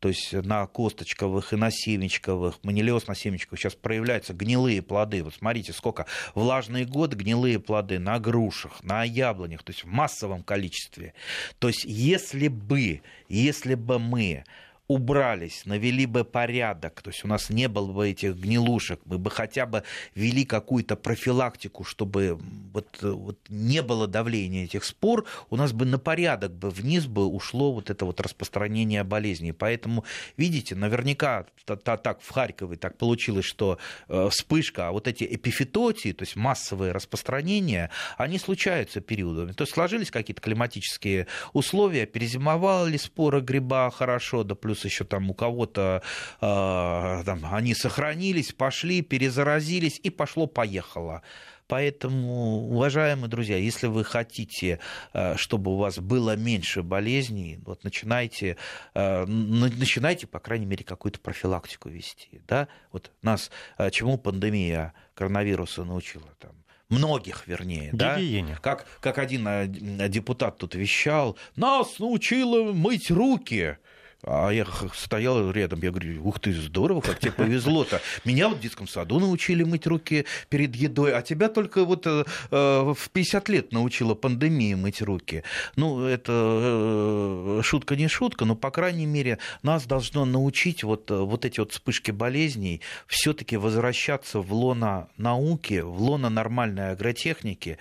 то 0.00 0.08
есть 0.08 0.32
на 0.32 0.66
косточковых 0.66 1.52
и 1.52 1.56
на 1.56 1.70
семечковых, 1.70 2.62
манилиоз 2.62 3.06
на 3.06 3.14
семечковых 3.14 3.60
сейчас 3.60 3.74
проявляются 3.74 4.34
гнилые 4.34 4.82
плоды. 4.82 5.22
Вот 5.22 5.34
смотрите, 5.34 5.72
сколько 5.72 6.06
влажный 6.34 6.84
год 6.84 7.14
гнилые 7.14 7.58
плоды 7.58 7.98
на 7.98 8.18
грушах, 8.18 8.82
на 8.82 9.04
яблонях, 9.04 9.62
то 9.62 9.72
есть 9.72 9.84
в 9.84 9.88
массовом 9.88 10.42
количестве. 10.42 11.14
То 11.58 11.68
есть 11.68 11.84
если 11.84 12.48
бы, 12.48 13.02
если 13.28 13.74
бы 13.74 13.98
мы 13.98 14.44
убрались, 14.88 15.62
навели 15.64 16.06
бы 16.06 16.24
порядок, 16.24 17.02
то 17.02 17.10
есть 17.10 17.24
у 17.24 17.28
нас 17.28 17.50
не 17.50 17.68
было 17.68 17.90
бы 17.90 18.08
этих 18.08 18.36
гнилушек, 18.36 19.00
мы 19.04 19.18
бы 19.18 19.30
хотя 19.30 19.66
бы 19.66 19.82
вели 20.14 20.44
какую-то 20.44 20.94
профилактику, 20.96 21.82
чтобы 21.82 22.38
вот, 22.72 23.02
вот 23.02 23.38
не 23.48 23.82
было 23.82 24.06
давления 24.06 24.64
этих 24.64 24.84
спор, 24.84 25.24
у 25.50 25.56
нас 25.56 25.72
бы 25.72 25.86
на 25.86 25.98
порядок 25.98 26.52
бы 26.52 26.70
вниз 26.70 27.06
бы 27.06 27.26
ушло 27.26 27.72
вот 27.72 27.90
это 27.90 28.04
вот 28.04 28.20
распространение 28.20 29.02
болезней. 29.02 29.52
Поэтому, 29.52 30.04
видите, 30.36 30.74
наверняка 30.74 31.46
так 31.64 32.20
в 32.20 32.30
Харькове 32.30 32.76
так 32.76 32.96
получилось, 32.96 33.44
что 33.44 33.78
э, 34.08 34.28
вспышка, 34.30 34.88
а 34.88 34.92
вот 34.92 35.08
эти 35.08 35.24
эпифитотии, 35.24 36.12
то 36.12 36.22
есть 36.22 36.36
массовые 36.36 36.92
распространения, 36.92 37.90
они 38.16 38.38
случаются 38.38 39.00
периодами. 39.00 39.52
То 39.52 39.62
есть 39.62 39.74
сложились 39.74 40.10
какие-то 40.10 40.40
климатические 40.40 41.26
условия, 41.52 42.06
перезимовали 42.06 42.96
споры 42.98 43.40
гриба 43.40 43.90
хорошо, 43.90 44.44
да 44.44 44.54
плюс 44.54 44.75
плюс 44.76 44.84
еще 44.84 45.04
там 45.04 45.30
у 45.30 45.34
кого-то 45.34 46.02
э, 46.40 47.22
там, 47.24 47.40
они 47.50 47.74
сохранились, 47.74 48.52
пошли, 48.52 49.02
перезаразились, 49.02 50.00
и 50.02 50.10
пошло-поехало. 50.10 51.22
Поэтому, 51.68 52.68
уважаемые 52.68 53.28
друзья, 53.28 53.56
если 53.56 53.88
вы 53.88 54.04
хотите, 54.04 54.78
а, 55.12 55.36
чтобы 55.36 55.72
у 55.72 55.76
вас 55.78 55.98
было 55.98 56.36
меньше 56.36 56.84
болезней, 56.84 57.58
вот 57.64 57.82
начинайте, 57.82 58.56
а, 58.94 59.26
начинайте, 59.26 60.28
по 60.28 60.38
крайней 60.38 60.66
мере, 60.66 60.84
какую-то 60.84 61.18
профилактику 61.18 61.88
вести. 61.88 62.40
Да? 62.46 62.68
Вот 62.92 63.10
нас 63.22 63.50
чему 63.90 64.16
пандемия 64.16 64.94
коронавируса 65.14 65.82
научила? 65.82 66.28
Там, 66.38 66.52
многих, 66.88 67.48
вернее, 67.48 67.90
Гигиене. 67.92 68.54
да? 68.54 68.60
Как, 68.60 68.86
как 69.00 69.18
один 69.18 69.68
депутат 70.08 70.58
тут 70.58 70.76
вещал, 70.76 71.36
нас 71.56 71.98
научила 71.98 72.72
мыть 72.72 73.10
руки. 73.10 73.76
А 74.22 74.50
я 74.50 74.66
стоял 74.94 75.50
рядом, 75.50 75.80
я 75.82 75.90
говорю, 75.90 76.26
ух 76.26 76.40
ты, 76.40 76.52
здорово, 76.52 77.00
как 77.00 77.18
тебе 77.18 77.32
повезло-то. 77.32 78.00
Меня 78.24 78.48
вот 78.48 78.58
в 78.58 78.60
детском 78.60 78.88
саду 78.88 79.20
научили 79.20 79.62
мыть 79.62 79.86
руки 79.86 80.24
перед 80.48 80.74
едой, 80.74 81.14
а 81.14 81.22
тебя 81.22 81.48
только 81.48 81.84
вот 81.84 82.06
э, 82.06 82.24
э 82.50 82.94
в 82.96 83.10
50 83.10 83.48
лет 83.48 83.72
научила 83.72 84.14
пандемия 84.14 84.76
мыть 84.76 85.02
руки. 85.02 85.44
Ну, 85.76 86.06
это 86.06 86.32
э, 86.32 87.60
шутка 87.62 87.94
не 87.96 88.08
шутка, 88.08 88.44
но, 88.44 88.56
по 88.56 88.70
крайней 88.70 89.06
мере, 89.06 89.38
нас 89.62 89.86
должно 89.86 90.24
научить 90.24 90.82
вот, 90.82 91.10
вот 91.10 91.44
эти 91.44 91.60
вот 91.60 91.72
вспышки 91.72 92.10
болезней 92.10 92.80
все-таки 93.06 93.56
возвращаться 93.56 94.40
в 94.40 94.52
лона 94.52 95.08
науки, 95.16 95.80
в 95.80 96.00
лона 96.00 96.30
нормальной 96.30 96.92
агротехники, 96.92 97.78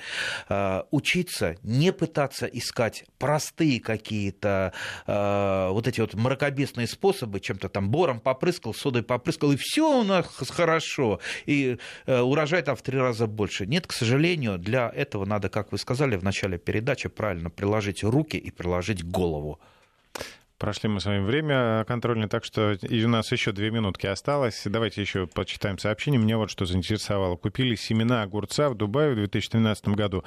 э, 0.50 0.84
учиться, 0.92 1.56
не 1.64 1.92
пытаться 1.92 2.46
искать 2.46 3.06
простые 3.18 3.80
какие-то 3.80 4.74
э, 5.08 5.70
вот 5.72 5.88
эти 5.88 6.02
вот 6.02 6.14
мракобесные 6.26 6.88
способы, 6.88 7.40
чем-то 7.40 7.70
там 7.70 7.90
бором 7.90 8.20
попрыскал, 8.20 8.74
содой 8.74 9.04
попрыскал, 9.04 9.52
и 9.52 9.58
все 9.58 10.00
у 10.00 10.04
нас 10.04 10.26
хорошо, 10.50 11.20
и 11.46 11.78
э, 12.08 12.20
урожай 12.20 12.64
там 12.64 12.76
в 12.76 12.82
три 12.82 12.98
раза 12.98 13.28
больше. 13.28 13.68
Нет, 13.68 13.86
к 13.86 13.92
сожалению, 13.92 14.58
для 14.58 14.92
этого 14.96 15.26
надо, 15.26 15.50
как 15.50 15.72
вы 15.72 15.78
сказали 15.78 16.16
в 16.16 16.24
начале 16.24 16.58
передачи, 16.58 17.10
правильно 17.10 17.52
приложить 17.52 18.04
руки 18.04 18.38
и 18.38 18.50
приложить 18.50 19.06
голову. 19.06 19.60
Прошли 20.58 20.90
мы 20.90 21.00
с 21.00 21.06
вами 21.06 21.24
время 21.24 21.84
контрольное, 21.84 22.28
так 22.28 22.44
что 22.44 22.72
и 22.72 23.04
у 23.04 23.10
нас 23.10 23.32
еще 23.32 23.52
две 23.52 23.70
минутки 23.70 24.08
осталось. 24.08 24.62
Давайте 24.66 25.02
еще 25.02 25.28
почитаем 25.28 25.78
сообщение. 25.78 26.20
Мне 26.20 26.38
вот 26.38 26.50
что 26.50 26.66
заинтересовало. 26.66 27.36
Купили 27.36 27.76
семена 27.76 28.24
огурца 28.24 28.70
в 28.70 28.76
Дубае 28.76 29.12
в 29.12 29.16
2013 29.16 29.90
году. 29.90 30.24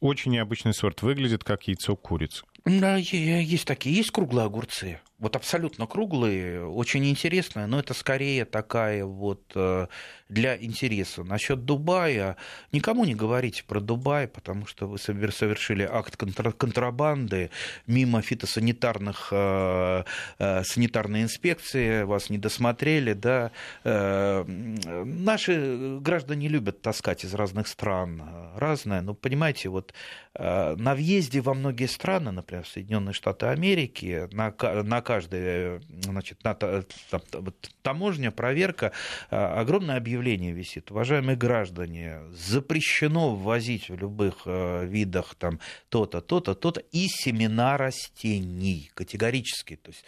Очень 0.00 0.32
необычный 0.32 0.74
сорт. 0.74 1.00
Выглядит 1.00 1.42
как 1.42 1.66
яйцо 1.68 1.96
курицы. 1.96 2.44
Да, 2.64 2.96
есть 2.96 3.66
такие. 3.66 3.96
Есть 3.96 4.10
круглые 4.10 4.46
огурцы 4.46 5.00
вот 5.22 5.36
абсолютно 5.36 5.86
круглые, 5.86 6.66
очень 6.66 7.08
интересные, 7.08 7.66
но 7.66 7.78
это 7.78 7.94
скорее 7.94 8.44
такая 8.44 9.04
вот 9.04 9.52
э, 9.54 9.86
для 10.28 10.56
интереса. 10.56 11.22
Насчет 11.22 11.64
Дубая, 11.64 12.36
никому 12.72 13.04
не 13.04 13.14
говорите 13.14 13.62
про 13.62 13.78
Дубай, 13.78 14.26
потому 14.26 14.66
что 14.66 14.88
вы 14.88 14.98
совершили 14.98 15.88
акт 15.88 16.16
контрабанды 16.16 17.50
мимо 17.86 18.20
фитосанитарных 18.20 19.28
э, 19.30 20.02
э, 20.40 20.64
санитарной 20.64 21.22
инспекции, 21.22 22.02
вас 22.02 22.28
не 22.28 22.38
досмотрели, 22.38 23.12
да. 23.12 23.52
Наши 23.84 25.98
граждане 26.00 26.48
любят 26.48 26.82
таскать 26.82 27.24
из 27.24 27.32
разных 27.34 27.68
стран 27.68 28.24
разное, 28.56 29.02
но 29.02 29.14
понимаете, 29.14 29.68
вот 29.68 29.94
на 30.34 30.94
въезде 30.96 31.40
во 31.40 31.54
многие 31.54 31.86
страны, 31.86 32.32
например, 32.32 32.51
в 32.60 32.68
Соединенные 32.68 33.14
Штаты 33.14 33.46
Америки, 33.46 34.28
на, 34.32 34.54
на 34.82 35.00
каждой 35.00 35.80
значит, 36.02 36.44
на, 36.44 36.56
таможня, 37.82 38.30
проверка, 38.30 38.92
а, 39.30 39.60
огромное 39.60 39.96
объявление 39.96 40.52
висит. 40.52 40.90
Уважаемые 40.90 41.36
граждане, 41.36 42.20
запрещено 42.32 43.34
ввозить 43.34 43.88
в 43.88 43.96
любых 43.96 44.42
э, 44.44 44.84
видах 44.86 45.34
там 45.36 45.60
то-то, 45.88 46.20
то-то, 46.20 46.54
то-то 46.54 46.80
и 46.92 47.08
семена 47.08 47.76
растений 47.76 48.90
категорически. 48.94 49.76
То 49.76 49.90
есть 49.90 50.04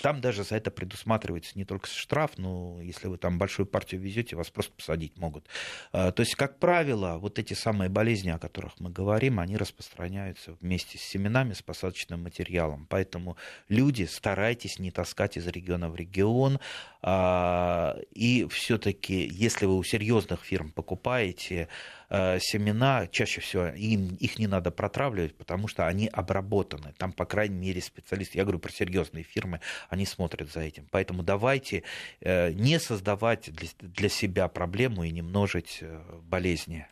там 0.00 0.20
даже 0.20 0.44
за 0.44 0.56
это 0.56 0.70
предусматривается 0.70 1.52
не 1.56 1.64
только 1.64 1.88
штраф, 1.88 2.32
но 2.36 2.80
если 2.82 3.08
вы 3.08 3.18
там 3.18 3.38
большую 3.38 3.66
партию 3.66 4.00
везете, 4.00 4.36
вас 4.36 4.50
просто 4.50 4.72
посадить 4.72 5.16
могут. 5.18 5.46
А, 5.92 6.12
то 6.12 6.20
есть, 6.20 6.34
как 6.34 6.58
правило, 6.58 7.18
вот 7.18 7.38
эти 7.38 7.54
самые 7.54 7.88
болезни, 7.88 8.30
о 8.30 8.38
которых 8.38 8.78
мы 8.80 8.90
говорим, 8.90 9.40
они 9.40 9.56
распространяются 9.56 10.56
вместе 10.60 10.98
с 10.98 11.02
семенами, 11.02 11.52
с 11.52 11.62
посадочным 11.74 12.22
материалом. 12.22 12.86
Поэтому 12.88 13.36
люди 13.68 14.04
старайтесь 14.04 14.78
не 14.78 14.90
таскать 14.90 15.36
из 15.36 15.46
региона 15.46 15.88
в 15.90 15.96
регион. 15.96 16.60
А, 17.02 17.96
и 18.12 18.46
все-таки, 18.48 19.26
если 19.26 19.66
вы 19.66 19.76
у 19.76 19.82
серьезных 19.82 20.44
фирм 20.44 20.70
покупаете 20.70 21.68
а, 22.08 22.38
семена, 22.38 23.08
чаще 23.08 23.40
всего 23.40 23.66
им, 23.66 24.14
их 24.20 24.38
не 24.38 24.46
надо 24.46 24.70
протравливать, 24.70 25.36
потому 25.36 25.66
что 25.66 25.86
они 25.88 26.06
обработаны. 26.06 26.94
Там, 26.96 27.12
по 27.12 27.24
крайней 27.24 27.56
мере, 27.56 27.82
специалисты, 27.82 28.38
я 28.38 28.44
говорю 28.44 28.60
про 28.60 28.70
серьезные 28.70 29.24
фирмы, 29.24 29.60
они 29.88 30.06
смотрят 30.06 30.52
за 30.52 30.60
этим. 30.60 30.86
Поэтому 30.92 31.24
давайте 31.24 31.82
э, 32.20 32.52
не 32.52 32.78
создавать 32.78 33.50
для 33.80 34.08
себя 34.08 34.46
проблему 34.46 35.02
и 35.02 35.10
не 35.10 35.22
множить 35.22 35.78
э, 35.80 36.20
болезни. 36.22 36.86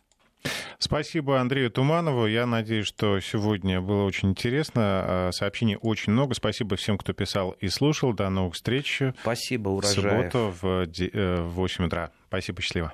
Спасибо 0.79 1.39
Андрею 1.39 1.71
Туманову. 1.71 2.27
Я 2.27 2.45
надеюсь, 2.45 2.87
что 2.87 3.19
сегодня 3.19 3.81
было 3.81 4.03
очень 4.03 4.29
интересно. 4.29 4.81
А, 4.83 5.29
сообщений 5.31 5.77
очень 5.81 6.13
много. 6.13 6.33
Спасибо 6.35 6.75
всем, 6.75 6.97
кто 6.97 7.13
писал 7.13 7.51
и 7.59 7.69
слушал. 7.69 8.13
До 8.13 8.29
новых 8.29 8.55
встреч. 8.55 9.01
Спасибо, 9.21 9.69
урожаев. 9.69 10.33
В 10.33 10.37
субботу 10.37 10.53
в 10.61 11.45
8 11.55 11.83
э, 11.83 11.87
утра. 11.87 12.11
Спасибо, 12.27 12.61
счастливо. 12.61 12.93